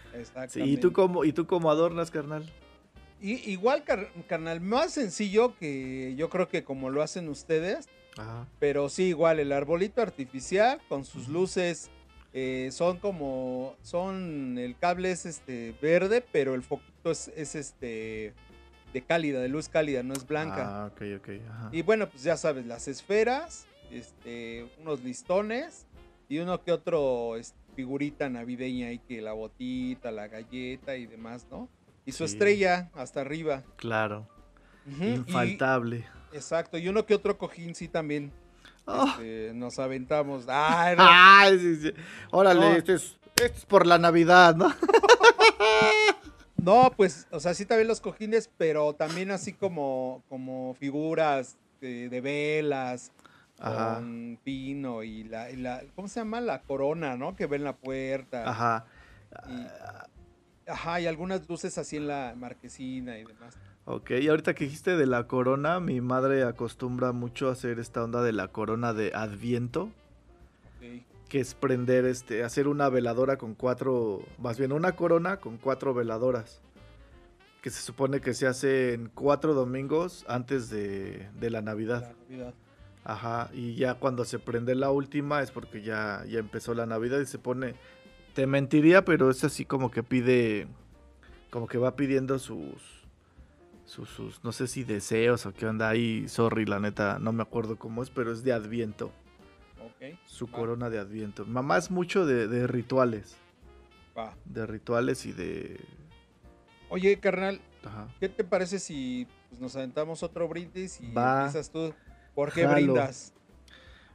Sí. 0.48 0.62
¿y 0.62 0.76
tú 0.76 0.92
cómo, 0.92 1.24
¿y 1.24 1.32
tú 1.32 1.46
cómo 1.46 1.70
adornas, 1.70 2.10
carnal? 2.10 2.44
Y- 3.20 3.50
igual, 3.50 3.84
car- 3.84 4.10
carnal, 4.28 4.60
más 4.60 4.92
sencillo 4.92 5.56
que 5.58 6.14
yo 6.16 6.28
creo 6.30 6.48
que 6.48 6.64
como 6.64 6.90
lo 6.90 7.02
hacen 7.02 7.28
ustedes, 7.28 7.88
Ajá. 8.16 8.46
pero 8.58 8.88
sí, 8.88 9.04
igual, 9.04 9.40
el 9.40 9.52
arbolito 9.52 10.00
artificial 10.02 10.80
con 10.88 11.04
sus 11.04 11.28
luces 11.28 11.90
eh, 12.32 12.68
son 12.72 12.98
como, 12.98 13.76
son, 13.82 14.58
el 14.58 14.76
cable 14.78 15.10
es 15.10 15.26
este 15.26 15.74
verde, 15.82 16.24
pero 16.30 16.54
el 16.54 16.62
foquito 16.62 17.10
es, 17.10 17.28
es 17.36 17.54
este 17.54 18.34
de 18.92 19.02
cálida, 19.02 19.40
de 19.40 19.48
luz 19.48 19.68
cálida, 19.68 20.02
no 20.02 20.14
es 20.14 20.26
blanca. 20.26 20.84
Ah, 20.84 20.86
ok, 20.86 21.02
ok. 21.18 21.28
Ajá. 21.50 21.68
Y 21.72 21.82
bueno, 21.82 22.08
pues 22.08 22.22
ya 22.22 22.36
sabes, 22.36 22.66
las 22.66 22.86
esferas, 22.88 23.66
este, 23.90 24.66
unos 24.80 25.02
listones 25.02 25.86
y 26.28 26.38
uno 26.38 26.62
que 26.62 26.72
otro 26.72 27.36
este, 27.36 27.56
figurita 27.82 28.28
navideña 28.28 28.88
ahí 28.88 28.98
que 28.98 29.22
la 29.22 29.34
botita, 29.34 30.10
la 30.10 30.26
galleta 30.26 30.96
y 30.96 31.06
demás, 31.06 31.46
¿no? 31.48 31.68
Y 32.04 32.10
su 32.10 32.26
Sí. 32.26 32.32
estrella 32.34 32.90
hasta 32.92 33.20
arriba. 33.20 33.62
Claro. 33.76 34.26
Y- 35.00 35.04
Infaltable. 35.14 36.04
exacto, 36.32 36.76
y 36.76 36.88
uno 36.88 37.06
que 37.06 37.14
otro 37.14 37.38
cojín 37.38 37.76
sí 37.76 37.86
también 37.86 38.32
Oh. 38.84 39.06
este, 39.10 39.52
nos 39.54 39.78
aventamos. 39.78 40.44
Ay, 40.48 40.96
no. 40.96 41.04
Ay, 41.06 41.58
sí, 41.60 41.76
sí. 41.76 41.92
Órale, 42.32 42.60
No. 42.60 42.76
este, 42.76 42.94
es, 42.94 43.16
este 43.36 43.58
es 43.58 43.64
por 43.64 43.86
la 43.86 43.96
Navidad, 43.98 44.56
¿no? 44.56 44.74
No, 46.56 46.92
pues, 46.96 47.28
o 47.30 47.38
sea, 47.38 47.54
sí 47.54 47.64
también 47.64 47.86
los 47.86 48.00
cojines, 48.00 48.50
pero 48.58 48.92
también 48.92 49.30
así 49.30 49.52
como, 49.52 50.24
como 50.28 50.74
figuras 50.74 51.56
de, 51.80 52.08
de 52.08 52.20
velas, 52.20 53.12
Ajá. 53.60 53.96
con 53.96 54.38
pino 54.44 55.02
y 55.02 55.24
la, 55.24 55.50
y 55.50 55.56
la, 55.56 55.82
¿cómo 55.94 56.08
se 56.08 56.20
llama? 56.20 56.40
La 56.40 56.62
corona, 56.62 57.16
¿no? 57.16 57.34
Que 57.36 57.46
ve 57.46 57.56
en 57.56 57.64
la 57.64 57.76
puerta. 57.76 58.48
Ajá. 58.48 58.86
Y- 59.48 59.66
Ajá, 60.70 61.00
y 61.00 61.06
algunas 61.06 61.48
luces 61.48 61.78
así 61.78 61.96
en 61.96 62.06
la 62.08 62.34
marquesina 62.36 63.18
y 63.18 63.24
demás. 63.24 63.56
Ok, 63.86 64.10
y 64.20 64.28
ahorita 64.28 64.52
que 64.52 64.64
dijiste 64.64 64.98
de 64.98 65.06
la 65.06 65.26
corona, 65.26 65.80
mi 65.80 66.02
madre 66.02 66.42
acostumbra 66.44 67.12
mucho 67.12 67.48
a 67.48 67.52
hacer 67.52 67.78
esta 67.78 68.04
onda 68.04 68.22
de 68.22 68.32
la 68.32 68.48
corona 68.48 68.92
de 68.92 69.12
Adviento, 69.14 69.84
Ok. 70.76 71.02
que 71.30 71.40
es 71.40 71.54
prender, 71.54 72.04
este, 72.04 72.44
hacer 72.44 72.68
una 72.68 72.90
veladora 72.90 73.38
con 73.38 73.54
cuatro, 73.54 74.20
más 74.38 74.58
bien 74.58 74.72
una 74.72 74.92
corona 74.92 75.38
con 75.38 75.56
cuatro 75.56 75.94
veladoras, 75.94 76.60
que 77.62 77.70
se 77.70 77.80
supone 77.80 78.20
que 78.20 78.34
se 78.34 78.46
hace 78.46 78.92
en 78.92 79.08
cuatro 79.08 79.54
domingos 79.54 80.26
antes 80.28 80.68
de, 80.68 81.30
de 81.40 81.48
la 81.50 81.62
Navidad. 81.62 82.02
La 82.02 82.12
Navidad. 82.28 82.54
Ajá, 83.08 83.48
y 83.54 83.74
ya 83.74 83.94
cuando 83.94 84.26
se 84.26 84.38
prende 84.38 84.74
la 84.74 84.90
última 84.90 85.40
es 85.40 85.50
porque 85.50 85.80
ya, 85.80 86.22
ya 86.28 86.38
empezó 86.40 86.74
la 86.74 86.84
Navidad 86.84 87.18
y 87.20 87.24
se 87.26 87.38
pone... 87.38 87.74
Te 88.34 88.46
mentiría, 88.46 89.02
pero 89.02 89.30
es 89.30 89.42
así 89.44 89.64
como 89.64 89.90
que 89.90 90.02
pide... 90.02 90.68
Como 91.48 91.66
que 91.68 91.78
va 91.78 91.96
pidiendo 91.96 92.38
sus... 92.38 93.06
Sus, 93.86 94.10
sus- 94.10 94.44
no 94.44 94.52
sé 94.52 94.66
si 94.66 94.84
deseos 94.84 95.46
o 95.46 95.54
qué 95.54 95.64
onda 95.64 95.88
ahí. 95.88 96.28
Sorry, 96.28 96.66
la 96.66 96.80
neta, 96.80 97.18
no 97.18 97.32
me 97.32 97.42
acuerdo 97.42 97.78
cómo 97.78 98.02
es, 98.02 98.10
pero 98.10 98.30
es 98.30 98.44
de 98.44 98.52
Adviento. 98.52 99.06
Ok. 99.80 100.18
Su 100.26 100.46
Va. 100.46 100.52
corona 100.52 100.90
de 100.90 100.98
Adviento. 100.98 101.46
Mamá 101.46 101.78
es 101.78 101.90
mucho 101.90 102.26
de, 102.26 102.46
de 102.46 102.66
rituales. 102.66 103.38
Va. 104.16 104.36
De 104.44 104.66
rituales 104.66 105.24
y 105.24 105.32
de... 105.32 105.80
Oye, 106.90 107.18
carnal, 107.20 107.62
Ajá. 107.82 108.08
¿qué 108.20 108.28
te 108.28 108.44
parece 108.44 108.78
si 108.78 109.26
pues, 109.48 109.62
nos 109.62 109.74
aventamos 109.76 110.22
otro 110.22 110.46
brindis 110.46 111.00
y 111.00 111.10
Va. 111.14 111.44
empiezas 111.46 111.70
tú? 111.70 111.94
¿Por 112.38 112.52
qué 112.52 112.62
Jalo. 112.62 112.74
brindas? 112.76 113.34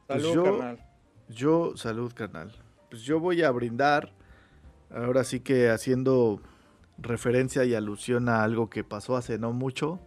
Pues 0.07 0.21
Salud, 0.21 0.33
yo- 0.35 0.43
carnal. 0.45 0.79
Yo, 1.27 1.73
salud, 1.75 2.13
carnal. 2.15 2.55
Pues 2.89 3.01
yo 3.01 3.19
voy 3.19 3.43
a 3.43 3.51
brindar, 3.51 4.13
ahora 4.89 5.25
sí 5.25 5.41
que 5.41 5.69
haciendo 5.69 6.41
referencia 6.97 7.65
y 7.65 7.75
alusión 7.75 8.29
a 8.29 8.41
algo 8.45 8.69
que 8.69 8.85
pasó 8.85 9.17
hace 9.17 9.37
no 9.39 9.51
mucho, 9.51 9.99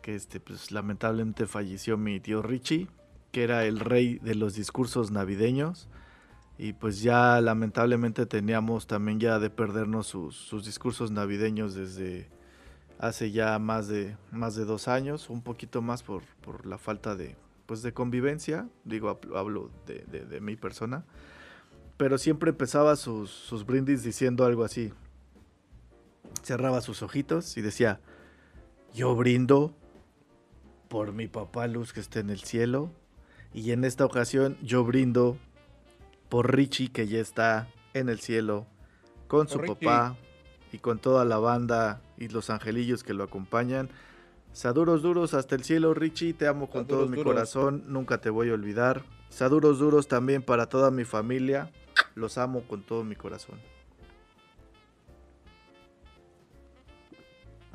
que 0.00 0.14
este, 0.14 0.38
pues 0.38 0.70
lamentablemente 0.70 1.48
falleció 1.48 1.98
mi 1.98 2.20
tío 2.20 2.40
Richie, 2.40 2.86
que 3.32 3.42
era 3.42 3.64
el 3.64 3.80
rey 3.80 4.20
de 4.22 4.36
los 4.36 4.54
discursos 4.54 5.10
navideños. 5.10 5.88
Y 6.56 6.74
pues 6.74 7.02
ya 7.02 7.40
lamentablemente 7.40 8.26
teníamos 8.26 8.86
también 8.86 9.18
ya 9.18 9.40
de 9.40 9.50
perdernos 9.50 10.06
sus, 10.06 10.36
sus 10.36 10.64
discursos 10.66 11.10
navideños 11.10 11.74
desde 11.74 12.30
hace 13.00 13.30
ya 13.30 13.58
más 13.58 13.88
de, 13.88 14.16
más 14.30 14.54
de 14.54 14.64
dos 14.64 14.86
años, 14.88 15.30
un 15.30 15.42
poquito 15.42 15.80
más 15.82 16.02
por, 16.02 16.22
por 16.42 16.66
la 16.66 16.76
falta 16.78 17.16
de, 17.16 17.34
pues 17.66 17.82
de 17.82 17.92
convivencia, 17.92 18.68
digo, 18.84 19.18
hablo- 19.34 19.70
de- 19.86 20.04
de 20.04 20.40
mi 20.40 20.54
persona. 20.56 21.04
pero 21.96 22.16
siempre 22.18 22.50
empezaba 22.50 22.96
sus, 22.96 23.30
sus 23.30 23.66
brindis 23.66 24.02
diciendo 24.02 24.44
algo 24.46 24.64
así. 24.64 24.92
Cerraba 26.42 26.80
sus 26.80 27.02
ojitos 27.02 27.56
y 27.58 27.60
decía, 27.60 28.00
yo 28.94 29.14
brindo 29.14 29.74
por 30.88 31.12
mi 31.12 31.28
papá 31.28 31.66
Luz 31.66 31.92
que 31.92 32.00
está 32.00 32.20
en 32.20 32.30
el 32.30 32.40
cielo. 32.40 32.90
Y 33.52 33.72
en 33.72 33.84
esta 33.84 34.04
ocasión 34.06 34.56
yo 34.62 34.82
brindo 34.84 35.36
por 36.28 36.54
Richie 36.54 36.88
que 36.90 37.06
ya 37.06 37.18
está 37.20 37.68
en 37.94 38.08
el 38.08 38.20
cielo 38.20 38.66
con 39.28 39.48
su 39.48 39.58
papá 39.74 40.16
y 40.72 40.78
con 40.78 40.98
toda 40.98 41.24
la 41.24 41.38
banda 41.38 42.00
y 42.16 42.28
los 42.28 42.50
angelillos 42.50 43.02
que 43.02 43.14
lo 43.14 43.24
acompañan. 43.24 43.88
Saduros 44.52 45.02
duros 45.02 45.34
hasta 45.34 45.54
el 45.54 45.64
cielo, 45.64 45.94
Richie, 45.94 46.32
te 46.32 46.46
amo 46.46 46.68
con 46.68 46.86
todo 46.86 47.06
mi 47.06 47.22
corazón, 47.22 47.84
nunca 47.86 48.20
te 48.20 48.30
voy 48.30 48.50
a 48.50 48.54
olvidar. 48.54 49.04
Saduros 49.28 49.78
duros 49.78 50.08
también 50.08 50.42
para 50.42 50.68
toda 50.68 50.90
mi 50.90 51.04
familia, 51.04 51.70
los 52.14 52.36
amo 52.36 52.62
con 52.62 52.82
todo 52.82 53.04
mi 53.04 53.14
corazón. 53.14 53.58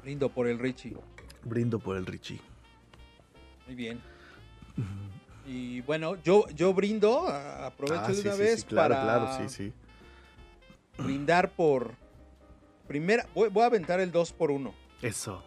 Brindo 0.01 0.29
por 0.29 0.47
el 0.47 0.59
Richie. 0.59 0.95
Brindo 1.43 1.79
por 1.79 1.97
el 1.97 2.05
Richie. 2.05 2.41
Muy 3.65 3.75
bien. 3.75 3.99
Y 5.47 5.81
bueno, 5.81 6.17
yo, 6.23 6.47
yo 6.49 6.73
brindo, 6.73 7.27
aprovecho 7.27 8.03
ah, 8.05 8.11
de 8.11 8.21
una 8.21 8.35
vez 8.35 8.65
claro, 8.65 8.95
Claro, 8.95 9.29
sí, 9.37 9.49
sí. 9.49 9.73
Brindar 10.97 11.51
por... 11.51 11.93
Primera, 12.87 13.27
voy, 13.33 13.49
voy 13.49 13.63
a 13.63 13.67
aventar 13.67 13.99
el 13.99 14.11
2 14.11 14.33
por 14.33 14.51
1 14.51 14.73
Eso. 15.01 15.43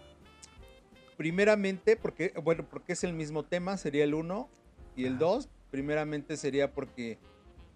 Primeramente, 1.17 1.97
porque, 1.97 2.33
bueno, 2.43 2.65
porque 2.69 2.93
es 2.93 3.05
el 3.05 3.13
mismo 3.13 3.45
tema, 3.45 3.77
sería 3.77 4.05
el 4.05 4.15
1 4.15 4.49
y 4.97 5.05
el 5.05 5.19
2. 5.19 5.49
Primeramente 5.71 6.37
sería 6.37 6.73
porque, 6.73 7.19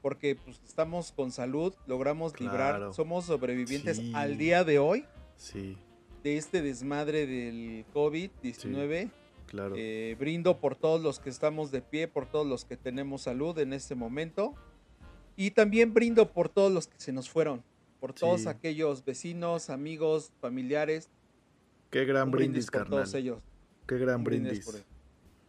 porque 0.00 0.36
pues, 0.36 0.60
estamos 0.64 1.12
con 1.12 1.32
salud, 1.32 1.74
logramos 1.86 2.38
librar, 2.40 2.92
somos 2.94 3.26
sobrevivientes 3.26 4.00
al 4.14 4.38
día 4.38 4.64
de 4.64 4.78
hoy. 4.78 5.06
Sí. 5.36 5.76
De 6.22 6.36
este 6.36 6.62
desmadre 6.62 7.26
del 7.26 7.84
COVID-19. 7.92 9.10
claro. 9.46 9.74
Eh, 9.76 10.16
brindo 10.18 10.58
por 10.58 10.76
todos 10.76 11.02
los 11.02 11.18
que 11.18 11.30
estamos 11.30 11.72
de 11.72 11.82
pie, 11.82 12.06
por 12.06 12.26
todos 12.26 12.46
los 12.46 12.64
que 12.64 12.76
tenemos 12.76 13.22
salud 13.22 13.58
en 13.58 13.72
este 13.72 13.94
momento. 13.94 14.54
Y 15.36 15.50
también 15.52 15.94
brindo 15.94 16.32
por 16.32 16.48
todos 16.48 16.70
los 16.70 16.86
que 16.86 17.00
se 17.00 17.12
nos 17.12 17.28
fueron, 17.28 17.64
por 18.02 18.12
todos 18.14 18.48
aquellos 18.48 19.04
vecinos, 19.04 19.70
amigos, 19.70 20.32
familiares 20.40 21.08
Qué 21.88 22.04
gran 22.04 22.32
brindis, 22.32 22.68
carnal. 22.68 22.90
todos 22.90 23.14
ellos. 23.14 23.40
Qué 23.86 23.96
gran 23.96 24.24
brindis. 24.24 24.84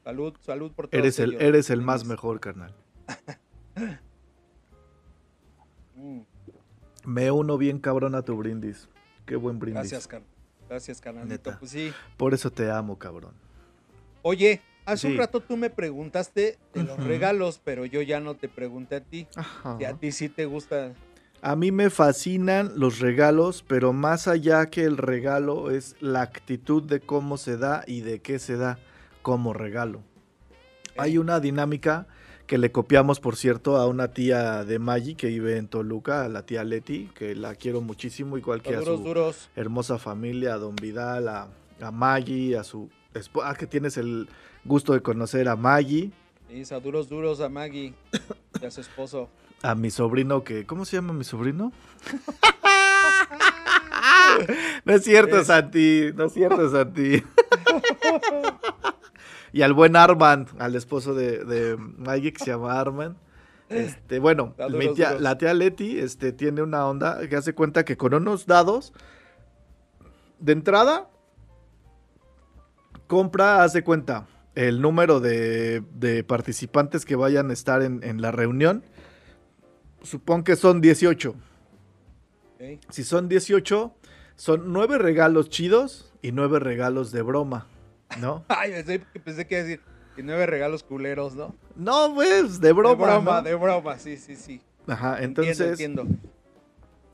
Salud, 0.04 0.36
salud 0.40 0.72
por 0.72 0.88
todos 0.88 1.00
eres 1.00 1.18
el, 1.18 1.42
Eres 1.42 1.72
el 1.72 1.82
más 1.82 2.06
mejor, 2.06 2.40
carnal. 2.40 2.76
Mm. 5.96 6.22
Me 7.06 7.32
uno 7.32 7.58
bien 7.58 7.80
cabrón 7.80 8.14
a 8.14 8.24
tu 8.24 8.36
brindis. 8.36 8.90
Qué 9.26 9.36
buen 9.38 9.58
brindis. 9.58 9.84
Gracias, 9.90 10.08
carnal. 10.08 10.30
Gracias, 10.68 11.00
carnalito. 11.02 11.56
Pues 11.58 11.72
sí. 11.72 11.94
Por 12.18 12.34
eso 12.34 12.52
te 12.52 12.70
amo, 12.70 13.00
cabrón. 13.00 13.34
Oye, 14.22 14.62
hace 14.86 15.08
un 15.08 15.18
rato 15.18 15.40
tú 15.40 15.56
me 15.56 15.70
preguntaste 15.70 16.58
de 16.74 16.84
los 16.84 17.02
regalos, 17.02 17.62
pero 17.64 17.86
yo 17.86 18.02
ya 18.02 18.20
no 18.20 18.36
te 18.36 18.50
pregunté 18.50 18.96
a 18.98 19.02
ti. 19.02 19.28
Ajá. 19.36 19.78
a 19.88 19.94
ti 19.98 20.12
sí 20.12 20.28
te 20.28 20.46
gusta 20.46 20.94
a 21.44 21.58
mí 21.58 21.74
me 21.74 21.90
fascinan 21.90 22.72
los 22.78 23.00
regalos, 23.00 23.66
pero 23.68 23.92
más 23.92 24.30
allá 24.30 24.68
que 24.68 24.86
el 24.86 24.96
regalo 24.96 25.72
es 25.72 25.98
la 26.00 26.22
actitud 26.22 26.82
de 26.82 27.02
cómo 27.02 27.38
se 27.38 27.58
da 27.58 27.84
y 27.86 28.00
de 28.00 28.22
qué 28.22 28.40
se 28.40 28.56
da 28.56 28.80
como 29.22 29.52
regalo. 29.52 30.02
Hay 30.96 31.18
una 31.18 31.42
dinámica 31.42 32.08
que 32.48 32.58
le 32.58 32.72
copiamos, 32.72 33.20
por 33.20 33.36
cierto, 33.36 33.76
a 33.76 33.88
una 33.88 34.14
tía 34.14 34.64
de 34.64 34.80
Maggie 34.80 35.16
que 35.16 35.28
vive 35.28 35.58
en 35.58 35.68
Toluca, 35.68 36.24
a 36.24 36.30
la 36.30 36.46
tía 36.46 36.64
Leti, 36.64 37.10
que 37.14 37.36
la 37.36 37.56
quiero 37.56 37.82
muchísimo, 37.82 38.38
igual 38.38 38.62
que 38.62 38.78
a 38.78 38.82
su 38.82 39.34
hermosa 39.58 39.98
familia, 39.98 40.54
a 40.54 40.58
Don 40.58 40.78
Vidal, 40.78 41.28
a, 41.28 41.50
a 41.82 41.92
Maggie, 41.92 42.56
a 42.56 42.64
su 42.64 42.90
esposa, 43.14 43.50
ah, 43.50 43.56
que 43.56 43.68
tienes 43.68 43.98
el 43.98 44.30
gusto 44.64 44.94
de 44.94 45.02
conocer 45.02 45.50
a 45.50 45.58
Maggie. 45.58 46.10
Sí, 46.50 46.74
a 46.74 46.80
duros 46.80 47.10
duros 47.10 47.42
a 47.42 47.50
Maggie 47.50 47.94
y 48.62 48.66
a 48.66 48.72
su 48.72 48.80
esposo 48.80 49.28
a 49.64 49.76
mi 49.76 49.90
sobrino 49.90 50.44
que. 50.44 50.66
¿Cómo 50.66 50.86
se 50.86 50.98
llama 50.98 51.14
mi 51.14 51.24
sobrino? 51.24 51.72
no 54.86 54.94
es 54.94 55.04
cierto, 55.04 55.44
Santi. 55.44 56.12
No 56.14 56.26
es 56.26 56.34
cierto, 56.34 56.70
Santi. 56.70 57.24
y 59.54 59.62
al 59.62 59.74
buen 59.74 59.96
Armand, 59.96 60.50
al 60.60 60.76
esposo 60.76 61.16
de, 61.16 61.44
de 61.46 61.78
Maggie 61.78 62.34
que 62.34 62.44
se 62.44 62.52
llama 62.52 62.80
Armand. 62.80 63.16
Este, 63.70 64.20
bueno, 64.20 64.54
la 64.58 65.38
tía 65.38 65.54
Leti 65.54 65.98
este, 65.98 66.32
tiene 66.32 66.62
una 66.62 66.86
onda 66.86 67.28
que 67.28 67.36
hace 67.36 67.56
cuenta 67.56 67.86
que 67.86 67.98
con 67.98 68.14
unos 68.14 68.46
dados 68.46 68.94
de 70.40 70.52
entrada 70.52 71.10
compra, 73.08 73.64
hace 73.64 73.84
cuenta, 73.84 74.28
el 74.54 74.82
número 74.82 75.20
de, 75.20 75.82
de, 75.94 76.24
participantes 76.24 77.06
que 77.06 77.16
vayan 77.16 77.50
a 77.50 77.54
estar 77.54 77.82
en, 77.82 78.04
en 78.04 78.22
la 78.22 78.32
reunión 78.32 78.84
supón 80.04 80.44
que 80.44 80.56
son 80.56 80.82
18. 80.82 81.36
Si 82.90 83.04
son 83.04 83.28
18, 83.28 83.94
son 84.36 84.72
nueve 84.72 84.98
regalos 84.98 85.50
chidos 85.50 86.14
y 86.22 86.32
nueve 86.32 86.60
regalos 86.60 87.12
de 87.12 87.22
broma, 87.22 87.68
¿no? 88.22 88.46
Ay, 88.48 88.72
pensé, 89.24 89.48
que 89.48 89.56
iba 89.56 89.62
a 89.62 89.66
decir 89.66 89.82
y 90.16 90.24
nueve 90.24 90.46
regalos 90.46 90.84
culeros, 90.84 91.36
¿no? 91.36 91.56
No, 91.76 92.14
pues, 92.14 92.62
de 92.62 92.72
broma. 92.72 93.06
De 93.06 93.12
broma, 93.14 93.42
de 93.42 93.56
broma, 93.56 93.98
sí, 93.98 94.18
sí, 94.18 94.36
sí. 94.36 94.62
Ajá, 94.88 95.22
entonces. 95.22 95.60
Entiendo, 95.60 96.06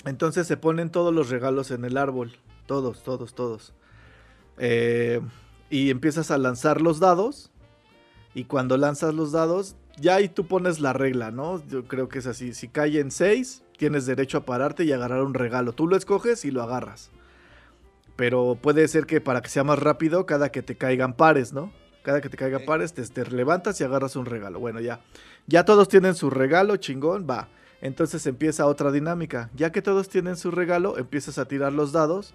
Entonces 0.05 0.47
se 0.47 0.57
ponen 0.57 0.89
todos 0.89 1.13
los 1.13 1.29
regalos 1.29 1.71
en 1.71 1.85
el 1.85 1.97
árbol. 1.97 2.37
Todos, 2.65 3.03
todos, 3.03 3.33
todos. 3.33 3.73
Eh, 4.57 5.21
y 5.69 5.89
empiezas 5.89 6.31
a 6.31 6.37
lanzar 6.37 6.81
los 6.81 6.99
dados. 6.99 7.51
Y 8.33 8.43
cuando 8.45 8.77
lanzas 8.77 9.13
los 9.13 9.31
dados, 9.31 9.75
ya 9.99 10.15
ahí 10.15 10.29
tú 10.29 10.47
pones 10.47 10.79
la 10.79 10.93
regla, 10.93 11.31
¿no? 11.31 11.65
Yo 11.67 11.85
creo 11.85 12.09
que 12.09 12.19
es 12.19 12.27
así. 12.27 12.53
Si 12.53 12.67
cae 12.67 12.99
en 12.99 13.11
6, 13.11 13.63
tienes 13.77 14.05
derecho 14.05 14.39
a 14.39 14.45
pararte 14.45 14.83
y 14.83 14.91
agarrar 14.91 15.23
un 15.23 15.33
regalo. 15.33 15.73
Tú 15.73 15.87
lo 15.87 15.95
escoges 15.95 16.45
y 16.45 16.51
lo 16.51 16.61
agarras. 16.61 17.11
Pero 18.15 18.57
puede 18.61 18.87
ser 18.87 19.05
que 19.05 19.21
para 19.21 19.41
que 19.41 19.49
sea 19.49 19.63
más 19.63 19.79
rápido, 19.79 20.25
cada 20.25 20.51
que 20.51 20.61
te 20.61 20.75
caigan 20.75 21.13
pares, 21.13 21.53
¿no? 21.53 21.71
Cada 22.03 22.21
que 22.21 22.29
te 22.29 22.37
caigan 22.37 22.65
pares, 22.65 22.93
te, 22.93 23.03
te, 23.03 23.25
levantas 23.29 23.79
y 23.79 23.83
agarras 23.83 24.15
un 24.15 24.25
regalo. 24.25 24.59
Bueno, 24.59 24.79
ya. 24.79 25.01
Ya 25.47 25.63
todos 25.63 25.87
tienen 25.87 26.15
su 26.15 26.29
regalo, 26.29 26.77
chingón, 26.77 27.27
va. 27.29 27.49
Entonces 27.81 28.25
empieza 28.25 28.65
otra 28.65 28.91
dinámica. 28.91 29.49
Ya 29.55 29.71
que 29.71 29.81
todos 29.81 30.09
tienen 30.09 30.35
su 30.35 30.51
regalo, 30.51 30.97
empiezas 30.97 31.37
a 31.37 31.45
tirar 31.45 31.71
los 31.71 31.91
dados 31.91 32.33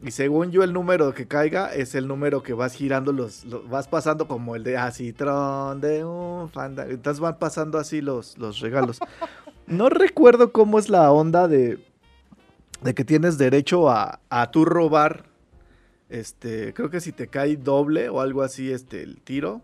y 0.00 0.12
según 0.12 0.52
yo, 0.52 0.62
el 0.62 0.72
número 0.72 1.12
que 1.12 1.26
caiga 1.26 1.74
es 1.74 1.96
el 1.96 2.06
número 2.06 2.42
que 2.42 2.52
vas 2.52 2.74
girando, 2.74 3.12
los, 3.12 3.44
vas 3.68 3.88
pasando 3.88 4.28
como 4.28 4.54
el 4.54 4.62
de 4.62 4.76
Acitrón 4.76 5.80
de 5.80 6.04
un 6.04 6.50
fanda. 6.50 6.86
Entonces 6.88 7.20
van 7.20 7.38
pasando 7.38 7.78
así 7.78 8.00
los, 8.00 8.38
los 8.38 8.60
regalos. 8.60 9.00
No 9.66 9.88
recuerdo 9.88 10.52
cómo 10.52 10.78
es 10.78 10.88
la 10.88 11.10
onda 11.10 11.48
de, 11.48 11.84
de 12.80 12.94
que 12.94 13.04
tienes 13.04 13.38
derecho 13.38 13.90
a, 13.90 14.20
a 14.30 14.50
tú 14.52 14.64
robar. 14.64 15.24
Este, 16.08 16.72
creo 16.74 16.90
que 16.90 17.00
si 17.00 17.10
te 17.10 17.26
cae 17.26 17.56
doble 17.56 18.08
o 18.08 18.20
algo 18.20 18.42
así, 18.42 18.70
este, 18.70 19.02
el 19.02 19.20
tiro. 19.20 19.62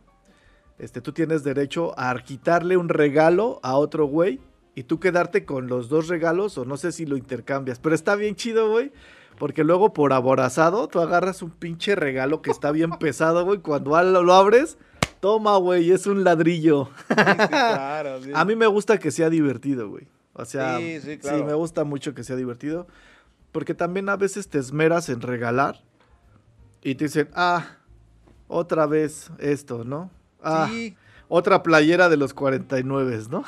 Este, 0.81 1.01
tú 1.01 1.13
tienes 1.13 1.45
derecho 1.45 1.95
a 1.97 2.13
quitarle 2.19 2.77
un 2.77 2.89
regalo 2.89 3.61
a 3.63 3.77
otro 3.77 4.07
güey 4.07 4.41
y 4.75 4.83
tú 4.83 4.99
quedarte 4.99 5.45
con 5.45 5.69
los 5.69 5.89
dos 5.89 6.09
regalos 6.09 6.59
o 6.59 6.65
no 6.65 6.77
sé 6.77 6.91
si 6.91 7.07
lo 7.07 7.17
intercambias. 7.17 7.79
Pero 7.79 7.95
está 7.95 8.17
bien 8.17 8.35
chido, 8.35 8.69
güey 8.69 8.91
porque 9.39 9.65
luego 9.65 9.93
por 9.93 10.13
aborazado, 10.13 10.89
tú 10.89 11.01
agarras 11.01 11.43
un 11.43 11.51
pinche 11.51 11.95
regalo 11.95 12.43
que 12.43 12.51
está 12.51 12.71
bien 12.71 12.91
pesado, 12.93 13.45
güey. 13.45 13.59
Cuando 13.59 14.01
lo 14.03 14.35
abres, 14.35 14.79
toma, 15.21 15.57
güey, 15.57 15.91
es 15.91 16.07
un 16.07 16.25
ladrillo. 16.25 16.89
Sí, 17.09 17.15
claro, 17.15 18.21
A 18.35 18.45
mí 18.45 18.57
me 18.57 18.67
gusta 18.67 18.99
que 18.99 19.11
sea 19.11 19.31
divertido, 19.31 19.89
güey. 19.89 20.09
O 20.33 20.45
sea, 20.45 20.79
sí, 20.79 21.01
sí, 21.01 21.19
claro. 21.19 21.39
sí, 21.39 21.45
me 21.45 21.55
gusta 21.55 21.85
mucho 21.85 22.15
que 22.15 22.25
sea 22.25 22.37
divertido. 22.37 22.87
Porque 23.53 23.75
también 23.75 24.09
a 24.09 24.17
veces 24.17 24.49
te 24.49 24.59
esmeras 24.59 25.09
en 25.09 25.21
regalar 25.21 25.81
y 26.83 26.97
te 26.97 27.05
dicen, 27.05 27.29
ah, 27.35 27.77
otra 28.49 28.87
vez 28.87 29.31
esto, 29.39 29.85
¿no? 29.85 30.11
Ah, 30.43 30.69
sí 30.69 30.97
otra 31.29 31.63
playera 31.63 32.09
de 32.09 32.17
los 32.17 32.35
49, 32.35 33.23
¿no? 33.31 33.45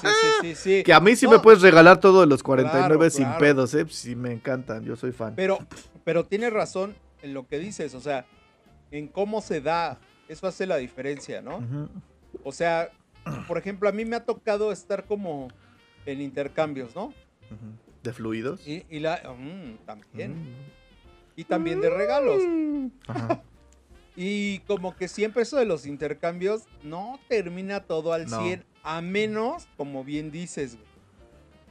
Sí, 0.00 0.08
sí, 0.40 0.54
sí, 0.54 0.82
que 0.84 0.92
a 0.92 1.00
mí 1.00 1.16
sí 1.16 1.26
me 1.28 1.38
puedes 1.38 1.62
regalar 1.62 2.00
todo 2.00 2.20
de 2.20 2.26
los 2.26 2.42
49 2.42 3.10
sin 3.10 3.28
pedos, 3.38 3.74
¿eh? 3.74 3.86
Sí, 3.88 4.16
me 4.16 4.32
encantan, 4.32 4.84
yo 4.84 4.96
soy 4.96 5.12
fan. 5.12 5.34
Pero, 5.36 5.58
pero 6.04 6.24
tienes 6.24 6.52
razón 6.52 6.94
en 7.22 7.34
lo 7.34 7.46
que 7.46 7.58
dices, 7.58 7.94
o 7.94 8.00
sea, 8.00 8.26
en 8.90 9.08
cómo 9.08 9.40
se 9.40 9.60
da, 9.60 9.98
eso 10.28 10.46
hace 10.46 10.66
la 10.66 10.76
diferencia, 10.76 11.42
¿no? 11.42 11.60
O 12.44 12.52
sea, 12.52 12.90
por 13.46 13.58
ejemplo, 13.58 13.88
a 13.88 13.92
mí 13.92 14.04
me 14.04 14.16
ha 14.16 14.24
tocado 14.24 14.72
estar 14.72 15.04
como 15.04 15.48
en 16.06 16.20
intercambios, 16.20 16.94
¿no? 16.94 17.12
¿De 18.02 18.12
fluidos? 18.12 18.66
Y, 18.66 18.98
la, 18.98 19.22
mm, 19.38 19.84
también. 19.86 20.32
Mm. 20.32 20.56
Y 21.36 21.44
también 21.44 21.80
de 21.80 21.90
regalos. 21.90 22.42
Ajá. 23.06 23.42
Y 24.14 24.58
como 24.60 24.94
que 24.94 25.08
siempre 25.08 25.42
eso 25.42 25.56
de 25.56 25.64
los 25.64 25.86
intercambios 25.86 26.64
no 26.82 27.18
termina 27.28 27.80
todo 27.84 28.12
al 28.12 28.28
100, 28.28 28.64
a 28.82 29.00
menos, 29.00 29.68
como 29.76 30.04
bien 30.04 30.30
dices, 30.30 30.76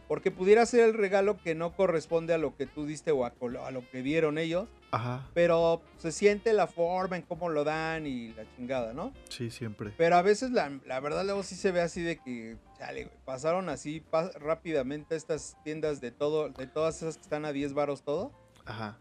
Porque 0.07 0.31
pudiera 0.31 0.65
ser 0.65 0.81
el 0.81 0.93
regalo 0.93 1.37
que 1.37 1.55
no 1.55 1.73
corresponde 1.73 2.33
a 2.33 2.37
lo 2.37 2.55
que 2.57 2.65
tú 2.65 2.85
diste 2.85 3.11
o 3.11 3.25
a, 3.25 3.33
a 3.65 3.71
lo 3.71 3.89
que 3.91 4.01
dieron 4.01 4.37
ellos. 4.37 4.67
Ajá. 4.91 5.29
Pero 5.33 5.81
se 5.99 6.11
siente 6.11 6.51
la 6.51 6.67
forma 6.67 7.15
en 7.15 7.21
cómo 7.21 7.47
lo 7.47 7.63
dan 7.63 8.05
y 8.05 8.33
la 8.33 8.43
chingada, 8.55 8.91
¿no? 8.91 9.13
Sí, 9.29 9.49
siempre. 9.49 9.93
Pero 9.95 10.17
a 10.17 10.21
veces 10.21 10.51
la, 10.51 10.69
la 10.85 10.99
verdad 10.99 11.23
luego 11.23 11.43
sí 11.43 11.55
se 11.55 11.71
ve 11.71 11.79
así 11.79 12.01
de 12.01 12.17
que, 12.17 12.57
chale, 12.77 13.05
güey, 13.05 13.17
pasaron 13.23 13.69
así 13.69 14.03
rápidamente 14.35 15.15
estas 15.15 15.55
tiendas 15.63 16.01
de 16.01 16.11
todo, 16.11 16.49
de 16.49 16.67
todas 16.67 16.97
esas 17.01 17.15
que 17.15 17.23
están 17.23 17.45
a 17.45 17.53
10 17.53 17.73
varos 17.73 18.01
todo. 18.03 18.33
Ajá. 18.65 18.97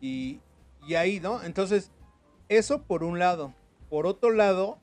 Y, 0.00 0.40
y 0.88 0.94
ahí, 0.94 1.20
¿no? 1.20 1.42
Entonces, 1.42 1.90
eso 2.48 2.82
por 2.82 3.04
un 3.04 3.18
lado. 3.18 3.54
Por 3.90 4.06
otro 4.06 4.30
lado, 4.32 4.78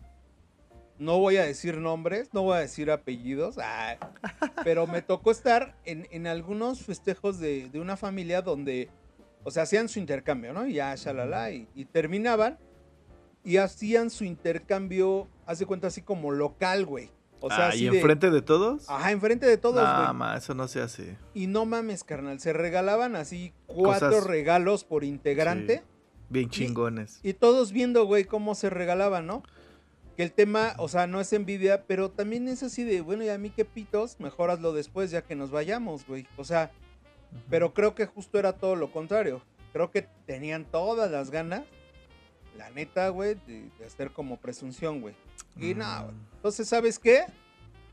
no 0.97 1.17
voy 1.19 1.37
a 1.37 1.43
decir 1.43 1.77
nombres, 1.77 2.29
no 2.33 2.43
voy 2.43 2.57
a 2.57 2.59
decir 2.61 2.91
apellidos, 2.91 3.57
ah, 3.61 3.95
pero 4.63 4.87
me 4.87 5.01
tocó 5.01 5.31
estar 5.31 5.75
en, 5.85 6.07
en 6.11 6.27
algunos 6.27 6.81
festejos 6.81 7.39
de, 7.39 7.69
de 7.69 7.79
una 7.79 7.97
familia 7.97 8.41
donde, 8.41 8.89
o 9.43 9.51
sea, 9.51 9.63
hacían 9.63 9.89
su 9.89 9.99
intercambio, 9.99 10.53
¿no? 10.53 10.67
Y 10.67 10.73
ya, 10.73 10.93
shalala, 10.95 11.51
y, 11.51 11.67
y 11.75 11.85
terminaban 11.85 12.59
y 13.43 13.57
hacían 13.57 14.11
su 14.11 14.23
intercambio, 14.23 15.27
hace 15.47 15.65
cuenta 15.65 15.87
así 15.87 16.01
como 16.03 16.31
local, 16.31 16.85
güey. 16.85 17.09
O 17.43 17.49
sea, 17.49 17.65
ah, 17.65 17.69
así 17.69 17.85
¿y 17.85 17.87
enfrente 17.87 18.29
de 18.29 18.43
todos? 18.43 18.87
Ajá, 18.87 19.09
enfrente 19.11 19.47
de 19.47 19.57
todos, 19.57 19.83
no, 19.83 20.03
güey. 20.03 20.13
ma, 20.13 20.37
eso 20.37 20.53
no 20.53 20.67
se 20.67 20.79
hace. 20.79 21.17
Y 21.33 21.47
no 21.47 21.65
mames, 21.65 22.03
carnal, 22.03 22.39
se 22.39 22.53
regalaban 22.53 23.15
así 23.15 23.51
cuatro 23.65 24.09
Cosas- 24.11 24.27
regalos 24.27 24.83
por 24.83 25.03
integrante. 25.03 25.77
Sí. 25.77 25.83
Bien 26.31 26.49
chingones. 26.49 27.19
Y 27.23 27.33
todos 27.33 27.73
viendo, 27.73 28.05
güey, 28.05 28.23
cómo 28.23 28.55
se 28.55 28.69
regalaban, 28.69 29.27
¿no? 29.27 29.43
Que 30.15 30.23
el 30.23 30.31
tema, 30.31 30.75
o 30.77 30.87
sea, 30.87 31.05
no 31.05 31.19
es 31.19 31.33
envidia, 31.33 31.83
pero 31.85 32.09
también 32.09 32.47
es 32.47 32.63
así 32.63 32.83
de, 32.83 33.01
bueno, 33.01 33.23
y 33.23 33.29
a 33.29 33.37
mí 33.37 33.49
qué 33.49 33.65
pitos, 33.65 34.17
mejor 34.19 34.49
hazlo 34.49 34.71
después 34.71 35.11
ya 35.11 35.23
que 35.23 35.35
nos 35.35 35.51
vayamos, 35.51 36.07
güey. 36.07 36.25
O 36.37 36.45
sea, 36.45 36.71
pero 37.49 37.73
creo 37.73 37.95
que 37.95 38.05
justo 38.05 38.39
era 38.39 38.53
todo 38.53 38.75
lo 38.75 38.91
contrario. 38.91 39.41
Creo 39.73 39.91
que 39.91 40.07
tenían 40.25 40.65
todas 40.65 41.11
las 41.11 41.31
ganas, 41.31 41.63
la 42.57 42.69
neta, 42.69 43.09
güey, 43.09 43.35
de, 43.45 43.69
de 43.77 43.85
hacer 43.85 44.11
como 44.11 44.37
presunción, 44.37 45.01
güey. 45.01 45.15
Y 45.57 45.73
nada, 45.73 46.03
güey. 46.03 46.15
Mm, 46.15 46.35
Entonces, 46.35 46.67
¿sabes 46.69 46.97
qué? 46.97 47.23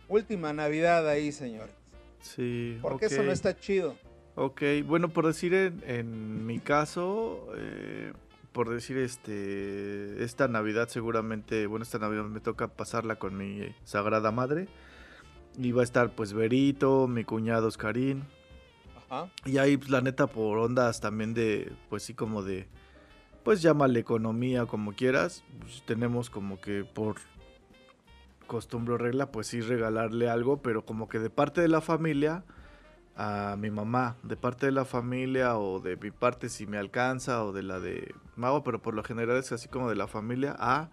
Última 0.08 0.52
Navidad 0.52 1.08
ahí, 1.08 1.32
señores. 1.32 1.74
Sí. 2.20 2.78
Porque 2.82 3.06
eso 3.06 3.22
no 3.22 3.32
está 3.32 3.56
chido. 3.58 3.96
Ok, 4.34 4.62
bueno, 4.86 5.08
por 5.08 5.26
decir 5.26 5.52
en, 5.54 5.82
en 5.86 6.46
mi 6.46 6.60
caso, 6.60 7.48
eh, 7.56 8.12
por 8.52 8.70
decir 8.70 8.98
este, 8.98 10.22
esta 10.22 10.48
Navidad 10.48 10.88
seguramente, 10.88 11.66
bueno, 11.66 11.82
esta 11.82 11.98
Navidad 11.98 12.24
me 12.24 12.40
toca 12.40 12.68
pasarla 12.68 13.16
con 13.16 13.36
mi 13.36 13.74
Sagrada 13.84 14.30
Madre. 14.30 14.68
Y 15.56 15.72
va 15.72 15.80
a 15.80 15.84
estar 15.84 16.14
pues 16.14 16.32
Berito, 16.32 17.08
mi 17.08 17.24
cuñado 17.24 17.68
Oscarín. 17.68 18.24
Ajá. 19.08 19.30
Y 19.44 19.58
ahí 19.58 19.76
pues, 19.76 19.90
la 19.90 20.00
neta 20.00 20.26
por 20.26 20.58
ondas 20.58 21.00
también 21.00 21.34
de, 21.34 21.72
pues 21.88 22.02
sí 22.04 22.14
como 22.14 22.42
de, 22.42 22.68
pues 23.42 23.62
llámale 23.62 24.00
economía 24.00 24.66
como 24.66 24.92
quieras. 24.92 25.44
pues, 25.60 25.82
tenemos 25.86 26.30
como 26.30 26.60
que 26.60 26.84
por 26.84 27.16
costumbre 28.46 28.94
o 28.94 28.98
regla, 28.98 29.30
pues 29.30 29.46
sí 29.48 29.60
regalarle 29.60 30.28
algo, 30.28 30.62
pero 30.62 30.84
como 30.84 31.08
que 31.08 31.18
de 31.18 31.30
parte 31.30 31.60
de 31.60 31.68
la 31.68 31.80
familia 31.80 32.44
a 33.20 33.56
mi 33.58 33.68
mamá, 33.68 34.16
de 34.22 34.36
parte 34.36 34.66
de 34.66 34.72
la 34.72 34.84
familia 34.84 35.58
o 35.58 35.80
de 35.80 35.96
mi 35.96 36.12
parte 36.12 36.48
si 36.48 36.68
me 36.68 36.78
alcanza 36.78 37.44
o 37.44 37.52
de 37.52 37.64
la 37.64 37.80
de 37.80 38.14
Mago, 38.36 38.62
pero 38.62 38.80
por 38.80 38.94
lo 38.94 39.02
general 39.02 39.36
es 39.38 39.50
así 39.50 39.68
como 39.68 39.90
de 39.90 39.96
la 39.96 40.06
familia 40.06 40.54
a, 40.56 40.88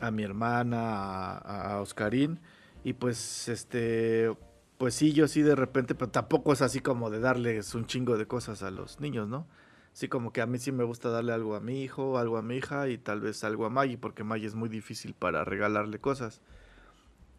a 0.00 0.10
mi 0.10 0.24
hermana, 0.24 1.38
a, 1.38 1.80
Oscarín 1.80 2.40
y 2.82 2.94
pues 2.94 3.48
este, 3.48 4.36
pues 4.76 4.94
sí, 4.94 5.12
yo 5.12 5.28
sí 5.28 5.42
de 5.42 5.54
repente, 5.54 5.94
pero 5.94 6.10
tampoco 6.10 6.52
es 6.52 6.62
así 6.62 6.80
como 6.80 7.10
de 7.10 7.20
darles 7.20 7.76
un 7.76 7.86
chingo 7.86 8.18
de 8.18 8.26
cosas 8.26 8.64
a 8.64 8.72
los 8.72 8.98
niños, 8.98 9.28
¿no? 9.28 9.46
Así 9.92 10.08
como 10.08 10.32
que 10.32 10.40
a 10.40 10.46
mí 10.46 10.58
sí 10.58 10.72
me 10.72 10.82
gusta 10.82 11.10
darle 11.10 11.32
algo 11.32 11.54
a 11.54 11.60
mi 11.60 11.80
hijo, 11.82 12.18
algo 12.18 12.38
a 12.38 12.42
mi 12.42 12.56
hija 12.56 12.88
y 12.88 12.98
tal 12.98 13.20
vez 13.20 13.44
algo 13.44 13.66
a 13.66 13.70
Maggie, 13.70 13.98
porque 13.98 14.24
Maggie 14.24 14.48
es 14.48 14.56
muy 14.56 14.68
difícil 14.68 15.14
para 15.14 15.44
regalarle 15.44 16.00
cosas. 16.00 16.42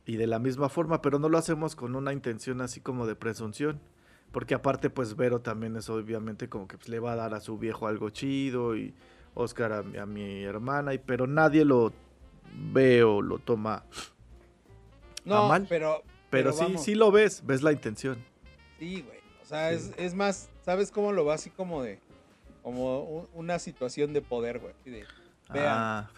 Y 0.05 0.15
de 0.17 0.27
la 0.27 0.39
misma 0.39 0.67
forma, 0.69 1.01
pero 1.01 1.19
no 1.19 1.29
lo 1.29 1.37
hacemos 1.37 1.75
con 1.75 1.95
una 1.95 2.11
intención 2.13 2.61
así 2.61 2.81
como 2.81 3.05
de 3.05 3.15
presunción. 3.15 3.79
Porque 4.31 4.53
aparte, 4.55 4.89
pues 4.89 5.15
Vero 5.15 5.41
también 5.41 5.75
es 5.75 5.89
obviamente 5.89 6.47
como 6.49 6.67
que 6.67 6.77
pues, 6.77 6.89
le 6.89 6.99
va 6.99 7.13
a 7.13 7.15
dar 7.17 7.33
a 7.33 7.41
su 7.41 7.57
viejo 7.57 7.87
algo 7.87 8.09
chido 8.09 8.75
y 8.77 8.93
Oscar 9.33 9.73
a, 9.73 9.83
mi- 9.83 9.97
a 9.97 10.05
mi 10.05 10.43
hermana, 10.43 10.93
y, 10.93 10.97
pero 10.97 11.27
nadie 11.27 11.65
lo 11.65 11.91
ve 12.73 13.03
o 13.03 13.21
lo 13.21 13.39
toma. 13.39 13.83
No, 15.25 15.47
mal. 15.47 15.65
pero... 15.69 16.01
Pero, 16.29 16.53
sí, 16.53 16.63
vamos. 16.63 16.83
sí 16.83 16.95
lo 16.95 17.11
ves, 17.11 17.45
ves 17.45 17.61
la 17.61 17.73
intención. 17.73 18.17
Sí, 18.79 19.01
güey. 19.01 19.19
O 19.41 19.45
sea, 19.45 19.69
Sí. 19.71 19.75
es, 19.75 19.93
es 19.97 20.15
más, 20.15 20.49
¿sabes 20.63 20.89
cómo 20.91 21.11
lo 21.11 21.25
va 21.25 21.33
así 21.35 21.49
como 21.49 21.83
de... 21.83 21.99
Como 22.63 23.01
un- 23.01 23.27
una 23.33 23.59
situación 23.59 24.13
de 24.13 24.21
poder, 24.21 24.59
güey. 24.59 24.73
de, 24.85 25.03
Vean, 25.53 25.67
Ah, 25.77 26.09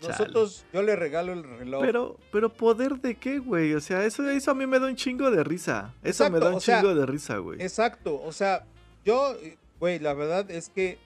chale. 0.00 0.12
nosotros, 0.18 0.64
yo 0.72 0.82
le 0.82 0.96
regalo 0.96 1.32
el 1.32 1.42
reloj. 1.44 1.80
Pero, 1.82 2.16
pero 2.32 2.52
poder 2.52 3.00
de 3.00 3.14
qué, 3.16 3.38
güey? 3.38 3.74
O 3.74 3.80
sea, 3.80 4.04
eso, 4.04 4.28
eso 4.30 4.50
a 4.50 4.54
mí 4.54 4.66
me 4.66 4.78
da 4.78 4.86
un 4.86 4.96
chingo 4.96 5.30
de 5.30 5.42
risa. 5.44 5.94
Eso 6.02 6.28
me 6.30 6.38
da 6.38 6.50
un 6.54 6.60
sea, 6.60 6.80
chingo 6.80 6.94
de 6.94 7.06
risa, 7.06 7.38
güey. 7.38 7.60
Exacto, 7.62 8.20
o 8.22 8.32
sea, 8.32 8.64
yo, 9.04 9.36
güey, 9.80 9.98
la 9.98 10.14
verdad 10.14 10.50
es 10.50 10.68
que 10.68 10.98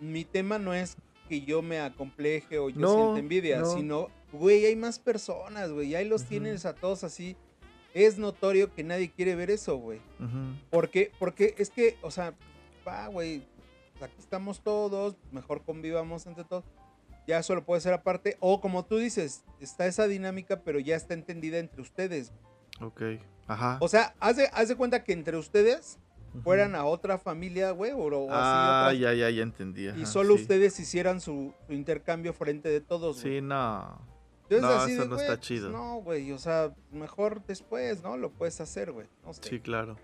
mi 0.00 0.24
tema 0.24 0.58
no 0.58 0.74
es 0.74 0.96
que 1.28 1.42
yo 1.42 1.60
me 1.62 1.80
acompleje 1.80 2.58
o 2.58 2.70
yo 2.70 2.80
No, 2.80 2.94
sienta 2.94 3.18
envidia, 3.20 3.60
no. 3.60 3.66
sino, 3.66 4.08
güey, 4.32 4.64
hay 4.64 4.76
más 4.76 4.98
personas, 4.98 5.70
güey, 5.70 5.88
y 5.88 5.94
ahí 5.94 6.08
los 6.08 6.24
tienes 6.24 6.64
a 6.66 6.74
todos 6.74 7.04
así. 7.04 7.36
Es 7.94 8.18
notorio 8.18 8.72
que 8.74 8.84
nadie 8.84 9.10
quiere 9.10 9.34
ver 9.34 9.50
eso, 9.50 9.76
güey. 9.76 10.00
Porque, 10.70 11.10
porque 11.18 11.54
es 11.58 11.70
que, 11.70 11.96
o 12.02 12.10
sea, 12.10 12.34
va, 12.86 13.08
güey, 13.08 13.42
aquí 14.00 14.14
estamos 14.18 14.60
todos, 14.60 15.16
mejor 15.32 15.62
convivamos 15.62 16.26
entre 16.26 16.44
todos. 16.44 16.64
Ya 17.28 17.42
solo 17.42 17.62
puede 17.64 17.80
ser 17.82 17.92
aparte. 17.92 18.36
O 18.40 18.60
como 18.60 18.84
tú 18.86 18.96
dices, 18.96 19.44
está 19.60 19.86
esa 19.86 20.08
dinámica, 20.08 20.62
pero 20.64 20.80
ya 20.80 20.96
está 20.96 21.12
entendida 21.14 21.58
entre 21.58 21.82
ustedes. 21.82 22.32
Ok, 22.80 23.02
ajá. 23.46 23.76
O 23.80 23.88
sea, 23.88 24.14
haz 24.18 24.36
de, 24.38 24.48
haz 24.52 24.68
de 24.68 24.76
cuenta 24.76 25.04
que 25.04 25.12
entre 25.12 25.36
ustedes 25.36 25.98
fueran 26.42 26.74
a 26.74 26.84
otra 26.86 27.18
familia, 27.18 27.70
güey, 27.72 27.92
o, 27.92 27.98
o 27.98 28.28
Ah, 28.30 28.86
así. 28.88 28.96
otras- 28.96 29.00
ya, 29.00 29.14
ya, 29.28 29.30
ya 29.30 29.42
entendí. 29.42 29.84
y 29.84 29.88
ajá, 29.88 30.06
solo 30.06 30.36
sí. 30.36 30.42
ustedes 30.42 30.80
hicieran 30.80 31.20
su, 31.20 31.52
su 31.66 31.72
intercambio 31.74 32.32
frente 32.32 32.68
de 32.70 32.80
todos, 32.80 33.20
güey. 33.22 33.36
Sí, 33.36 33.40
no. 33.42 34.00
Entonces, 34.44 34.62
no, 34.62 34.82
así 34.82 34.92
eso 34.92 35.02
de, 35.02 35.08
no 35.08 35.16
está 35.16 35.34
pues, 35.36 35.40
chido. 35.40 35.68
no, 35.70 35.96
güey, 35.96 36.32
o 36.32 36.38
sea, 36.38 36.74
mejor 36.92 37.44
después, 37.46 38.02
¿no? 38.02 38.16
Lo 38.16 38.30
puedes 38.30 38.58
hacer, 38.62 38.90
güey. 38.92 39.06
No 39.26 39.34
sé. 39.34 39.42
Sí, 39.42 39.60
claro. 39.60 39.98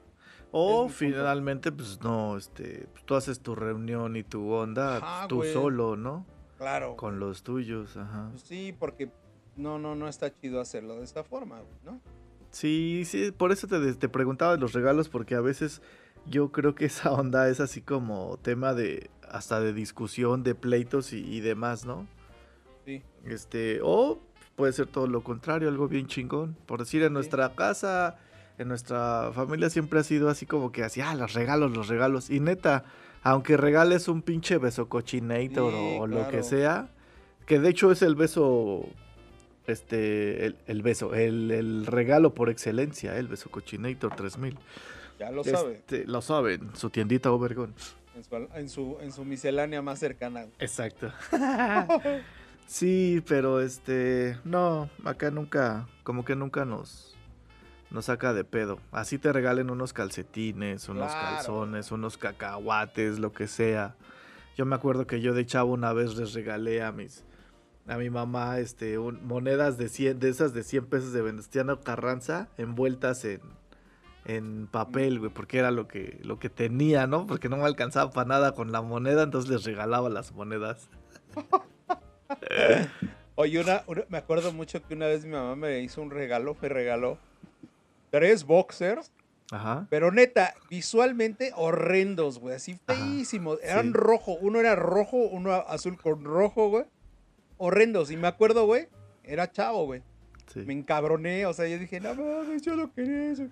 O 0.50 0.82
punto. 0.82 0.94
finalmente, 0.94 1.72
pues 1.72 1.98
no, 2.02 2.36
este, 2.36 2.86
pues, 2.92 3.04
tú 3.06 3.14
haces 3.14 3.40
tu 3.40 3.54
reunión 3.54 4.16
y 4.16 4.22
tu 4.24 4.50
onda, 4.52 4.98
Ajá, 4.98 5.26
tú 5.28 5.42
solo, 5.44 5.96
¿no? 5.96 6.26
Claro. 6.58 6.96
Con 6.96 7.18
los 7.20 7.42
tuyos, 7.42 7.96
ajá. 7.96 8.28
Pues 8.30 8.42
sí, 8.42 8.74
porque 8.78 9.10
no, 9.56 9.78
no, 9.78 9.94
no 9.94 10.08
está 10.08 10.32
chido 10.32 10.60
hacerlo 10.60 10.96
de 10.96 11.04
esta 11.04 11.24
forma, 11.24 11.60
¿no? 11.84 12.00
Sí, 12.50 13.02
sí, 13.04 13.32
por 13.32 13.50
eso 13.52 13.66
te, 13.66 13.94
te 13.94 14.08
preguntaba 14.08 14.52
de 14.52 14.58
los 14.58 14.72
regalos, 14.72 15.08
porque 15.08 15.34
a 15.34 15.40
veces 15.40 15.82
yo 16.26 16.52
creo 16.52 16.74
que 16.74 16.84
esa 16.86 17.12
onda 17.12 17.48
es 17.48 17.60
así 17.60 17.80
como 17.82 18.38
tema 18.42 18.74
de, 18.74 19.10
hasta 19.28 19.60
de 19.60 19.72
discusión, 19.72 20.42
de 20.44 20.54
pleitos 20.54 21.12
y, 21.12 21.18
y 21.18 21.40
demás, 21.40 21.84
¿no? 21.84 22.06
Sí. 22.84 23.02
Este, 23.24 23.80
o 23.82 24.20
puede 24.56 24.72
ser 24.72 24.86
todo 24.86 25.06
lo 25.08 25.22
contrario, 25.24 25.68
algo 25.68 25.88
bien 25.88 26.06
chingón. 26.06 26.56
Por 26.66 26.78
decir, 26.80 27.02
en 27.02 27.08
Sí. 27.08 27.14
nuestra 27.14 27.54
casa, 27.56 28.16
en 28.58 28.68
nuestra 28.68 29.32
familia 29.34 29.68
siempre 29.70 29.98
ha 29.98 30.04
sido 30.04 30.28
así 30.28 30.46
como 30.46 30.70
que 30.70 30.84
así, 30.84 31.00
ah, 31.00 31.14
los 31.16 31.32
regalos, 31.34 31.72
los 31.76 31.88
regalos. 31.88 32.30
Y 32.30 32.38
neta, 32.38 32.84
aunque 33.24 33.56
regales 33.56 34.06
un 34.06 34.22
pinche 34.22 34.58
beso 34.58 34.88
cochinator 34.88 35.72
Sí, 35.72 35.96
o, 35.98 36.02
o 36.02 36.06
lo 36.06 36.28
que 36.28 36.42
sea, 36.42 36.90
que 37.46 37.58
de 37.58 37.70
hecho 37.70 37.90
es 37.90 38.02
el 38.02 38.14
beso, 38.14 38.86
este, 39.66 40.44
el, 40.46 40.56
el 40.66 40.82
beso, 40.82 41.14
el, 41.14 41.50
el 41.50 41.86
regalo 41.86 42.34
por 42.34 42.50
excelencia, 42.50 43.16
el 43.16 43.26
beso 43.26 43.50
cochinator 43.50 44.14
3000. 44.14 44.58
Ya 45.18 45.30
lo 45.30 45.42
sabe. 45.42 45.74
Este, 45.74 46.04
lo 46.06 46.20
saben, 46.20 46.70
su 46.74 46.90
tiendita 46.90 47.32
Obergón. 47.32 47.74
En 48.14 48.22
su, 48.22 48.36
en, 48.54 48.68
su, 48.68 48.98
en 49.00 49.12
su 49.12 49.24
miscelánea 49.24 49.80
más 49.80 49.98
cercana. 49.98 50.46
Exacto. 50.58 51.10
sí, 52.66 53.22
pero 53.26 53.60
este, 53.60 54.38
no, 54.44 54.90
acá 55.04 55.30
nunca, 55.30 55.88
como 56.02 56.24
que 56.24 56.36
nunca 56.36 56.64
nos, 56.64 57.13
nos 57.90 58.06
saca 58.06 58.32
de 58.32 58.44
pedo. 58.44 58.78
Así 58.92 59.18
te 59.18 59.32
regalen 59.32 59.70
unos 59.70 59.92
calcetines, 59.92 60.88
unos 60.88 61.14
Claro. 61.14 61.36
calzones, 61.36 61.92
unos 61.92 62.18
cacahuates, 62.18 63.18
lo 63.18 63.32
que 63.32 63.46
sea. 63.46 63.96
Yo 64.56 64.66
me 64.66 64.74
acuerdo 64.76 65.06
que 65.06 65.20
yo 65.20 65.34
de 65.34 65.46
chavo 65.46 65.72
una 65.72 65.92
vez 65.92 66.16
les 66.16 66.32
regalé 66.32 66.82
a 66.82 66.92
mis, 66.92 67.24
a 67.86 67.96
mi 67.96 68.10
mamá, 68.10 68.58
este, 68.58 68.98
un- 68.98 69.24
monedas 69.26 69.78
de 69.78 69.88
100, 69.88 70.18
de 70.18 70.28
esas 70.28 70.54
de 70.54 70.62
100 70.62 70.86
pesos 70.86 71.12
de 71.12 71.22
Venustiano 71.22 71.80
Carranza, 71.80 72.48
envueltas 72.56 73.24
en, 73.24 73.40
en 74.24 74.66
papel, 74.68 75.18
güey, 75.18 75.30
porque 75.32 75.58
era 75.58 75.70
lo 75.70 75.86
que, 75.86 76.18
lo 76.22 76.38
que 76.38 76.48
tenía, 76.50 77.06
¿no? 77.06 77.26
Porque 77.26 77.48
no 77.48 77.56
me 77.58 77.64
alcanzaba 77.64 78.10
para 78.10 78.28
nada 78.28 78.52
con 78.54 78.72
la 78.72 78.80
moneda, 78.80 79.22
entonces 79.24 79.50
les 79.50 79.64
regalaba 79.64 80.08
las 80.08 80.32
monedas. 80.32 80.88
Oye, 83.36 83.60
una, 83.60 83.82
una- 83.86 84.04
me 84.08 84.18
acuerdo 84.18 84.52
mucho 84.52 84.82
que 84.86 84.94
una 84.94 85.06
vez 85.06 85.24
mi 85.24 85.32
mamá 85.32 85.56
me 85.56 85.80
hizo 85.80 86.00
un 86.00 86.10
regalo, 86.10 86.56
me 86.62 86.68
regaló 86.68 87.18
tres 88.14 88.44
boxers 88.44 89.10
Ajá. 89.50 89.86
Pero 89.90 90.10
neta, 90.10 90.54
visualmente 90.70 91.52
horrendos, 91.54 92.38
güey. 92.38 92.56
Así 92.56 92.78
feísimos. 92.86 93.58
Eran 93.62 93.92
rojo. 93.92 94.36
Uno 94.40 94.58
era 94.58 94.74
rojo, 94.74 95.16
uno 95.16 95.52
azul 95.52 96.00
con 96.00 96.24
rojo, 96.24 96.70
güey. 96.70 96.84
Horrendos. 97.58 98.10
Y 98.10 98.16
me 98.16 98.26
acuerdo, 98.26 98.66
güey. 98.66 98.88
Era 99.22 99.50
chavo, 99.50 99.84
güey. 99.84 100.02
Me 100.54 100.72
encabroné. 100.72 101.46
O 101.46 101.52
sea, 101.52 101.68
yo 101.68 101.78
dije, 101.78 102.00
no 102.00 102.14
mames, 102.14 102.62
yo 102.62 102.74
lo 102.74 102.92
quería 102.92 103.32
eso. 103.32 103.44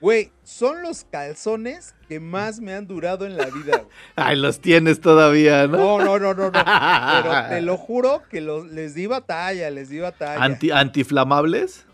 Güey, 0.00 0.32
son 0.42 0.82
los 0.82 1.04
calzones 1.04 1.94
que 2.08 2.20
más 2.20 2.60
me 2.60 2.74
han 2.74 2.86
durado 2.86 3.26
en 3.26 3.36
la 3.36 3.46
vida. 3.46 3.84
Ay, 4.16 4.36
los 4.36 4.60
tienes 4.60 5.00
todavía, 5.00 5.66
¿no? 5.66 5.98
No, 5.98 6.18
no, 6.18 6.18
no, 6.18 6.34
no, 6.34 6.50
no. 6.50 6.52
Pero 7.22 7.48
te 7.48 7.60
lo 7.60 7.76
juro 7.76 8.22
que 8.28 8.40
los, 8.40 8.66
les 8.66 8.94
di 8.94 9.06
batalla, 9.06 9.70
les 9.70 9.88
di 9.88 9.98
batalla. 10.00 10.42
¿Anti, 10.42 10.70
¿Antiflamables? 10.70 11.86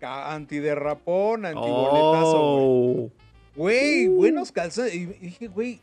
Antiderrapón, 0.00 1.46
antiboletazo, 1.46 2.36
oh. 2.36 3.10
güey. 3.56 4.08
buenos 4.08 4.52
calzones. 4.52 4.94
Y 4.94 5.06
dije, 5.06 5.48
güey, 5.48 5.80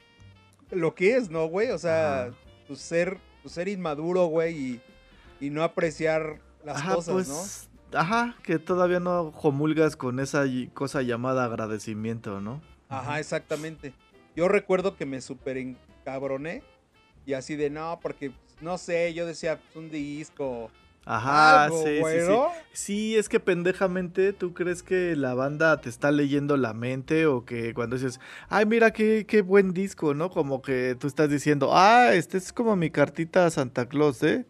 lo 0.72 0.95
que 0.95 1.16
es, 1.16 1.30
¿no, 1.30 1.47
güey? 1.47 1.72
O 1.72 1.78
sea, 1.78 2.32
tu 2.68 2.76
ser, 2.76 3.18
tu 3.43 3.49
ser 3.49 3.68
inmaduro, 3.68 4.26
güey, 4.26 4.82
y, 5.39 5.49
no 5.49 5.63
apreciar 5.63 6.39
las 6.63 6.82
cosas, 6.82 7.13
pues, 7.13 7.70
¿no? 7.91 7.99
Ajá, 7.99 8.36
que 8.41 8.57
todavía 8.57 8.99
no 8.99 9.32
comulgas 9.32 9.95
con 9.95 10.20
esa 10.20 10.45
cosa 10.74 11.01
llamada 11.03 11.45
agradecimiento, 11.45 12.41
¿no? 12.41 12.61
Ajá, 12.89 13.20
exactamente. 13.20 13.93
Yo 14.36 14.47
recuerdo 14.47 14.95
que 14.95 15.05
me 15.05 15.22
súper 15.22 15.57
encabroné 15.57 16.63
y 17.26 17.34
así 17.34 17.55
de 17.55 17.70
no, 17.70 17.99
porque 18.01 18.32
no 18.61 18.78
sé, 18.78 19.13
yo 19.13 19.26
decía, 19.26 19.59
pues 19.59 19.76
un 19.76 19.89
disco 19.89 20.72
Ajá, 21.06 21.70
sí, 21.70 22.01
sí, 22.03 22.20
sí. 22.26 22.34
Sí, 22.74 23.16
es 23.16 23.30
que 23.30 23.39
pendejamente 23.39 24.34
tú 24.34 24.53
crees 24.53 24.82
que 24.82 25.16
la 25.16 25.36
banda 25.36 25.80
te 25.80 25.88
está 25.88 26.12
leyendo 26.12 26.58
la 26.58 26.74
mente 26.74 27.28
o 27.28 27.45
que 27.45 27.76
cuando 27.76 27.95
dices, 27.95 28.20
ay, 28.49 28.66
mira 28.66 28.91
qué, 28.91 29.26
qué 29.28 29.41
buen 29.43 29.72
disco, 29.72 30.16
¿no? 30.16 30.32
Como 30.32 30.64
que 30.64 30.95
tú 30.99 31.06
estás 31.06 31.30
diciendo, 31.30 31.70
ah, 31.74 32.14
este 32.14 32.39
es 32.39 32.51
como 32.51 32.76
mi 32.76 32.89
cartita 32.89 33.45
a 33.45 33.51
Santa 33.51 33.88
Claus, 33.88 34.24
¿eh? 34.24 34.45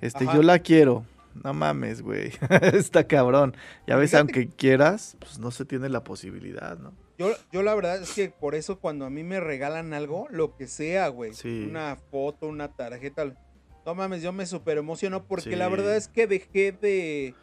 Este, 0.00 0.26
yo 0.26 0.42
la 0.42 0.58
quiero. 0.58 1.06
No 1.44 1.54
mames, 1.54 2.02
güey. 2.02 2.32
está 2.74 3.06
cabrón. 3.06 3.56
Ya 3.86 3.96
ves, 3.96 4.12
aunque 4.14 4.48
quieras, 4.48 5.16
pues 5.20 5.38
no 5.38 5.50
se 5.50 5.64
tiene 5.64 5.88
la 5.88 6.04
posibilidad, 6.04 6.76
¿no? 6.78 6.92
Yo, 7.16 7.30
yo 7.52 7.62
la 7.62 7.74
verdad 7.74 8.02
es 8.02 8.12
que 8.12 8.28
por 8.30 8.54
eso 8.54 8.80
cuando 8.80 9.06
a 9.06 9.10
mí 9.10 9.22
me 9.22 9.38
regalan 9.38 9.94
algo, 9.94 10.26
lo 10.30 10.56
que 10.56 10.66
sea, 10.66 11.08
güey. 11.08 11.32
Una 11.44 11.96
foto, 12.10 12.48
una 12.48 12.68
tarjeta 12.68 13.32
no 13.84 13.94
mames, 13.94 14.22
yo 14.22 14.32
me 14.32 14.46
super 14.46 14.78
emociono 14.78 15.24
porque 15.24 15.56
la 15.56 15.68
verdad 15.68 15.96
es 15.96 16.08
que 16.08 16.26
dejé 16.26 16.72
de, 16.72 17.34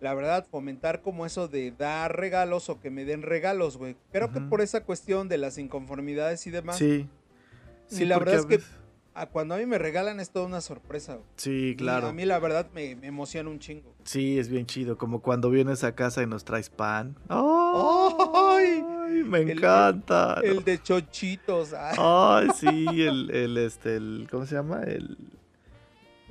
la 0.00 0.14
verdad, 0.14 0.46
fomentar 0.50 1.02
como 1.02 1.26
eso 1.26 1.48
de 1.48 1.72
dar 1.72 2.16
regalos 2.16 2.68
o 2.68 2.80
que 2.80 2.90
me 2.90 3.04
den 3.04 3.22
regalos, 3.22 3.76
güey. 3.76 3.96
Creo 4.12 4.32
que 4.32 4.40
por 4.40 4.60
esa 4.60 4.84
cuestión 4.84 5.28
de 5.28 5.38
las 5.38 5.58
inconformidades 5.58 6.46
y 6.46 6.50
demás. 6.50 6.78
Sí. 6.78 7.08
Sí, 7.86 8.04
la 8.04 8.18
verdad 8.18 8.36
es 8.36 8.46
que 8.46 8.60
cuando 9.32 9.54
a 9.54 9.58
mí 9.58 9.66
me 9.66 9.78
regalan 9.78 10.20
es 10.20 10.30
toda 10.30 10.46
una 10.46 10.60
sorpresa. 10.60 11.18
Sí, 11.36 11.74
claro. 11.76 12.08
a 12.08 12.12
mí 12.12 12.24
la 12.24 12.38
verdad 12.38 12.68
me, 12.72 12.92
emociona 13.02 13.50
un 13.50 13.58
chingo. 13.58 13.94
Sí, 14.04 14.38
es 14.38 14.48
bien 14.48 14.66
chido. 14.66 14.98
Como 14.98 15.20
cuando 15.20 15.50
vienes 15.50 15.82
a 15.84 15.94
casa 15.94 16.22
y 16.22 16.26
nos 16.26 16.44
traes 16.44 16.70
pan. 16.70 17.16
¡Ay! 17.28 18.84
me 19.24 19.40
encanta. 19.40 20.40
El, 20.44 20.62
de 20.62 20.80
chochitos. 20.80 21.74
Ay, 21.74 22.48
sí, 22.54 22.86
el, 23.02 23.30
el, 23.30 23.56
este, 23.58 23.96
el, 23.96 24.28
¿cómo 24.30 24.46
se 24.46 24.54
llama? 24.54 24.82
El 24.84 25.16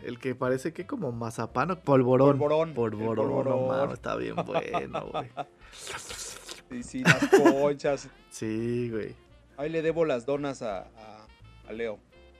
el 0.07 0.19
que 0.19 0.35
parece 0.35 0.71
que 0.71 0.87
como 0.87 1.11
mazapán 1.11 1.71
o 1.71 1.79
polvorón. 1.79 2.39
Polvorón. 2.39 2.73
Polvorón, 2.73 3.89
no 3.89 3.93
está 3.93 4.15
bien 4.15 4.35
bueno, 4.35 5.05
güey. 5.11 5.29
Sí, 6.69 6.83
sí, 6.83 7.01
las 7.01 7.29
conchas. 7.29 8.09
Sí, 8.29 8.89
güey. 8.91 9.15
Ahí 9.55 9.69
le 9.69 9.81
debo 9.81 10.03
las 10.03 10.25
donas 10.25 10.61
a, 10.61 10.87
a, 11.65 11.71
Leo. 11.71 11.97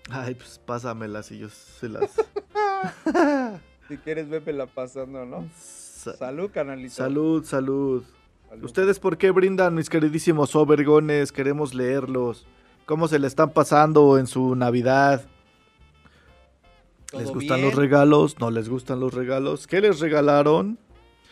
Ay, 0.10 0.36
pues 0.36 0.60
pásamelas 0.66 1.32
y 1.32 1.40
yo 1.40 1.48
se 1.48 1.88
las. 1.88 2.12
si 3.88 3.98
quieres, 4.00 4.28
la 4.28 4.66
pasando, 4.66 5.26
¿no? 5.26 5.48
salud, 5.56 6.52
canalito. 6.52 6.96
Salud, 6.96 7.46
salud, 7.46 8.04
salud. 8.50 8.66
¿Ustedes 8.66 9.00
por 9.00 9.18
qué 9.18 9.32
brindan, 9.32 9.76
mis 9.76 9.90
queridísimos 9.90 10.58
overgones? 10.58 11.32
Queremos 11.32 11.74
leerlos. 11.74 12.46
¿Cómo 12.86 13.08
se 13.08 13.20
le 13.20 13.28
están 13.28 13.52
pasando 13.52 14.18
en 14.18 14.28
su 14.28 14.56
Navidad? 14.56 15.26
¿Les 17.14 17.32
gustan 17.32 17.62
los 17.62 17.76
regalos? 17.76 18.40
¿No 18.40 18.52
les 18.52 18.70
gustan 18.70 19.00
los 19.00 19.14
regalos? 19.14 19.68
¿Qué 19.68 19.80
les 19.80 20.00
regalaron? 20.00 20.78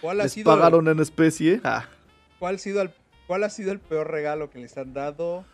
¿Cuál 0.01 0.21
ha 0.21 0.23
¿Les 0.23 0.37
pagaron 0.43 0.87
en 0.87 0.99
especie? 0.99 1.61
Ah. 1.63 1.89
¿Cuál, 2.39 2.55
ha 2.55 2.57
sido 2.57 2.81
el, 2.81 2.91
¿Cuál 3.27 3.43
ha 3.43 3.49
sido 3.49 3.71
el 3.71 3.79
peor 3.79 4.11
regalo 4.11 4.49
que 4.49 4.59
les 4.59 4.77
han 4.77 4.93
dado? 4.93 5.45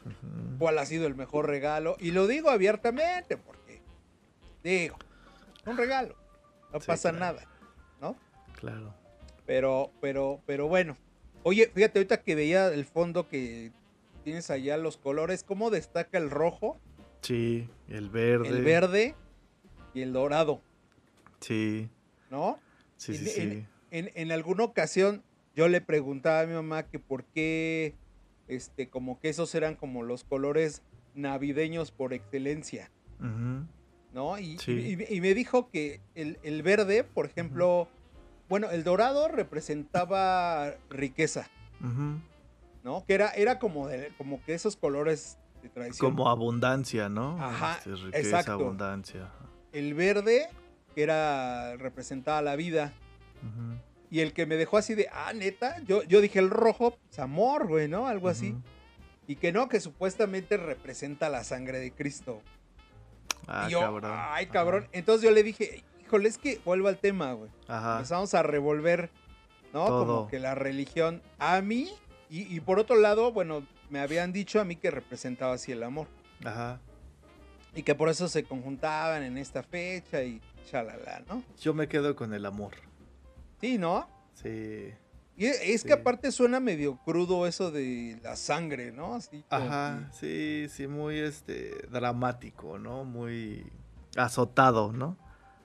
¿Cuál 0.60 0.78
ha 0.78 0.86
sido 0.86 1.08
el 1.08 1.16
mejor 1.16 1.48
regalo? 1.48 1.96
Y 2.00 2.12
lo 2.12 2.28
digo 2.28 2.50
abiertamente 2.50 3.38
porque, 3.38 3.82
digo, 4.64 4.98
un 5.66 5.78
regalo, 5.78 6.16
no 6.74 6.80
pasa 6.80 7.12
nada, 7.12 7.48
¿no? 8.02 8.16
Claro. 8.60 8.94
Pero, 9.46 9.92
pero, 10.02 10.42
pero 10.46 10.68
bueno. 10.68 10.98
Oye, 11.44 11.72
fíjate, 11.74 12.00
ahorita 12.00 12.22
que 12.22 12.36
veía 12.36 12.68
el 12.68 12.86
fondo 12.86 13.28
que 13.28 13.72
tienes 14.24 14.50
allá, 14.50 14.78
los 14.78 14.98
colores, 14.98 15.44
¿cómo 15.44 15.70
destaca 15.70 16.18
el 16.18 16.30
rojo? 16.30 16.80
Sí, 17.22 17.70
el 17.88 18.10
verde. 18.10 18.50
El 18.50 18.64
verde 18.64 19.16
y 19.94 20.02
el 20.02 20.14
dorado. 20.14 20.62
Sí. 21.39 21.89
¿No? 22.30 22.60
Sí, 22.98 23.16
sí, 23.16 23.26
sí. 23.26 23.66
En, 23.89 24.32
alguna 24.32 24.64
ocasión 24.64 25.24
yo 25.56 25.68
le 25.68 25.82
preguntaba 25.82 26.42
a 26.42 26.46
mi 26.46 26.54
mamá 26.54 26.84
que 26.84 27.00
por 27.00 27.26
qué, 27.26 27.96
este, 28.48 28.89
como 28.89 29.20
que 29.20 29.30
esos 29.30 29.54
eran 29.54 29.76
como 29.76 30.04
los 30.04 30.24
colores 30.24 30.82
navideños 31.14 31.92
por 31.92 32.14
excelencia. 32.14 32.89
¿No? 34.14 34.39
Y, 34.39 34.58
y, 34.68 35.22
me 35.22 35.34
dijo 35.34 35.70
que 35.70 36.02
el, 36.16 36.64
verde, 36.64 37.04
por 37.04 37.26
ejemplo, 37.26 37.88
bueno, 38.50 38.70
el 38.72 38.84
dorado 38.84 39.28
representaba 39.28 40.76
riqueza. 40.89 41.50
¿No? 42.84 43.04
Que 43.06 43.14
era, 43.14 43.30
era 43.32 43.60
como, 43.60 43.88
de, 43.88 44.12
como 44.18 44.44
que 44.44 44.54
esos 44.54 44.76
colores 44.76 45.38
de 45.62 45.70
tradición. 45.70 46.12
Como 46.12 46.30
abundancia, 46.30 47.10
¿no? 47.10 47.44
Ajá. 47.44 47.78
Este, 47.78 47.96
riqueza, 47.96 48.39
abundancia 48.54 49.32
el 49.74 49.94
verde, 49.94 50.50
que 50.96 51.04
era 51.04 51.76
representaba 51.78 52.42
la 52.42 52.56
vida. 52.56 52.94
Y 54.10 54.20
el 54.20 54.34
que 54.34 54.46
me 54.46 54.56
dejó 54.56 54.78
así 54.78 54.94
de, 54.94 55.08
ah, 55.12 55.32
neta, 55.34 55.80
yo, 55.86 56.04
yo 56.04 56.20
dije 56.20 56.40
el 56.40 56.50
rojo, 56.50 56.98
pues 57.08 57.20
amor, 57.20 57.68
güey, 57.68 57.88
¿no? 57.88 58.08
Algo 58.08 58.28
así. 58.28 58.56
Y 59.26 59.38
que 59.38 59.52
no, 59.52 59.70
que 59.70 59.80
supuestamente 59.80 60.58
representa 60.58 61.30
la 61.30 61.44
sangre 61.44 61.80
de 61.80 61.92
Cristo. 61.92 62.42
Ah, 63.48 63.68
cabrón. 63.72 64.12
Ay, 64.14 64.48
cabrón. 64.48 64.88
Entonces 64.92 65.24
yo 65.24 65.34
le 65.34 65.44
dije, 65.44 65.84
híjole, 66.02 66.28
es 66.28 66.38
que 66.38 66.60
vuelvo 66.66 66.90
al 66.90 66.98
tema, 66.98 67.32
güey. 67.34 67.50
Empezamos 67.70 68.34
a 68.34 68.44
revolver, 68.44 69.10
¿no? 69.74 69.86
Como 69.86 70.28
que 70.28 70.40
la 70.40 70.56
religión 70.56 71.22
a 71.40 71.62
mí, 71.62 71.90
y, 72.30 72.54
y 72.54 72.60
por 72.60 72.80
otro 72.80 72.98
lado, 72.98 73.32
bueno, 73.32 73.66
me 73.90 74.00
habían 74.00 74.34
dicho 74.34 74.60
a 74.60 74.66
mí 74.66 74.76
que 74.76 74.92
representaba 74.92 75.54
así 75.54 75.72
el 75.72 75.84
amor. 75.84 76.08
Ajá. 76.44 76.80
Y 77.74 77.84
que 77.84 77.96
por 77.96 78.10
eso 78.10 78.28
se 78.28 78.44
conjuntaban 78.44 79.24
en 79.24 79.38
esta 79.38 79.64
fecha 79.64 80.24
y 80.24 80.42
chalala, 80.70 81.24
¿no? 81.28 81.44
Yo 81.62 81.74
me 81.74 81.88
quedo 81.88 82.16
con 82.16 82.34
el 82.34 82.46
amor. 82.46 82.74
Sí, 83.62 83.78
¿no? 83.78 84.08
Sí. 84.34 84.94
Y 85.38 85.46
es 85.46 85.84
que 85.84 85.94
aparte 85.94 86.32
suena 86.32 86.60
medio 86.60 86.98
crudo 86.98 87.48
eso 87.48 87.72
de 87.72 88.20
la 88.22 88.36
sangre, 88.36 88.92
¿no? 88.92 89.16
Así 89.16 89.44
Ajá, 89.50 90.12
sí, 90.14 90.68
sí, 90.70 90.86
muy 90.88 91.18
este 91.18 91.88
dramático, 91.90 92.78
¿no? 92.78 93.06
Muy 93.06 93.66
azotado, 94.18 94.92
¿no? 94.92 95.18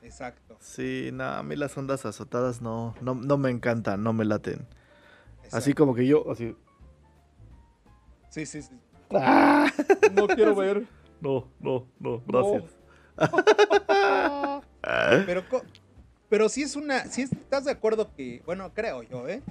Exacto. 0.03 0.57
Sí, 0.61 1.11
no, 1.13 1.25
a 1.25 1.43
mí 1.43 1.57
las 1.57 1.77
ondas 1.77 2.07
azotadas 2.07 2.63
no, 2.63 2.95
no, 3.01 3.15
no 3.15 3.37
me 3.37 3.51
encantan, 3.51 4.03
no 4.03 4.13
me 4.13 4.25
laten. 4.25 4.67
Así 5.53 5.75
como 5.75 5.95
que 5.95 6.07
yo, 6.07 6.31
así. 6.31 6.57
Sí, 8.31 8.47
sí, 8.47 8.63
sí. 8.63 8.81
¡Ah! 9.11 9.71
No 10.13 10.27
quiero 10.27 10.55
ver. 10.55 10.87
No, 11.21 11.51
no, 11.61 11.87
no, 11.99 12.23
gracias. 12.27 12.64
pero, 15.27 15.45
pero 16.29 16.49
si 16.49 16.62
es 16.62 16.77
una, 16.77 17.07
si 17.07 17.23
estás 17.23 17.64
de 17.64 17.73
acuerdo 17.73 18.14
que, 18.14 18.43
bueno, 18.45 18.73
creo 18.75 19.03
yo, 19.03 19.29
¿eh? 19.29 19.43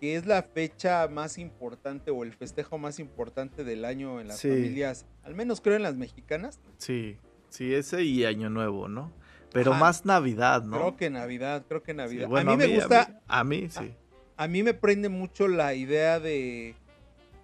Que 0.00 0.16
es 0.16 0.26
la 0.26 0.42
fecha 0.42 1.08
más 1.08 1.38
importante 1.38 2.10
o 2.10 2.24
el 2.24 2.32
festejo 2.32 2.76
más 2.76 2.98
importante 2.98 3.64
del 3.64 3.84
año 3.84 4.20
en 4.20 4.28
las 4.28 4.42
familias, 4.42 5.06
al 5.22 5.34
menos 5.34 5.60
creo 5.60 5.76
en 5.76 5.82
las 5.82 5.94
mexicanas. 5.94 6.60
Sí, 6.76 7.16
sí, 7.48 7.72
ese 7.72 8.02
y 8.02 8.24
Año 8.24 8.50
Nuevo, 8.50 8.88
¿no? 8.88 9.12
Pero 9.52 9.74
más 9.74 10.04
Navidad, 10.04 10.64
¿no? 10.64 10.78
Creo 10.78 10.96
que 10.96 11.10
Navidad, 11.10 11.64
creo 11.68 11.82
que 11.82 11.94
Navidad. 11.94 12.36
a, 12.36 12.44
mí 12.44 12.56
me 12.56 12.66
gusta. 12.66 13.20
A 13.26 13.44
mí, 13.44 13.68
sí. 13.68 13.94
A, 14.36 14.48
mí 14.48 14.62
me 14.62 14.74
prende 14.74 15.08
mucho 15.08 15.46
la 15.46 15.74
idea 15.74 16.18
de 16.18 16.74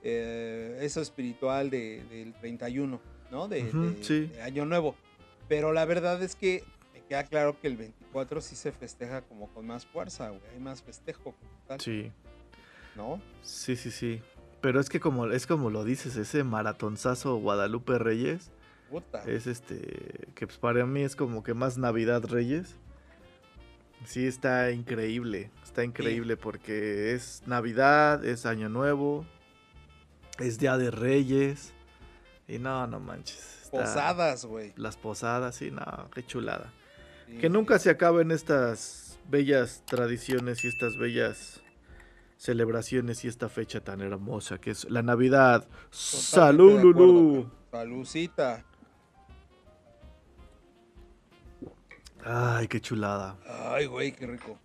eh, 0.03 0.78
eso 0.80 1.01
espiritual 1.01 1.70
del 1.70 2.34
31. 2.40 3.01
¿No? 3.30 3.48
De, 3.48 4.30
Año 4.42 4.64
Nuevo. 4.64 4.94
Pero 5.48 5.72
la 5.72 5.84
verdad 5.84 6.22
es 6.22 6.36
que 6.36 6.64
me 6.92 7.02
queda 7.02 7.24
claro 7.24 7.58
que 7.60 7.68
el 7.68 7.76
24 7.76 8.40
sí 8.40 8.56
se 8.56 8.72
festeja 8.72 9.22
como 9.22 9.48
con 9.48 9.66
más 9.66 9.86
fuerza, 9.86 10.28
güey. 10.28 10.42
Hay 10.52 10.60
más 10.60 10.82
festejo. 10.82 11.34
Sí. 11.78 12.12
¿No? 12.96 13.20
Sí, 13.42 13.76
sí, 13.76 13.90
sí. 13.90 14.20
Pero 14.60 14.80
es 14.80 14.88
que 14.88 15.00
como, 15.00 15.26
es 15.26 15.46
como 15.46 15.70
lo 15.70 15.84
dices, 15.84 16.16
ese 16.16 16.44
maratonzazo 16.44 17.36
Guadalupe 17.36 17.98
Reyes. 17.98 18.50
Es 19.26 19.46
este. 19.46 20.28
Que 20.34 20.46
pues 20.46 20.58
para 20.58 20.86
mí 20.86 21.02
es 21.02 21.14
como 21.14 21.42
que 21.42 21.54
más 21.54 21.78
Navidad 21.78 22.24
Reyes. 22.24 22.76
Sí, 24.04 24.26
está 24.26 24.70
increíble. 24.70 25.50
Está 25.62 25.84
increíble 25.84 26.36
porque 26.36 27.12
es 27.12 27.42
Navidad, 27.46 28.24
es 28.24 28.46
Año 28.46 28.68
Nuevo, 28.68 29.26
es 30.38 30.58
Día 30.58 30.78
de 30.78 30.90
Reyes. 30.90 31.74
Y 32.49 32.59
no, 32.59 32.86
no 32.86 32.99
manches. 32.99 33.68
posadas, 33.70 34.46
güey. 34.46 34.72
Las 34.76 34.96
posadas, 34.96 35.55
sí, 35.57 35.70
no, 35.70 35.84
qué 36.14 36.24
chulada. 36.24 36.72
que 37.40 37.51
nunca 37.51 37.78
se 37.78 37.90
acaben 37.90 38.30
estas 38.30 39.18
bellas 39.28 39.82
tradiciones 39.84 40.64
y 40.64 40.68
estas 40.68 40.96
bellas 40.96 41.61
celebraciones 42.38 43.24
y 43.24 43.28
esta 43.28 43.49
fecha 43.51 43.80
tan 43.80 44.01
hermosa 44.01 44.59
que 44.59 44.70
es 44.70 44.88
la 44.90 45.03
Navidad. 45.03 45.68
¡Salud, 45.90 46.80
Lulu! 46.80 47.51
Salucita. 47.70 48.64
Ay, 52.24 52.66
qué 52.68 52.80
chulada. 52.80 53.36
Ay, 53.46 53.86
güey, 53.86 54.12
qué 54.12 54.26
rico. 54.26 54.59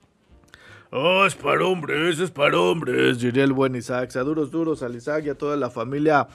Oh, 0.96 1.26
es 1.26 1.34
para 1.34 1.66
hombres, 1.66 2.20
es 2.20 2.30
para 2.30 2.60
hombres, 2.60 3.20
diría 3.20 3.44
el 3.44 3.54
buen 3.54 3.76
Isaac. 3.76 4.16
A 4.16 4.20
duros, 4.20 4.52
duros 4.52 4.84
al 4.84 4.96
Isaac 4.96 5.24
y 5.26 5.30
a 5.30 5.36
toda 5.36 5.58
la 5.58 5.72
familia 5.72 6.28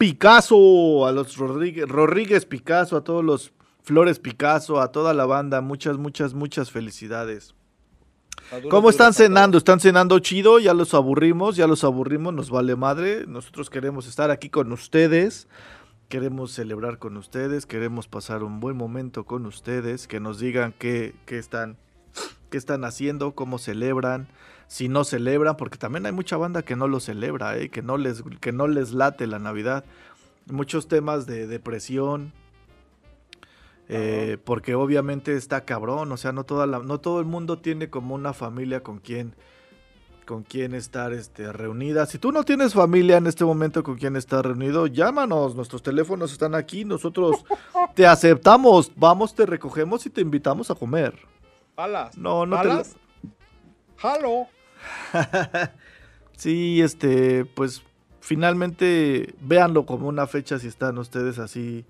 Picasso, 0.00 1.06
a 1.06 1.12
los 1.12 1.36
Rodríguez, 1.36 1.86
Rodríguez 1.86 2.46
Picasso, 2.46 2.96
a 2.96 3.04
todos 3.04 3.22
los 3.22 3.52
Flores 3.82 4.18
Picasso, 4.18 4.80
a 4.80 4.92
toda 4.92 5.12
la 5.12 5.26
banda. 5.26 5.60
Muchas, 5.60 5.98
muchas, 5.98 6.32
muchas 6.32 6.70
felicidades. 6.70 7.54
¿Cómo 8.70 8.88
están 8.88 9.12
cenando? 9.12 9.58
¿Están 9.58 9.78
cenando 9.78 10.18
chido? 10.20 10.58
Ya 10.58 10.72
los 10.72 10.94
aburrimos, 10.94 11.54
ya 11.54 11.66
los 11.66 11.84
aburrimos, 11.84 12.32
nos 12.32 12.48
vale 12.48 12.76
madre. 12.76 13.26
Nosotros 13.26 13.68
queremos 13.68 14.06
estar 14.08 14.30
aquí 14.30 14.48
con 14.48 14.72
ustedes, 14.72 15.48
queremos 16.08 16.52
celebrar 16.52 16.98
con 16.98 17.18
ustedes, 17.18 17.66
queremos 17.66 18.08
pasar 18.08 18.42
un 18.42 18.58
buen 18.58 18.78
momento 18.78 19.24
con 19.24 19.44
ustedes, 19.44 20.08
que 20.08 20.18
nos 20.18 20.40
digan 20.40 20.72
qué, 20.78 21.12
están, 21.26 21.76
qué 22.48 22.56
están 22.56 22.86
haciendo, 22.86 23.32
cómo 23.32 23.58
celebran, 23.58 24.28
si 24.70 24.88
no 24.88 25.02
celebran, 25.02 25.56
porque 25.56 25.78
también 25.78 26.06
hay 26.06 26.12
mucha 26.12 26.36
banda 26.36 26.62
que 26.62 26.76
no 26.76 26.86
lo 26.86 27.00
celebra, 27.00 27.58
¿eh? 27.58 27.70
que, 27.70 27.82
no 27.82 27.96
les, 27.96 28.22
que 28.40 28.52
no 28.52 28.68
les 28.68 28.92
late 28.92 29.26
la 29.26 29.40
Navidad. 29.40 29.84
Muchos 30.46 30.86
temas 30.86 31.26
de 31.26 31.48
depresión, 31.48 32.32
eh, 33.88 34.38
porque 34.44 34.76
obviamente 34.76 35.34
está 35.34 35.64
cabrón, 35.64 36.12
o 36.12 36.16
sea, 36.16 36.30
no, 36.30 36.44
toda 36.44 36.68
la, 36.68 36.78
no 36.78 37.00
todo 37.00 37.18
el 37.18 37.26
mundo 37.26 37.58
tiene 37.58 37.90
como 37.90 38.14
una 38.14 38.32
familia 38.32 38.80
con 38.84 39.00
quien 39.00 39.34
con 40.24 40.44
quien 40.44 40.76
estar 40.76 41.12
este, 41.12 41.50
reunida. 41.50 42.06
Si 42.06 42.18
tú 42.18 42.30
no 42.30 42.44
tienes 42.44 42.72
familia 42.72 43.16
en 43.16 43.26
este 43.26 43.44
momento 43.44 43.82
con 43.82 43.96
quien 43.96 44.14
estar 44.14 44.46
reunido, 44.46 44.86
llámanos, 44.86 45.56
nuestros 45.56 45.82
teléfonos 45.82 46.30
están 46.30 46.54
aquí, 46.54 46.84
nosotros 46.84 47.44
te 47.96 48.06
aceptamos, 48.06 48.92
vamos, 48.94 49.34
te 49.34 49.46
recogemos 49.46 50.06
y 50.06 50.10
te 50.10 50.20
invitamos 50.20 50.70
a 50.70 50.76
comer. 50.76 51.18
¿Alas? 51.74 52.16
No, 52.16 52.46
no 52.46 52.56
¿Alas? 52.56 52.94
¡Halo! 54.00 54.46
sí, 56.36 56.80
este, 56.82 57.44
pues 57.44 57.82
finalmente 58.20 59.34
véanlo 59.40 59.86
como 59.86 60.08
una 60.08 60.26
fecha 60.26 60.58
si 60.58 60.68
están 60.68 60.98
ustedes 60.98 61.38
así 61.38 61.84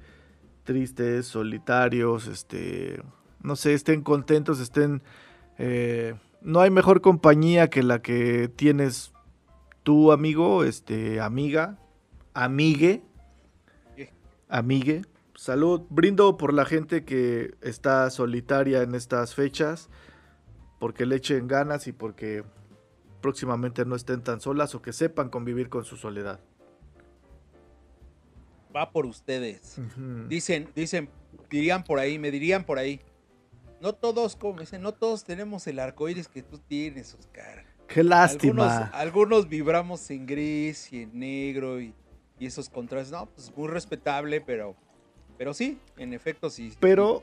tristes, 0.65 1.27
solitarios, 1.27 2.27
este, 2.27 3.03
no 3.43 3.57
sé, 3.57 3.75
estén 3.75 4.03
contentos, 4.03 4.61
estén... 4.61 5.03
Eh, 5.59 6.15
no 6.43 6.61
hay 6.61 6.71
mejor 6.71 7.01
compañía 7.03 7.69
que 7.69 7.83
la 7.83 8.01
que 8.01 8.49
tienes 8.49 9.13
tu 9.83 10.13
amigo, 10.13 10.65
este, 10.65 11.21
amiga, 11.21 11.79
amigue, 12.35 13.03
amigue. 14.49 15.03
Salud, 15.35 15.83
brindo 15.89 16.37
por 16.37 16.53
la 16.53 16.65
gente 16.65 17.05
que 17.05 17.55
está 17.63 18.11
solitaria 18.11 18.83
en 18.83 18.95
estas 18.95 19.35
fechas, 19.35 19.89
porque 20.79 21.07
le 21.07 21.17
echen 21.17 21.49
ganas 21.49 21.87
y 21.87 21.93
porque 21.93 22.45
próximamente 23.21 23.85
no 23.85 23.97
estén 23.97 24.23
tan 24.23 24.41
solas 24.41 24.75
o 24.75 24.83
que 24.83 24.93
sepan 24.93 25.29
convivir 25.29 25.69
con 25.69 25.85
su 25.85 25.97
soledad 25.97 26.41
va 28.75 28.91
por 28.91 29.07
ustedes. 29.07 29.77
Dicen, 30.29 30.69
dicen, 30.75 31.09
dirían 31.49 31.85
por 31.85 31.99
ahí, 31.99 32.19
me 32.19 32.31
dirían 32.31 32.65
por 32.65 32.79
ahí. 32.79 33.01
No 33.81 33.95
todos, 33.95 34.37
como 34.37 34.61
dicen, 34.61 34.83
no 34.83 34.93
todos 34.93 35.25
tenemos 35.25 35.67
el 35.67 35.79
arco 35.79 36.09
iris 36.09 36.29
que 36.29 36.43
tú 36.43 36.59
tienes, 36.59 37.15
Oscar. 37.15 37.65
Qué 37.89 38.05
lástima. 38.05 38.87
Algunos, 38.93 39.49
vibramos 39.49 40.11
en 40.11 40.27
gris 40.27 40.93
y 40.93 41.03
en 41.03 41.19
negro 41.19 41.81
y, 41.81 41.95
esos 42.39 42.69
contrastes. 42.71 43.13
No, 43.13 43.27
pues 43.27 43.55
muy 43.57 43.69
respetable, 43.69 44.41
pero, 44.41 44.75
pero 45.37 45.53
sí, 45.53 45.79
en 45.97 46.15
efecto 46.15 46.49
sí. 46.51 46.73
Pero 46.81 47.21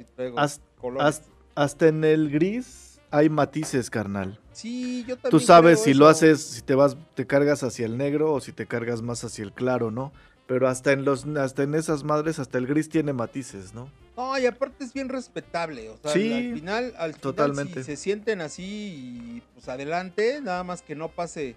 hasta, 1.55 1.87
en 1.87 2.03
el 2.03 2.29
gris 2.29 2.86
hay 3.11 3.29
matices, 3.29 3.89
carnal. 3.89 4.39
Sí, 4.51 5.05
yo 5.07 5.15
también. 5.15 5.31
Tú 5.31 5.39
sabes 5.39 5.83
si 5.83 5.93
lo 5.93 6.07
haces, 6.07 6.41
si 6.41 6.61
te 6.61 6.75
vas, 6.75 6.97
te 7.15 7.27
cargas 7.27 7.63
hacia 7.63 7.85
el 7.85 7.97
negro 7.97 8.33
o 8.33 8.41
si 8.41 8.51
te 8.51 8.65
cargas 8.65 9.01
más 9.01 9.23
hacia 9.23 9.43
el 9.43 9.53
claro, 9.53 9.91
¿no? 9.91 10.11
Pero 10.47 10.67
hasta 10.67 10.93
en 10.93 11.03
los, 11.05 11.25
hasta 11.25 11.63
en 11.63 11.75
esas 11.75 12.03
madres, 12.03 12.39
hasta 12.39 12.57
el 12.57 12.67
gris 12.67 12.89
tiene 12.89 13.13
matices, 13.13 13.73
¿no? 13.73 13.91
No, 14.15 14.37
y 14.39 14.45
aparte 14.45 14.83
es 14.83 14.93
bien 14.93 15.09
respetable. 15.09 15.89
O 15.89 15.97
sea, 15.97 16.11
sí, 16.11 16.33
al 16.33 16.53
final, 16.55 16.93
al 16.97 17.15
totalmente. 17.15 17.81
si 17.81 17.85
se 17.85 17.97
sienten 17.97 18.41
así, 18.41 19.43
pues 19.53 19.69
adelante, 19.69 20.39
nada 20.41 20.63
más 20.63 20.81
que 20.81 20.95
no 20.95 21.09
pase 21.09 21.55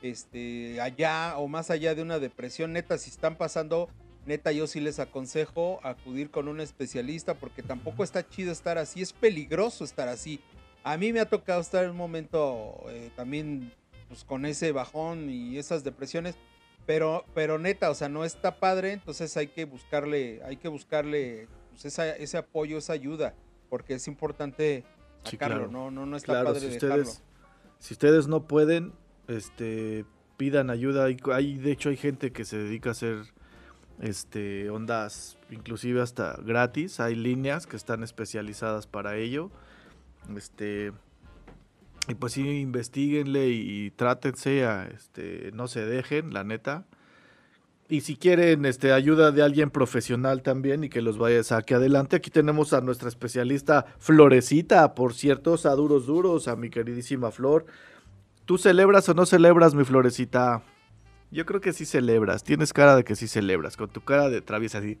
este 0.00 0.80
allá 0.80 1.36
o 1.36 1.46
más 1.46 1.70
allá 1.70 1.94
de 1.94 2.02
una 2.02 2.18
depresión. 2.18 2.72
Neta, 2.72 2.96
si 2.96 3.10
están 3.10 3.36
pasando, 3.36 3.90
neta, 4.24 4.52
yo 4.52 4.66
sí 4.66 4.80
les 4.80 4.98
aconsejo 4.98 5.80
acudir 5.82 6.30
con 6.30 6.48
un 6.48 6.60
especialista, 6.60 7.34
porque 7.34 7.62
tampoco 7.62 8.02
está 8.02 8.26
chido 8.26 8.52
estar 8.52 8.78
así, 8.78 9.02
es 9.02 9.12
peligroso 9.12 9.84
estar 9.84 10.08
así. 10.08 10.40
A 10.82 10.96
mí 10.96 11.12
me 11.12 11.20
ha 11.20 11.28
tocado 11.28 11.60
estar 11.60 11.84
en 11.84 11.90
un 11.90 11.96
momento 11.96 12.84
eh, 12.88 13.10
también 13.16 13.72
pues, 14.08 14.24
con 14.24 14.46
ese 14.46 14.72
bajón 14.72 15.30
y 15.30 15.58
esas 15.58 15.84
depresiones 15.84 16.36
pero, 16.90 17.24
pero 17.34 17.58
neta, 17.58 17.88
o 17.90 17.94
sea, 17.94 18.08
no 18.08 18.24
está 18.24 18.56
padre, 18.56 18.92
entonces 18.92 19.36
hay 19.36 19.46
que 19.46 19.64
buscarle, 19.64 20.40
hay 20.44 20.56
que 20.56 20.66
buscarle 20.66 21.46
pues, 21.70 21.84
ese 21.84 22.36
apoyo, 22.36 22.78
esa 22.78 22.94
ayuda, 22.94 23.34
porque 23.68 23.94
es 23.94 24.08
importante 24.08 24.84
sacarlo, 25.22 25.68
no, 25.68 25.92
no, 25.92 26.04
no 26.04 26.16
está 26.16 26.42
padre 26.42 26.58
si 26.58 26.66
ustedes, 26.66 27.22
Si 27.78 27.94
ustedes 27.94 28.26
no 28.26 28.48
pueden, 28.48 28.92
este, 29.28 30.04
pidan 30.36 30.68
ayuda. 30.68 31.04
Hay, 31.32 31.58
de 31.58 31.70
hecho, 31.70 31.90
hay 31.90 31.96
gente 31.96 32.32
que 32.32 32.44
se 32.44 32.58
dedica 32.58 32.88
a 32.88 32.92
hacer 32.92 33.18
este, 34.00 34.68
ondas, 34.70 35.38
inclusive 35.50 36.00
hasta 36.00 36.38
gratis. 36.42 36.98
Hay 36.98 37.14
líneas 37.14 37.68
que 37.68 37.76
están 37.76 38.02
especializadas 38.02 38.88
para 38.88 39.16
ello. 39.16 39.52
Este, 40.36 40.92
y 42.08 42.14
pues 42.14 42.32
sí, 42.32 42.60
investiguenle 42.60 43.48
y, 43.48 43.90
trátense 43.90 44.64
a, 44.64 44.86
este, 44.86 45.50
no 45.52 45.68
se 45.68 45.84
dejen, 45.84 46.32
la 46.32 46.44
neta. 46.44 46.84
Y 47.88 48.02
si 48.02 48.16
quieren 48.16 48.64
este, 48.66 48.92
ayuda 48.92 49.32
de 49.32 49.42
alguien 49.42 49.70
profesional 49.70 50.42
también 50.42 50.84
y 50.84 50.88
que 50.88 51.02
los 51.02 51.18
vaya 51.18 51.40
a 51.40 51.44
saque 51.44 51.74
adelante, 51.74 52.16
aquí 52.16 52.30
tenemos 52.30 52.72
a 52.72 52.80
nuestra 52.80 53.08
especialista 53.08 53.86
Florecita, 53.98 54.94
por 54.94 55.14
cierto, 55.14 55.56
a 55.64 55.74
duros 55.74 56.06
duros, 56.06 56.46
a 56.48 56.56
mi 56.56 56.70
queridísima 56.70 57.30
Flor. 57.30 57.66
¿Tú 58.44 58.58
celebras 58.58 59.08
o 59.08 59.14
no 59.14 59.26
celebras, 59.26 59.74
mi 59.74 59.84
Florecita? 59.84 60.62
Yo 61.30 61.46
creo 61.46 61.60
que 61.60 61.72
sí 61.72 61.84
celebras, 61.84 62.42
tienes 62.44 62.72
cara 62.72 62.96
de 62.96 63.04
que 63.04 63.14
sí 63.16 63.28
celebras, 63.28 63.76
con 63.76 63.88
tu 63.88 64.00
cara 64.00 64.28
de 64.28 64.40
traviesa 64.40 64.78
así. 64.78 64.98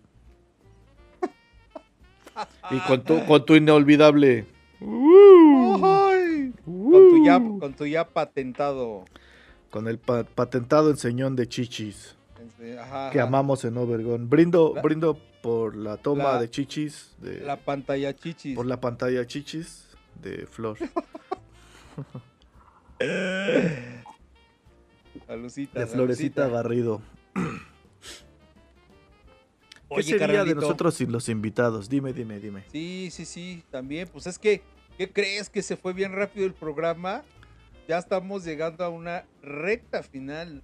y 2.70 2.78
con 2.80 3.02
tu, 3.02 3.24
con 3.24 3.44
tu 3.44 3.54
inolvidable... 3.56 4.46
Con 4.80 6.54
tu 6.64 7.24
ya, 7.24 7.38
uh. 7.38 7.58
con 7.58 7.74
tu 7.74 7.86
ya 7.86 8.08
patentado. 8.08 9.04
Con 9.70 9.86
el 9.86 9.98
patentado 9.98 10.90
enseñón 10.90 11.36
de 11.36 11.48
chichis. 11.48 12.16
que 13.12 13.20
amamos 13.20 13.64
en 13.64 13.76
Obergón. 13.76 14.28
Brindo, 14.28 14.74
brindo 14.82 15.16
por 15.42 15.76
la 15.76 15.98
toma 15.98 16.40
de 16.40 16.50
chichis. 16.50 17.14
De, 17.18 17.40
la 17.40 17.56
pantalla 17.56 18.14
chichis. 18.14 18.56
Por 18.56 18.66
la 18.66 18.80
pantalla 18.80 19.26
chichis 19.26 19.86
de 20.20 20.46
Flor. 20.46 20.76
Salucita, 25.26 25.80
de 25.80 25.86
Florecita 25.86 26.48
Barrido. 26.48 27.00
¿Qué 29.94 30.02
sería 30.02 30.44
de 30.44 30.54
nosotros 30.54 30.94
sin 30.94 31.12
los 31.12 31.28
invitados? 31.28 31.88
Dime, 31.88 32.12
dime, 32.12 32.38
dime. 32.38 32.64
Sí, 32.72 33.08
sí, 33.10 33.24
sí, 33.24 33.64
también. 33.70 34.08
Pues 34.08 34.26
es 34.26 34.38
que 34.38 34.62
¿Qué 35.00 35.10
crees 35.10 35.48
que 35.48 35.62
se 35.62 35.78
fue 35.78 35.94
bien 35.94 36.12
rápido 36.12 36.44
el 36.44 36.52
programa? 36.52 37.22
Ya 37.88 37.96
estamos 37.96 38.44
llegando 38.44 38.84
a 38.84 38.90
una 38.90 39.24
recta 39.40 40.02
final. 40.02 40.62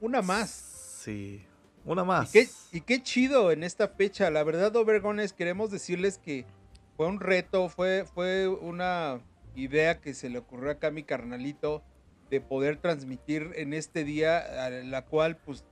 Una 0.00 0.20
más. 0.20 0.50
Sí, 0.50 1.44
una 1.84 2.02
más. 2.02 2.34
Y 2.72 2.80
qué, 2.80 3.00
chido 3.04 3.52
en 3.52 3.62
esta 3.62 3.86
fecha. 3.86 4.32
La 4.32 4.42
verdad, 4.42 4.74
Obergones, 4.74 5.32
queremos 5.32 5.70
decirles 5.70 6.18
que 6.18 6.44
fue 6.96 7.06
un 7.06 7.20
reto, 7.20 7.68
fue, 7.68 8.04
fue 8.04 8.48
una 8.48 9.20
idea 9.54 10.00
que 10.00 10.12
se 10.12 10.28
le 10.28 10.40
ocurrió 10.40 10.72
acá 10.72 10.88
a 10.88 10.90
mi 10.90 11.04
carnalito 11.04 11.84
de 12.30 12.40
poder 12.40 12.78
transmitir 12.78 13.52
en 13.54 13.74
este 13.74 14.02
día, 14.02 14.66
a 14.66 14.70
la 14.70 15.04
cual 15.04 15.36
pues 15.36 15.64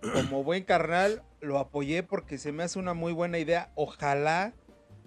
como 0.00 0.42
buen 0.42 0.64
carnal 0.64 1.22
lo 1.40 1.58
apoyé 1.58 2.02
porque 2.02 2.38
se 2.38 2.52
me 2.52 2.62
hace 2.62 2.78
una 2.78 2.94
muy 2.94 3.12
buena 3.12 3.38
idea. 3.38 3.70
Ojalá, 3.74 4.54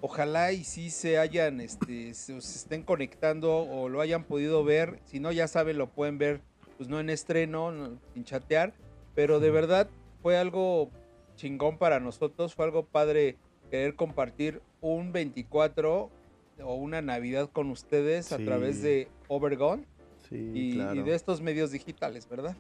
ojalá 0.02 0.52
y 0.52 0.64
sí 0.64 0.90
se 0.90 1.18
hayan, 1.18 1.62
este, 1.62 2.14
se, 2.14 2.38
estén 2.38 2.84
conectando 2.84 3.58
o 3.58 3.90
lo 3.90 4.02
hayan 4.02 4.24
podido 4.24 4.64
ver. 4.64 5.00
Si 5.06 5.20
no, 5.20 5.32
ya 5.32 5.48
saben, 5.48 5.78
lo 5.78 5.90
pueden 5.90 6.18
ver, 6.18 6.42
pues 6.78 6.90
no 6.90 7.00
en 7.00 7.10
estreno, 7.10 8.00
sin 8.14 8.24
chatear. 8.24 8.74
Pero 9.16 9.40
de 9.40 9.52
verdad 9.52 9.90
fue 10.22 10.38
algo 10.38 10.90
chingón 11.36 11.78
para 11.78 12.00
nosotros, 12.00 12.56
fue 12.56 12.66
algo 12.66 12.86
padre 12.86 13.38
querer 13.70 13.96
compartir 13.96 14.62
un 14.82 15.12
24 15.12 16.10
o 16.64 16.76
una 16.76 17.02
Navidad 17.02 17.50
con 17.52 17.70
ustedes 17.72 18.32
a 18.32 18.38
través 18.38 18.82
de 18.82 19.08
Overgone 19.28 19.86
y, 20.32 20.78
de 20.78 21.16
estos 21.16 21.42
medios 21.42 21.72
digitales, 21.72 22.28
¿verdad? 22.30 22.56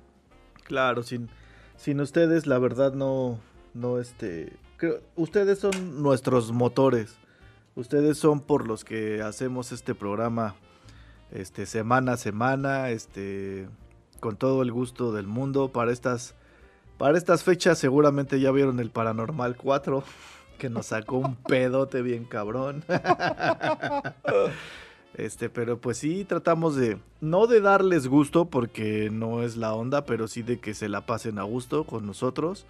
Claro, 0.63 1.03
sin, 1.03 1.29
sin 1.77 1.99
ustedes 2.01 2.47
la 2.47 2.59
verdad 2.59 2.93
no, 2.93 3.39
no 3.73 3.99
este, 3.99 4.53
creo, 4.77 5.01
ustedes 5.15 5.59
son 5.59 6.01
nuestros 6.01 6.51
motores, 6.51 7.15
ustedes 7.75 8.17
son 8.17 8.39
por 8.41 8.67
los 8.67 8.83
que 8.83 9.21
hacemos 9.21 9.71
este 9.71 9.95
programa, 9.95 10.55
este, 11.31 11.65
semana 11.65 12.13
a 12.13 12.17
semana, 12.17 12.89
este, 12.89 13.67
con 14.19 14.37
todo 14.37 14.61
el 14.61 14.71
gusto 14.71 15.11
del 15.11 15.27
mundo 15.27 15.71
para 15.71 15.91
estas, 15.91 16.35
para 16.97 17.17
estas 17.17 17.43
fechas 17.43 17.77
seguramente 17.77 18.39
ya 18.39 18.51
vieron 18.51 18.79
el 18.79 18.89
Paranormal 18.89 19.57
4 19.57 20.03
que 20.57 20.69
nos 20.69 20.87
sacó 20.87 21.17
un 21.17 21.35
pedote 21.35 22.01
bien 22.01 22.25
cabrón. 22.25 22.83
Este, 25.15 25.49
pero 25.49 25.77
pues 25.79 25.97
sí 25.97 26.25
tratamos 26.25 26.75
de, 26.75 26.97
no 27.21 27.45
de 27.45 27.61
darles 27.61 28.07
gusto 28.07 28.45
porque 28.45 29.09
no 29.11 29.43
es 29.43 29.57
la 29.57 29.73
onda, 29.73 30.05
pero 30.05 30.27
sí 30.27 30.41
de 30.41 30.59
que 30.59 30.73
se 30.73 30.89
la 30.89 31.05
pasen 31.05 31.37
a 31.37 31.43
gusto 31.43 31.83
con 31.83 32.05
nosotros. 32.07 32.65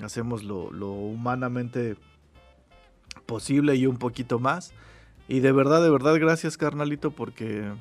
Hacemos 0.00 0.44
lo, 0.44 0.68
humanamente 0.92 1.96
posible 3.26 3.74
y 3.74 3.86
un 3.86 3.96
poquito 3.96 4.38
más. 4.38 4.72
Y 5.28 5.40
de 5.40 5.52
verdad, 5.52 5.82
de 5.82 5.90
verdad, 5.90 6.18
gracias 6.20 6.56
carnalito 6.56 7.10
porque 7.10 7.72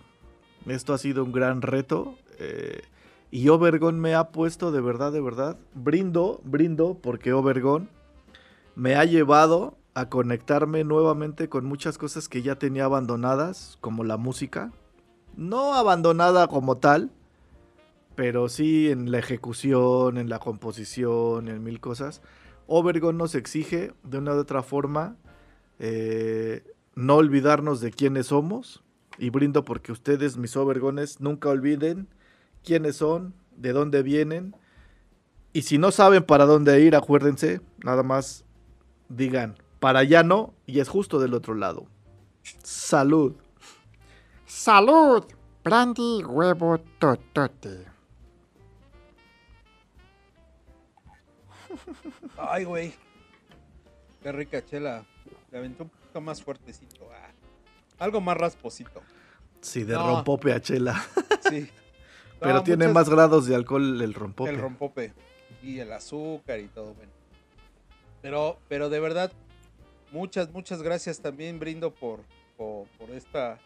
esto 0.65 0.93
ha 0.93 0.97
sido 0.97 1.23
un 1.23 1.31
gran 1.31 1.61
reto. 1.61 2.15
Eh, 2.39 2.81
y 3.29 3.49
Obergón 3.49 3.99
me 3.99 4.15
ha 4.15 4.29
puesto 4.29 4.71
de 4.71 4.81
verdad, 4.81 5.11
de 5.11 5.21
verdad. 5.21 5.57
Brindo, 5.73 6.41
brindo 6.43 6.97
porque 7.01 7.33
Obergón 7.33 7.89
me 8.75 8.95
ha 8.95 9.05
llevado 9.05 9.77
a 9.93 10.09
conectarme 10.09 10.83
nuevamente 10.83 11.49
con 11.49 11.65
muchas 11.65 11.97
cosas 11.97 12.29
que 12.29 12.41
ya 12.41 12.55
tenía 12.55 12.85
abandonadas, 12.85 13.77
como 13.81 14.03
la 14.03 14.17
música. 14.17 14.71
No 15.35 15.73
abandonada 15.73 16.47
como 16.47 16.77
tal, 16.77 17.11
pero 18.15 18.49
sí 18.49 18.89
en 18.89 19.11
la 19.11 19.19
ejecución, 19.19 20.17
en 20.17 20.29
la 20.29 20.39
composición, 20.39 21.47
en 21.47 21.63
mil 21.63 21.79
cosas. 21.79 22.21
Obergon 22.67 23.17
nos 23.17 23.35
exige 23.35 23.93
de 24.03 24.17
una 24.17 24.33
u 24.33 24.39
otra 24.39 24.63
forma 24.63 25.17
eh, 25.79 26.63
no 26.93 27.15
olvidarnos 27.15 27.81
de 27.81 27.91
quiénes 27.91 28.27
somos. 28.27 28.83
Y 29.17 29.29
brindo 29.29 29.65
porque 29.65 29.91
ustedes, 29.91 30.37
mis 30.37 30.55
Obergones, 30.55 31.19
nunca 31.19 31.49
olviden 31.49 32.07
quiénes 32.63 32.95
son, 32.97 33.33
de 33.55 33.73
dónde 33.73 34.03
vienen. 34.03 34.55
Y 35.53 35.63
si 35.63 35.77
no 35.77 35.91
saben 35.91 36.23
para 36.23 36.45
dónde 36.45 36.79
ir, 36.81 36.95
acuérdense, 36.95 37.61
nada 37.83 38.03
más 38.03 38.45
digan, 39.09 39.55
para 39.81 39.99
allá 39.99 40.21
no, 40.21 40.53
y 40.67 40.79
es 40.79 40.87
justo 40.87 41.19
del 41.19 41.33
otro 41.33 41.55
lado. 41.55 41.87
Salud. 42.61 43.35
Salud, 44.45 45.25
brandy 45.63 46.23
huevo 46.23 46.77
totote. 46.99 47.87
Ay, 52.37 52.63
güey. 52.63 52.93
Qué 54.21 54.31
rica 54.31 54.63
chela. 54.63 55.03
Le 55.51 55.57
aventó 55.57 55.85
un 55.85 55.89
poquito 55.89 56.21
más 56.21 56.43
fuertecito. 56.43 57.09
Ah. 57.11 57.31
Algo 57.97 58.21
más 58.21 58.37
rasposito. 58.37 59.01
Sí, 59.61 59.83
de 59.83 59.95
rompope 59.95 60.53
a 60.53 60.61
chela. 60.61 61.03
Sí. 61.49 61.67
Pero 62.39 62.61
tiene 62.61 62.87
más 62.87 63.09
grados 63.09 63.47
de 63.47 63.55
alcohol 63.55 63.99
el 63.99 64.13
rompope. 64.13 64.51
El 64.51 64.59
rompope. 64.59 65.11
Y 65.63 65.79
el 65.79 65.91
azúcar 65.91 66.59
y 66.59 66.67
todo, 66.67 66.93
bueno. 66.93 67.11
Pero, 68.21 68.59
pero 68.67 68.89
de 68.89 68.99
verdad, 68.99 69.31
muchas, 70.11 70.51
muchas 70.51 70.81
gracias 70.81 71.19
también 71.19 71.59
brindo 71.59 71.93
por, 71.93 72.19
por, 72.57 72.87
esta 73.11 73.59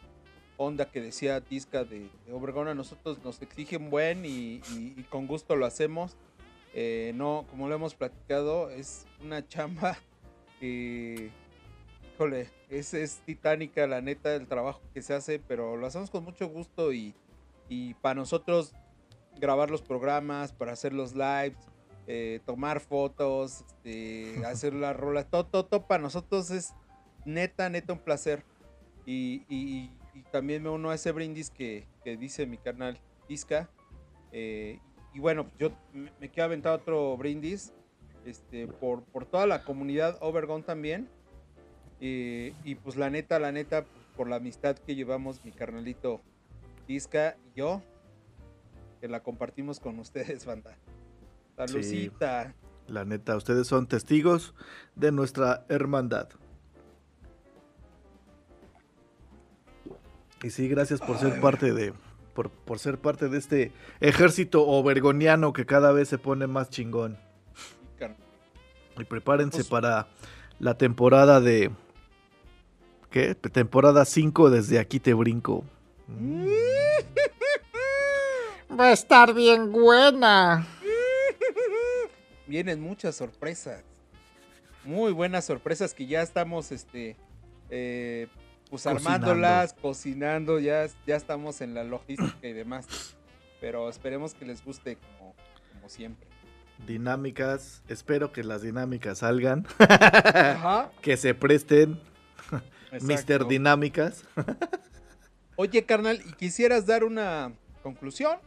onda 0.57 0.89
que 0.89 1.01
decía 1.01 1.41
Tisca 1.41 1.83
de, 1.83 2.09
Obregón. 2.31 2.67
A 2.67 2.75
nosotros 2.75 3.23
nos 3.23 3.41
exigen 3.41 3.89
buen 3.89 4.25
y, 4.25 4.61
con 5.09 5.27
gusto 5.27 5.55
lo 5.55 5.65
hacemos. 5.65 6.15
Eh, 6.73 7.13
no, 7.15 7.45
como 7.49 7.67
lo 7.67 7.75
hemos 7.75 7.95
platicado, 7.95 8.69
es 8.69 9.05
una 9.23 9.47
chamba 9.47 9.97
que, 10.59 11.31
híjole, 12.13 12.49
es, 12.69 12.93
es 12.93 13.17
titánica 13.25 13.87
la 13.87 14.01
neta 14.01 14.35
el 14.35 14.47
trabajo 14.47 14.81
que 14.93 15.01
se 15.01 15.13
hace, 15.13 15.39
pero 15.39 15.77
lo 15.77 15.87
hacemos 15.87 16.09
con 16.09 16.23
mucho 16.23 16.47
gusto 16.47 16.91
y, 16.93 17.13
y 17.69 17.93
para 17.95 18.15
nosotros 18.15 18.73
grabar 19.37 19.69
los 19.69 19.81
programas, 19.81 20.51
para 20.51 20.73
hacer 20.73 20.93
los 20.93 21.13
lives, 21.13 21.57
eh, 22.07 22.39
tomar 22.45 22.79
fotos, 22.79 23.65
este, 23.67 24.45
hacer 24.45 24.73
la 24.73 24.93
rola, 24.93 25.23
todo, 25.23 25.45
todo, 25.45 25.87
para 25.87 26.03
nosotros 26.03 26.51
es 26.51 26.73
neta, 27.25 27.69
neta 27.69 27.93
un 27.93 27.99
placer. 27.99 28.43
Y, 29.05 29.91
también 30.31 30.63
me 30.63 30.69
uno 30.69 30.91
a 30.91 30.95
ese 30.95 31.11
brindis 31.11 31.49
que, 31.49 31.85
dice 32.03 32.45
mi 32.45 32.57
canal 32.57 32.99
Isca. 33.27 33.69
Eh, 34.31 34.79
y 35.13 35.19
bueno, 35.19 35.49
yo 35.57 35.71
me, 35.93 36.29
quiero 36.29 36.45
aventar 36.45 36.73
otro 36.73 37.15
brindis 37.17 37.73
este, 38.25 38.67
por, 38.67 39.03
por 39.03 39.25
toda 39.25 39.45
la 39.45 39.63
comunidad 39.63 40.17
Overgone 40.21 40.63
también. 40.63 41.09
Eh, 42.01 42.53
y 42.63 42.75
pues 42.75 42.95
la 42.97 43.09
neta, 43.09 43.39
la 43.39 43.51
neta, 43.51 43.85
por 44.15 44.29
la 44.29 44.37
amistad 44.37 44.77
que 44.77 44.95
llevamos 44.95 45.43
mi 45.43 45.51
carnalito 45.51 46.21
Isca 46.87 47.37
y 47.45 47.59
yo, 47.59 47.81
que 49.01 49.07
la 49.07 49.21
compartimos 49.21 49.79
con 49.79 49.99
ustedes, 49.99 50.45
banda. 50.45 50.77
La 51.57 51.67
la 52.87 53.05
neta, 53.05 53.35
ustedes 53.35 53.67
son 53.67 53.87
testigos 53.87 54.53
de 54.95 55.11
nuestra 55.11 55.65
hermandad. 55.69 56.29
Y 60.43 60.49
sí, 60.51 60.67
gracias 60.67 60.99
por 60.99 61.17
ser 61.17 61.41
parte 61.41 61.73
de. 61.73 61.93
Por, 62.33 62.79
ser 62.79 62.99
parte 62.99 63.29
de 63.29 63.37
este 63.37 63.71
ejército 64.01 64.67
obergoniano 64.67 65.53
que 65.53 65.65
cada 65.65 65.93
vez 65.93 66.09
se 66.09 66.17
pone 66.17 66.47
más 66.47 66.69
chingón. 66.69 67.17
Y 68.97 69.03
prepárense 69.03 69.57
pues 69.59 69.67
para 69.67 70.07
la 70.59 70.77
temporada 70.77 71.41
de. 71.41 71.71
¿Qué? 73.09 73.33
Temporada 73.35 74.05
5 74.05 74.49
desde 74.49 74.79
aquí 74.79 74.99
te 74.99 75.13
brinco. 75.13 75.63
Va 78.77 78.85
a 78.85 78.91
estar 78.91 79.33
bien 79.33 79.71
buena 79.71 80.67
vienen 82.47 82.81
muchas 82.81 83.15
sorpresas. 83.15 83.83
Muy 84.83 85.11
buenas 85.11 85.45
sorpresas 85.45 85.93
que 85.93 86.05
ya 86.05 86.21
estamos 86.21 86.71
este 86.71 87.15
eh, 87.69 88.27
pues 88.69 88.85
armándolas, 88.87 89.73
cocinando, 89.73 90.59
ya, 90.59 90.87
ya 91.05 91.15
estamos 91.15 91.61
en 91.61 91.73
la 91.73 91.83
logística 91.83 92.47
y 92.47 92.53
demás. 92.53 93.15
Pero 93.61 93.89
esperemos 93.89 94.33
que 94.33 94.45
les 94.45 94.63
guste 94.63 94.97
como, 94.97 95.33
siempre. 95.87 96.27
Dinámicas, 96.85 97.83
espero 97.87 98.31
que 98.31 98.43
las 98.43 98.61
dinámicas 98.61 99.19
salgan. 99.19 99.65
que 101.01 101.15
se 101.17 101.33
presten. 101.33 101.99
Mister 103.01 103.45
Dinámicas. 103.45 104.23
Oye, 105.55 105.85
carnal, 105.85 106.21
¿y 106.25 106.33
quisieras 106.33 106.85
dar 106.85 107.03
una 107.03 107.53
conclusión? 107.81 108.37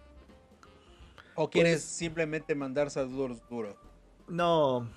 ¿O 1.34 1.48
quieres 1.48 1.82
pues 1.82 1.84
simplemente 1.84 2.54
mandar 2.54 2.90
saludos 2.90 3.40
duros? 3.48 3.76
No, 4.28 4.88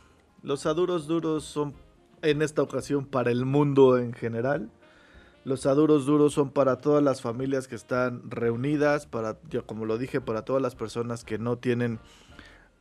los 0.44 0.66
aduros 0.66 1.08
duros 1.08 1.46
son 1.46 1.74
en 2.22 2.42
esta 2.42 2.62
ocasión 2.62 3.06
para 3.06 3.32
el 3.32 3.46
mundo 3.46 3.98
en 3.98 4.14
general. 4.14 4.70
Los 5.44 5.66
aduros 5.66 6.06
duros 6.06 6.34
son 6.34 6.52
para 6.52 6.78
todas 6.78 7.02
las 7.04 7.22
familias 7.22 7.68
que 7.68 7.76
están 7.76 8.30
reunidas, 8.30 9.08
para, 9.08 9.38
como 9.66 9.86
lo 9.86 9.98
dije, 9.98 10.22
para 10.22 10.44
todas 10.44 10.62
las 10.62 10.76
personas 10.76 11.24
que 11.24 11.40
no 11.40 11.58
tienen 11.58 12.00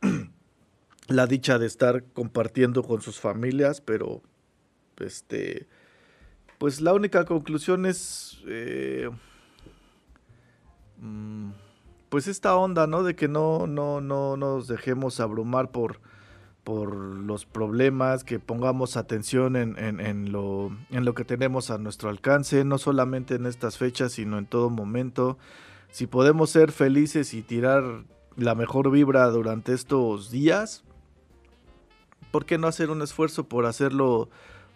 la 1.07 1.25
dicha 1.25 1.57
de 1.57 1.65
estar 1.65 2.03
compartiendo 2.13 2.83
con 2.83 3.01
sus 3.01 3.19
familias, 3.19 3.81
pero 3.81 4.21
este, 4.97 5.67
pues 6.59 6.81
la 6.81 6.93
única 6.93 7.25
conclusión 7.25 7.87
es, 7.87 8.43
eh, 8.45 9.09
mm, 10.97 11.49
pues 12.09 12.27
esta 12.27 12.55
onda, 12.55 12.85
¿no? 12.85 13.01
De 13.01 13.15
que 13.15 13.27
no, 13.27 13.65
no, 13.65 14.01
no 14.01 14.37
nos 14.37 14.67
dejemos 14.67 15.19
abrumar 15.19 15.71
por 15.71 15.99
por 16.63 16.95
los 16.95 17.45
problemas, 17.45 18.23
que 18.23 18.39
pongamos 18.39 18.95
atención 18.95 19.55
en, 19.55 20.31
lo, 20.31 20.71
en 20.91 21.05
lo 21.05 21.13
que 21.13 21.25
tenemos 21.25 21.71
a 21.71 21.77
nuestro 21.77 22.09
alcance, 22.09 22.63
no 22.63 22.77
solamente 22.77 23.35
en 23.35 23.45
estas 23.45 23.77
fechas, 23.77 24.13
sino 24.13 24.37
en 24.37 24.45
todo 24.45 24.69
momento. 24.69 25.37
si 25.91 26.07
podemos 26.07 26.51
ser 26.51 26.71
felices 26.71 27.33
y 27.33 27.41
tirar 27.41 28.03
la 28.37 28.55
mejor 28.55 28.91
vibra 28.91 29.25
durante 29.27 29.73
estos 29.73 30.29
días, 30.29 30.83
¿por 32.31 32.45
qué 32.45 32.57
no 32.57 32.67
hacer 32.67 32.89
un 32.91 33.01
esfuerzo 33.01 33.45
por 33.45 33.65
hacerlo 33.65 34.29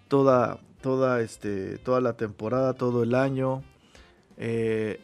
toda, 0.07 0.59
toda, 0.81 1.21
este, 1.21 1.77
toda 1.77 2.01
la 2.01 2.13
temporada, 2.13 2.73
todo 2.73 3.03
el 3.03 3.15
año? 3.15 3.63
Eh, 4.37 4.99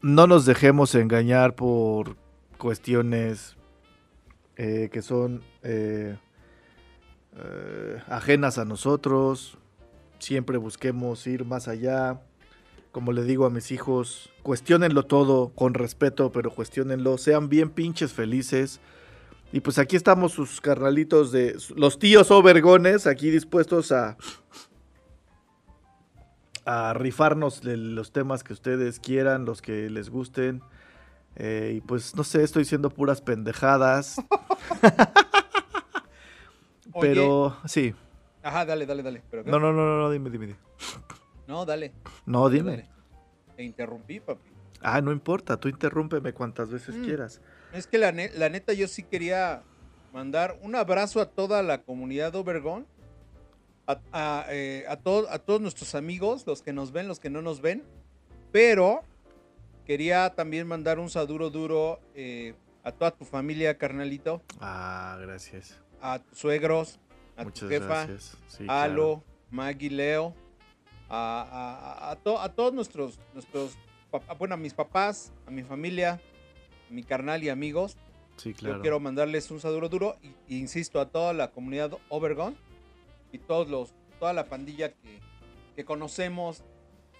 no 0.00 0.26
nos 0.26 0.46
dejemos 0.46 0.94
engañar 0.94 1.54
por 1.54 2.16
cuestiones 2.56 3.56
eh, 4.56 4.88
que 4.92 5.02
son 5.02 5.42
eh, 5.62 6.16
ajenas 8.08 8.58
a 8.58 8.64
nosotros. 8.64 9.58
Siempre 10.18 10.58
busquemos 10.58 11.26
ir 11.26 11.44
más 11.44 11.68
allá. 11.68 12.20
Como 12.92 13.12
le 13.12 13.24
digo 13.24 13.44
a 13.44 13.50
mis 13.50 13.72
hijos, 13.72 14.30
cuestionenlo 14.42 15.04
todo 15.04 15.48
con 15.48 15.74
respeto, 15.74 16.30
pero 16.30 16.54
cuestionenlo. 16.54 17.18
Sean 17.18 17.48
bien 17.48 17.70
pinches 17.70 18.12
felices. 18.12 18.80
Y 19.52 19.60
pues 19.60 19.78
aquí 19.78 19.96
estamos 19.96 20.32
sus 20.32 20.60
carnalitos 20.60 21.30
de 21.30 21.56
los 21.76 21.98
tíos 21.98 22.30
overgones, 22.30 23.06
aquí 23.06 23.30
dispuestos 23.30 23.92
a, 23.92 24.16
a 26.64 26.94
rifarnos 26.94 27.62
de 27.62 27.76
los 27.76 28.12
temas 28.12 28.42
que 28.42 28.52
ustedes 28.52 28.98
quieran, 28.98 29.44
los 29.44 29.62
que 29.62 29.90
les 29.90 30.10
gusten. 30.10 30.62
Eh, 31.36 31.74
y 31.76 31.80
pues 31.80 32.14
no 32.14 32.24
sé, 32.24 32.42
estoy 32.42 32.62
diciendo 32.62 32.90
puras 32.90 33.20
pendejadas. 33.20 34.16
Pero 37.00 37.56
sí. 37.66 37.94
Ajá, 38.42 38.64
dale, 38.64 38.86
dale, 38.86 39.02
dale. 39.02 39.22
no, 39.46 39.58
no, 39.58 39.72
no, 39.72 39.98
no, 39.98 40.10
dime, 40.10 40.30
dime, 40.30 40.46
dime. 40.46 40.58
No, 41.46 41.66
dale. 41.66 41.92
No, 42.24 42.48
dime. 42.48 42.88
Te 43.54 43.64
interrumpí, 43.64 44.18
papi. 44.18 44.48
Ah, 44.80 45.02
no 45.02 45.12
importa, 45.12 45.58
tú 45.58 45.68
interrúmpeme 45.68 46.32
cuantas 46.32 46.70
veces 46.70 46.94
mm. 46.94 47.04
quieras. 47.04 47.40
Es 47.72 47.86
que 47.86 47.98
la, 47.98 48.12
neta 48.12 48.72
yo 48.72 48.88
sí 48.88 49.02
quería 49.02 49.62
mandar 50.12 50.58
un 50.62 50.74
abrazo 50.74 51.20
a 51.20 51.26
toda 51.26 51.62
la 51.62 51.82
comunidad 51.82 52.32
de 52.32 52.38
Obergón, 52.38 52.86
a, 53.86 54.46
eh, 54.48 54.84
a, 54.88 54.96
todos 54.96 55.60
nuestros 55.60 55.94
amigos, 55.94 56.46
los 56.46 56.62
que 56.62 56.72
nos 56.72 56.92
ven, 56.92 57.08
los 57.08 57.20
que 57.20 57.28
no 57.28 57.42
nos 57.42 57.60
ven, 57.60 57.82
pero 58.52 59.02
quería 59.86 60.34
también 60.34 60.66
mandar 60.66 60.98
un 60.98 61.10
saludo 61.10 61.50
duro 61.50 62.00
eh, 62.14 62.54
a 62.82 62.92
toda 62.92 63.10
tu 63.10 63.24
familia, 63.24 63.76
carnalito. 63.78 64.42
Ah, 64.60 65.18
gracias. 65.20 65.80
A 66.00 66.18
tus 66.18 66.38
suegros, 66.38 66.98
a 67.36 67.44
tu 67.44 67.68
jefa, 67.68 68.06
a 68.68 68.82
Alo, 68.82 69.22
Maggie, 69.50 69.90
Leo, 69.90 70.34
a, 71.08 72.10
a, 72.10 72.48
todos 72.50 72.72
nuestros, 72.72 73.18
nuestros, 73.32 73.76
bueno, 74.38 74.54
a 74.54 74.58
mis 74.58 74.74
papás, 74.74 75.32
a 75.46 75.50
mi 75.50 75.62
familia, 75.62 76.20
mi 76.90 77.02
carnal 77.02 77.42
y 77.42 77.48
amigos. 77.48 77.96
Sí, 78.36 78.52
claro. 78.52 78.76
Yo 78.76 78.82
quiero 78.82 79.00
mandarles 79.00 79.50
un 79.50 79.60
saludo 79.60 79.88
duro 79.88 80.16
y, 80.48 80.56
insisto 80.56 81.00
a 81.00 81.08
toda 81.08 81.32
la 81.32 81.52
comunidad 81.52 81.92
Overgon 82.08 82.56
y 83.32 83.38
todos 83.38 83.68
los, 83.68 83.94
toda 84.18 84.32
la 84.32 84.46
pandilla 84.46 84.90
que, 84.90 85.20
que, 85.76 85.84
conocemos 85.84 86.64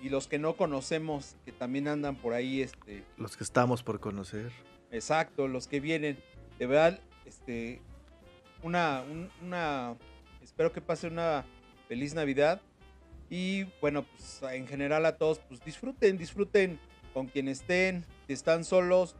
y 0.00 0.08
los 0.08 0.26
que 0.26 0.38
no 0.38 0.56
conocemos 0.56 1.36
que 1.44 1.52
también 1.52 1.88
andan 1.88 2.16
por 2.16 2.34
ahí. 2.34 2.62
Este, 2.62 3.04
los 3.16 3.36
que 3.36 3.44
estamos 3.44 3.82
por 3.82 4.00
conocer. 4.00 4.52
Exacto, 4.90 5.48
los 5.48 5.66
que 5.66 5.80
vienen. 5.80 6.18
De 6.58 6.66
verdad, 6.66 7.00
este, 7.26 7.80
una, 8.62 9.02
una, 9.42 9.96
espero 10.42 10.72
que 10.72 10.80
pase 10.80 11.06
una 11.06 11.44
feliz 11.88 12.14
Navidad. 12.14 12.60
Y 13.30 13.64
bueno, 13.80 14.04
pues 14.04 14.40
en 14.52 14.66
general 14.66 15.06
a 15.06 15.16
todos, 15.16 15.40
pues 15.48 15.64
disfruten, 15.64 16.18
disfruten 16.18 16.78
con 17.12 17.26
quien 17.26 17.48
estén, 17.48 18.04
si 18.26 18.32
están 18.32 18.64
solos, 18.64 19.16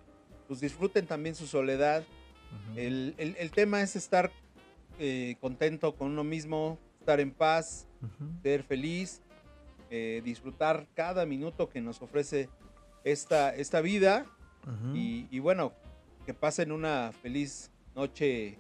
pues 0.47 0.61
disfruten 0.61 1.07
también 1.07 1.35
su 1.35 1.47
soledad. 1.47 2.05
el, 2.77 3.51
tema 3.55 3.83
es 3.83 3.97
estar 3.97 4.31
eh, 4.99 5.37
contento 5.41 5.97
con 5.97 6.13
uno 6.13 6.23
mismo, 6.23 6.79
estar 7.01 7.21
en 7.21 7.33
paz, 7.33 7.87
ser 8.43 8.63
feliz, 8.63 9.23
eh, 9.91 10.23
disfrutar 10.25 10.87
cada 10.95 11.27
minuto 11.27 11.69
que 11.69 11.81
nos 11.81 12.01
ofrece 12.03 12.49
esta, 13.05 13.55
esta 13.55 13.81
vida 13.81 14.27
y, 14.95 15.39
bueno, 15.41 15.75
que 16.25 16.33
pasen 16.33 16.73
una 16.73 17.13
feliz 17.21 17.71
noche 17.95 18.59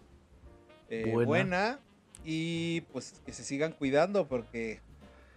eh, 0.90 1.10
buena. 1.10 1.26
buena. 1.26 1.80
y 2.24 2.82
pues 2.92 3.22
que 3.24 3.32
se 3.32 3.42
sigan 3.42 3.72
cuidando 3.72 4.28
porque 4.28 4.80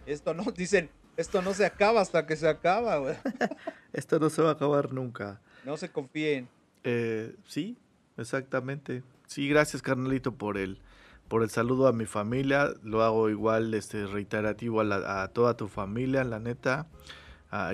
esto 0.04 0.34
no, 0.34 0.44
dicen, 0.56 0.90
esto 1.16 1.42
no 1.42 1.54
se 1.54 1.66
acaba 1.66 2.00
hasta 2.00 2.26
que 2.26 2.36
se 2.36 2.48
acaba. 2.48 3.16
esto 3.92 4.18
no 4.18 4.30
se 4.30 4.42
va 4.42 4.50
a 4.50 4.52
acabar 4.52 4.92
nunca. 4.92 5.40
No 5.64 5.76
se 5.76 5.90
confíen. 5.90 6.48
Eh, 6.84 7.34
sí, 7.46 7.76
exactamente. 8.16 9.02
Sí, 9.26 9.48
gracias 9.48 9.82
carnalito 9.82 10.32
por 10.32 10.56
el, 10.56 10.80
por 11.28 11.42
el 11.42 11.50
saludo 11.50 11.86
a 11.86 11.92
mi 11.92 12.06
familia. 12.06 12.70
Lo 12.82 13.02
hago 13.02 13.28
igual 13.28 13.72
este, 13.74 14.06
reiterativo 14.06 14.80
a, 14.80 15.28
toda 15.28 15.56
tu 15.56 15.68
familia, 15.68 16.24
la 16.24 16.38
neta. 16.38 16.86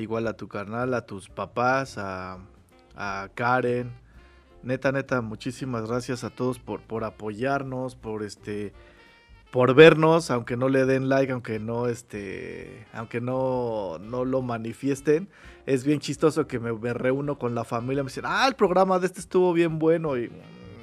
igual 0.00 0.26
a 0.26 0.34
tu 0.34 0.48
carnal, 0.48 0.94
a 0.94 1.06
tus 1.06 1.28
papás, 1.28 1.96
a, 1.98 2.38
a, 2.96 3.28
Karen. 3.34 3.92
Neta, 4.62 4.92
neta, 4.92 5.20
muchísimas 5.20 5.88
gracias 5.88 6.24
a 6.24 6.30
todos 6.30 6.58
por, 6.58 6.80
por 6.80 7.04
apoyarnos, 7.04 7.96
por 7.96 8.22
este 8.22 8.72
por 9.54 9.72
vernos, 9.72 10.32
aunque 10.32 10.56
no 10.56 10.68
le 10.68 10.84
den 10.84 11.08
like, 11.08 11.30
aunque 11.30 11.60
no 11.60 11.86
este, 11.86 12.88
aunque 12.92 13.20
no, 13.20 14.00
no 14.00 14.24
lo 14.24 14.42
manifiesten. 14.42 15.28
Es 15.64 15.84
bien 15.84 16.00
chistoso 16.00 16.48
que 16.48 16.58
me, 16.58 16.72
reúno 16.92 17.38
con 17.38 17.54
la 17.54 17.62
familia, 17.62 18.02
me 18.02 18.08
dicen, 18.08 18.24
ah, 18.26 18.48
el 18.48 18.56
programa 18.56 18.98
de 18.98 19.06
este 19.06 19.20
estuvo 19.20 19.52
bien 19.52 19.78
bueno 19.78 20.18
y, 20.18 20.28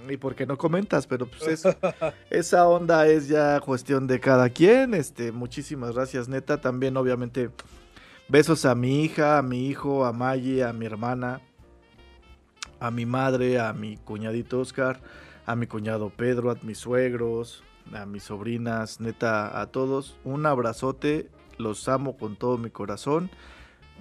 y 0.09 0.17
por 0.17 0.35
qué 0.35 0.45
no 0.45 0.57
comentas, 0.57 1.07
pero 1.07 1.25
pues 1.25 1.65
esa 2.29 2.67
onda 2.67 3.07
es 3.07 3.27
ya 3.27 3.59
cuestión 3.59 4.07
de 4.07 4.19
cada 4.19 4.49
quien. 4.49 4.93
Este, 4.93 5.31
muchísimas 5.31 5.93
gracias, 5.93 6.27
neta. 6.27 6.59
También, 6.59 6.97
obviamente, 6.97 7.49
besos 8.27 8.65
a 8.65 8.75
mi 8.75 9.03
hija, 9.03 9.37
a 9.37 9.41
mi 9.41 9.67
hijo, 9.67 10.05
a 10.05 10.13
Maggie, 10.13 10.63
a 10.63 10.73
mi 10.73 10.85
hermana, 10.85 11.41
a 12.79 12.91
mi 12.91 13.05
madre, 13.05 13.59
a 13.59 13.73
mi 13.73 13.97
cuñadito 13.97 14.59
Oscar, 14.59 14.99
a 15.45 15.55
mi 15.55 15.67
cuñado 15.67 16.09
Pedro, 16.09 16.51
a 16.51 16.57
mis 16.61 16.77
suegros, 16.77 17.63
a 17.93 18.05
mis 18.05 18.23
sobrinas, 18.23 18.99
neta, 18.99 19.59
a 19.59 19.67
todos, 19.67 20.17
un 20.23 20.45
abrazote, 20.45 21.29
los 21.57 21.87
amo 21.87 22.17
con 22.17 22.35
todo 22.35 22.57
mi 22.57 22.69
corazón. 22.69 23.29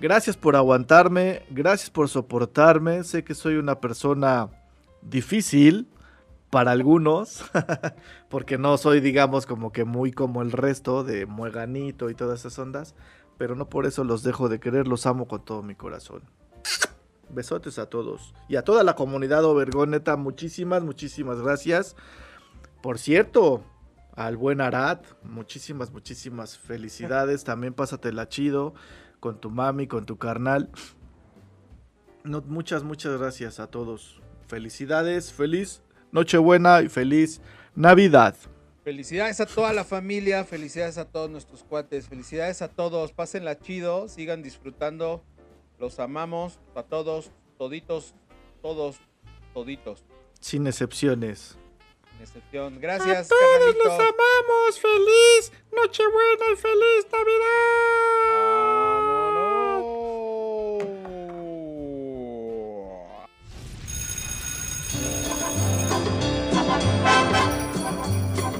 Gracias 0.01 0.37
por 0.37 0.57
aguantarme, 0.57 1.43
gracias 1.51 1.91
por 1.91 2.09
soportarme, 2.09 3.05
sé 3.05 3.23
que 3.23 3.35
soy 3.35 3.57
una 3.57 3.81
persona 3.81 4.49
difícil 5.03 5.89
para 6.51 6.73
algunos, 6.73 7.45
porque 8.29 8.59
no 8.59 8.77
soy, 8.77 9.01
digamos, 9.01 9.47
como 9.47 9.73
que 9.73 9.85
muy 9.85 10.13
como 10.13 10.43
el 10.43 10.53
resto 10.53 11.05
de 11.05 11.27
mueganito 11.27 12.11
y 12.11 12.15
todas 12.15 12.41
esas 12.41 12.59
ondas, 12.59 12.95
pero 13.39 13.55
no 13.55 13.69
por 13.69 13.87
eso 13.87 14.05
los 14.05 14.23
dejo 14.23 14.49
de 14.49 14.61
querer, 14.61 14.89
los 14.89 15.07
amo 15.07 15.29
con 15.29 15.45
todo 15.45 15.63
mi 15.63 15.75
corazón. 15.75 16.23
Besotes 17.31 17.79
a 17.79 17.87
todos 17.87 18.35
y 18.49 18.57
a 18.57 18.65
toda 18.65 18.83
la 18.83 18.97
comunidad 18.97 19.45
Obergoneta, 19.45 20.17
muchísimas, 20.17 20.83
muchísimas 20.83 21.41
gracias. 21.41 21.95
Por 22.83 22.99
cierto, 22.99 23.63
al 24.17 24.37
buen 24.37 24.61
Arad, 24.61 24.99
muchísimas, 25.23 25.93
muchísimas 25.93 26.59
felicidades. 26.59 27.45
También 27.45 27.73
pásatela 27.73 28.29
chido 28.29 28.75
con 29.21 29.41
tu 29.41 29.51
mami, 29.51 29.87
con 29.87 30.07
tu 30.07 30.19
carnal. 30.19 30.71
muchas, 32.25 32.83
muchas 32.83 33.19
gracias 33.19 33.61
a 33.61 33.69
todos. 33.69 34.21
Felicidades, 34.51 35.33
feliz 35.33 35.81
Nochebuena 36.11 36.83
y 36.83 36.89
feliz 36.89 37.41
Navidad. 37.77 38.35
Felicidades 38.83 39.41
a 39.41 39.47
toda 39.47 39.73
la 39.73 39.85
familia, 39.85 40.45
felicidades 40.45 40.99
a 40.99 41.05
todos 41.05 41.31
nuestros 41.31 41.63
cuates, 41.63 42.09
felicidades 42.09 42.61
a 42.61 42.69
todos, 42.69 43.13
pásenla 43.13 43.59
chido, 43.61 44.09
sigan 44.09 44.43
disfrutando, 44.43 45.23
los 45.79 46.01
amamos 46.01 46.59
a 46.75 46.83
todos, 46.83 47.31
toditos, 47.59 48.15
todos, 48.61 48.97
toditos. 49.55 50.05
Sin 50.41 50.67
excepciones 50.67 51.57
excepción. 52.23 52.81
Gracias. 52.81 53.27
A 53.27 53.35
todos 53.35 53.77
los 53.77 53.95
amamos. 53.95 54.79
Feliz 54.81 55.53
Nochebuena 55.73 56.45
y 56.53 56.57
feliz 56.57 57.07
Navidad. 57.13 58.00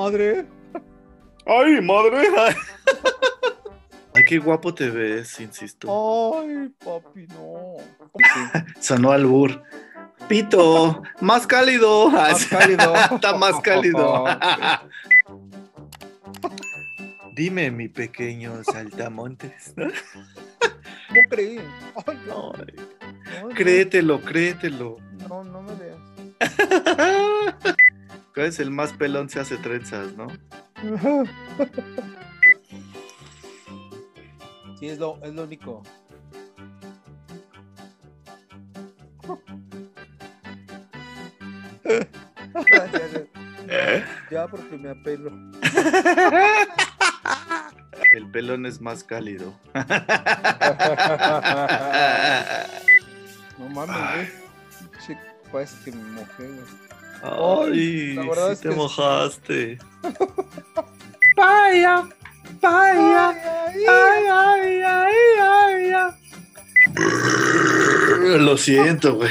Madre! 0.00 0.46
¡Ay, 1.46 1.80
madre! 1.82 2.28
Ay, 4.14 4.24
qué 4.24 4.38
guapo 4.38 4.72
te 4.74 4.88
ves, 4.90 5.38
insisto. 5.40 5.88
¡Ay, 5.88 6.70
papi, 6.84 7.26
no! 7.28 7.76
Sonó 8.80 9.12
al 9.12 9.26
bur. 9.26 9.62
Pito, 10.28 11.02
más 11.20 11.46
cálido. 11.46 12.08
Más 12.08 12.46
cálido. 12.50 12.94
Está 12.94 13.36
más 13.36 13.60
cálido. 13.60 14.24
Dime, 17.34 17.70
mi 17.70 17.88
pequeño 17.88 18.62
saltamontes. 18.64 19.74
¿Cómo 19.76 21.20
creí? 21.28 21.60
Ay, 22.06 22.18
no. 22.26 22.52
Ay, 22.54 22.74
no, 23.42 23.48
créetelo, 23.50 24.20
créetelo. 24.20 24.96
No, 25.28 25.44
no 25.44 25.62
me 25.62 25.72
veas. 25.74 25.98
¿Cuál 28.34 28.46
es 28.46 28.60
el 28.60 28.70
más 28.70 28.92
pelón 28.92 29.28
se 29.28 29.40
hace 29.40 29.56
trenzas, 29.56 30.14
no? 30.16 30.28
Sí, 34.78 34.88
es 34.88 34.98
lo, 34.98 35.18
es 35.22 35.34
lo 35.34 35.44
único. 35.44 35.82
ya, 41.84 42.86
ya, 43.66 44.06
ya, 44.30 44.48
porque 44.48 44.78
me 44.78 44.88
apelo. 44.88 45.30
El 48.12 48.30
pelón 48.30 48.64
es 48.64 48.80
más 48.80 49.04
cálido. 49.04 49.52
No 53.58 53.68
mames, 53.68 53.94
güey. 53.94 54.26
Che, 55.06 55.18
parece 55.52 55.76
que 55.84 55.92
me 55.94 56.02
mojé, 56.12 56.46
güey. 56.46 56.89
Ay, 57.22 58.14
la 58.14 58.22
verdad 58.26 58.46
sí 58.48 58.52
es 58.52 58.60
te 58.60 58.68
que- 58.70 58.74
mojaste. 58.74 59.78
Vaya, 61.36 62.08
vaya, 62.60 63.28
ay, 63.30 63.84
ay, 63.88 64.82
ay, 64.82 65.16
ay, 65.40 65.92
ay. 65.92 66.10
Lo 68.38 68.56
siento, 68.56 69.14
güey. 69.14 69.30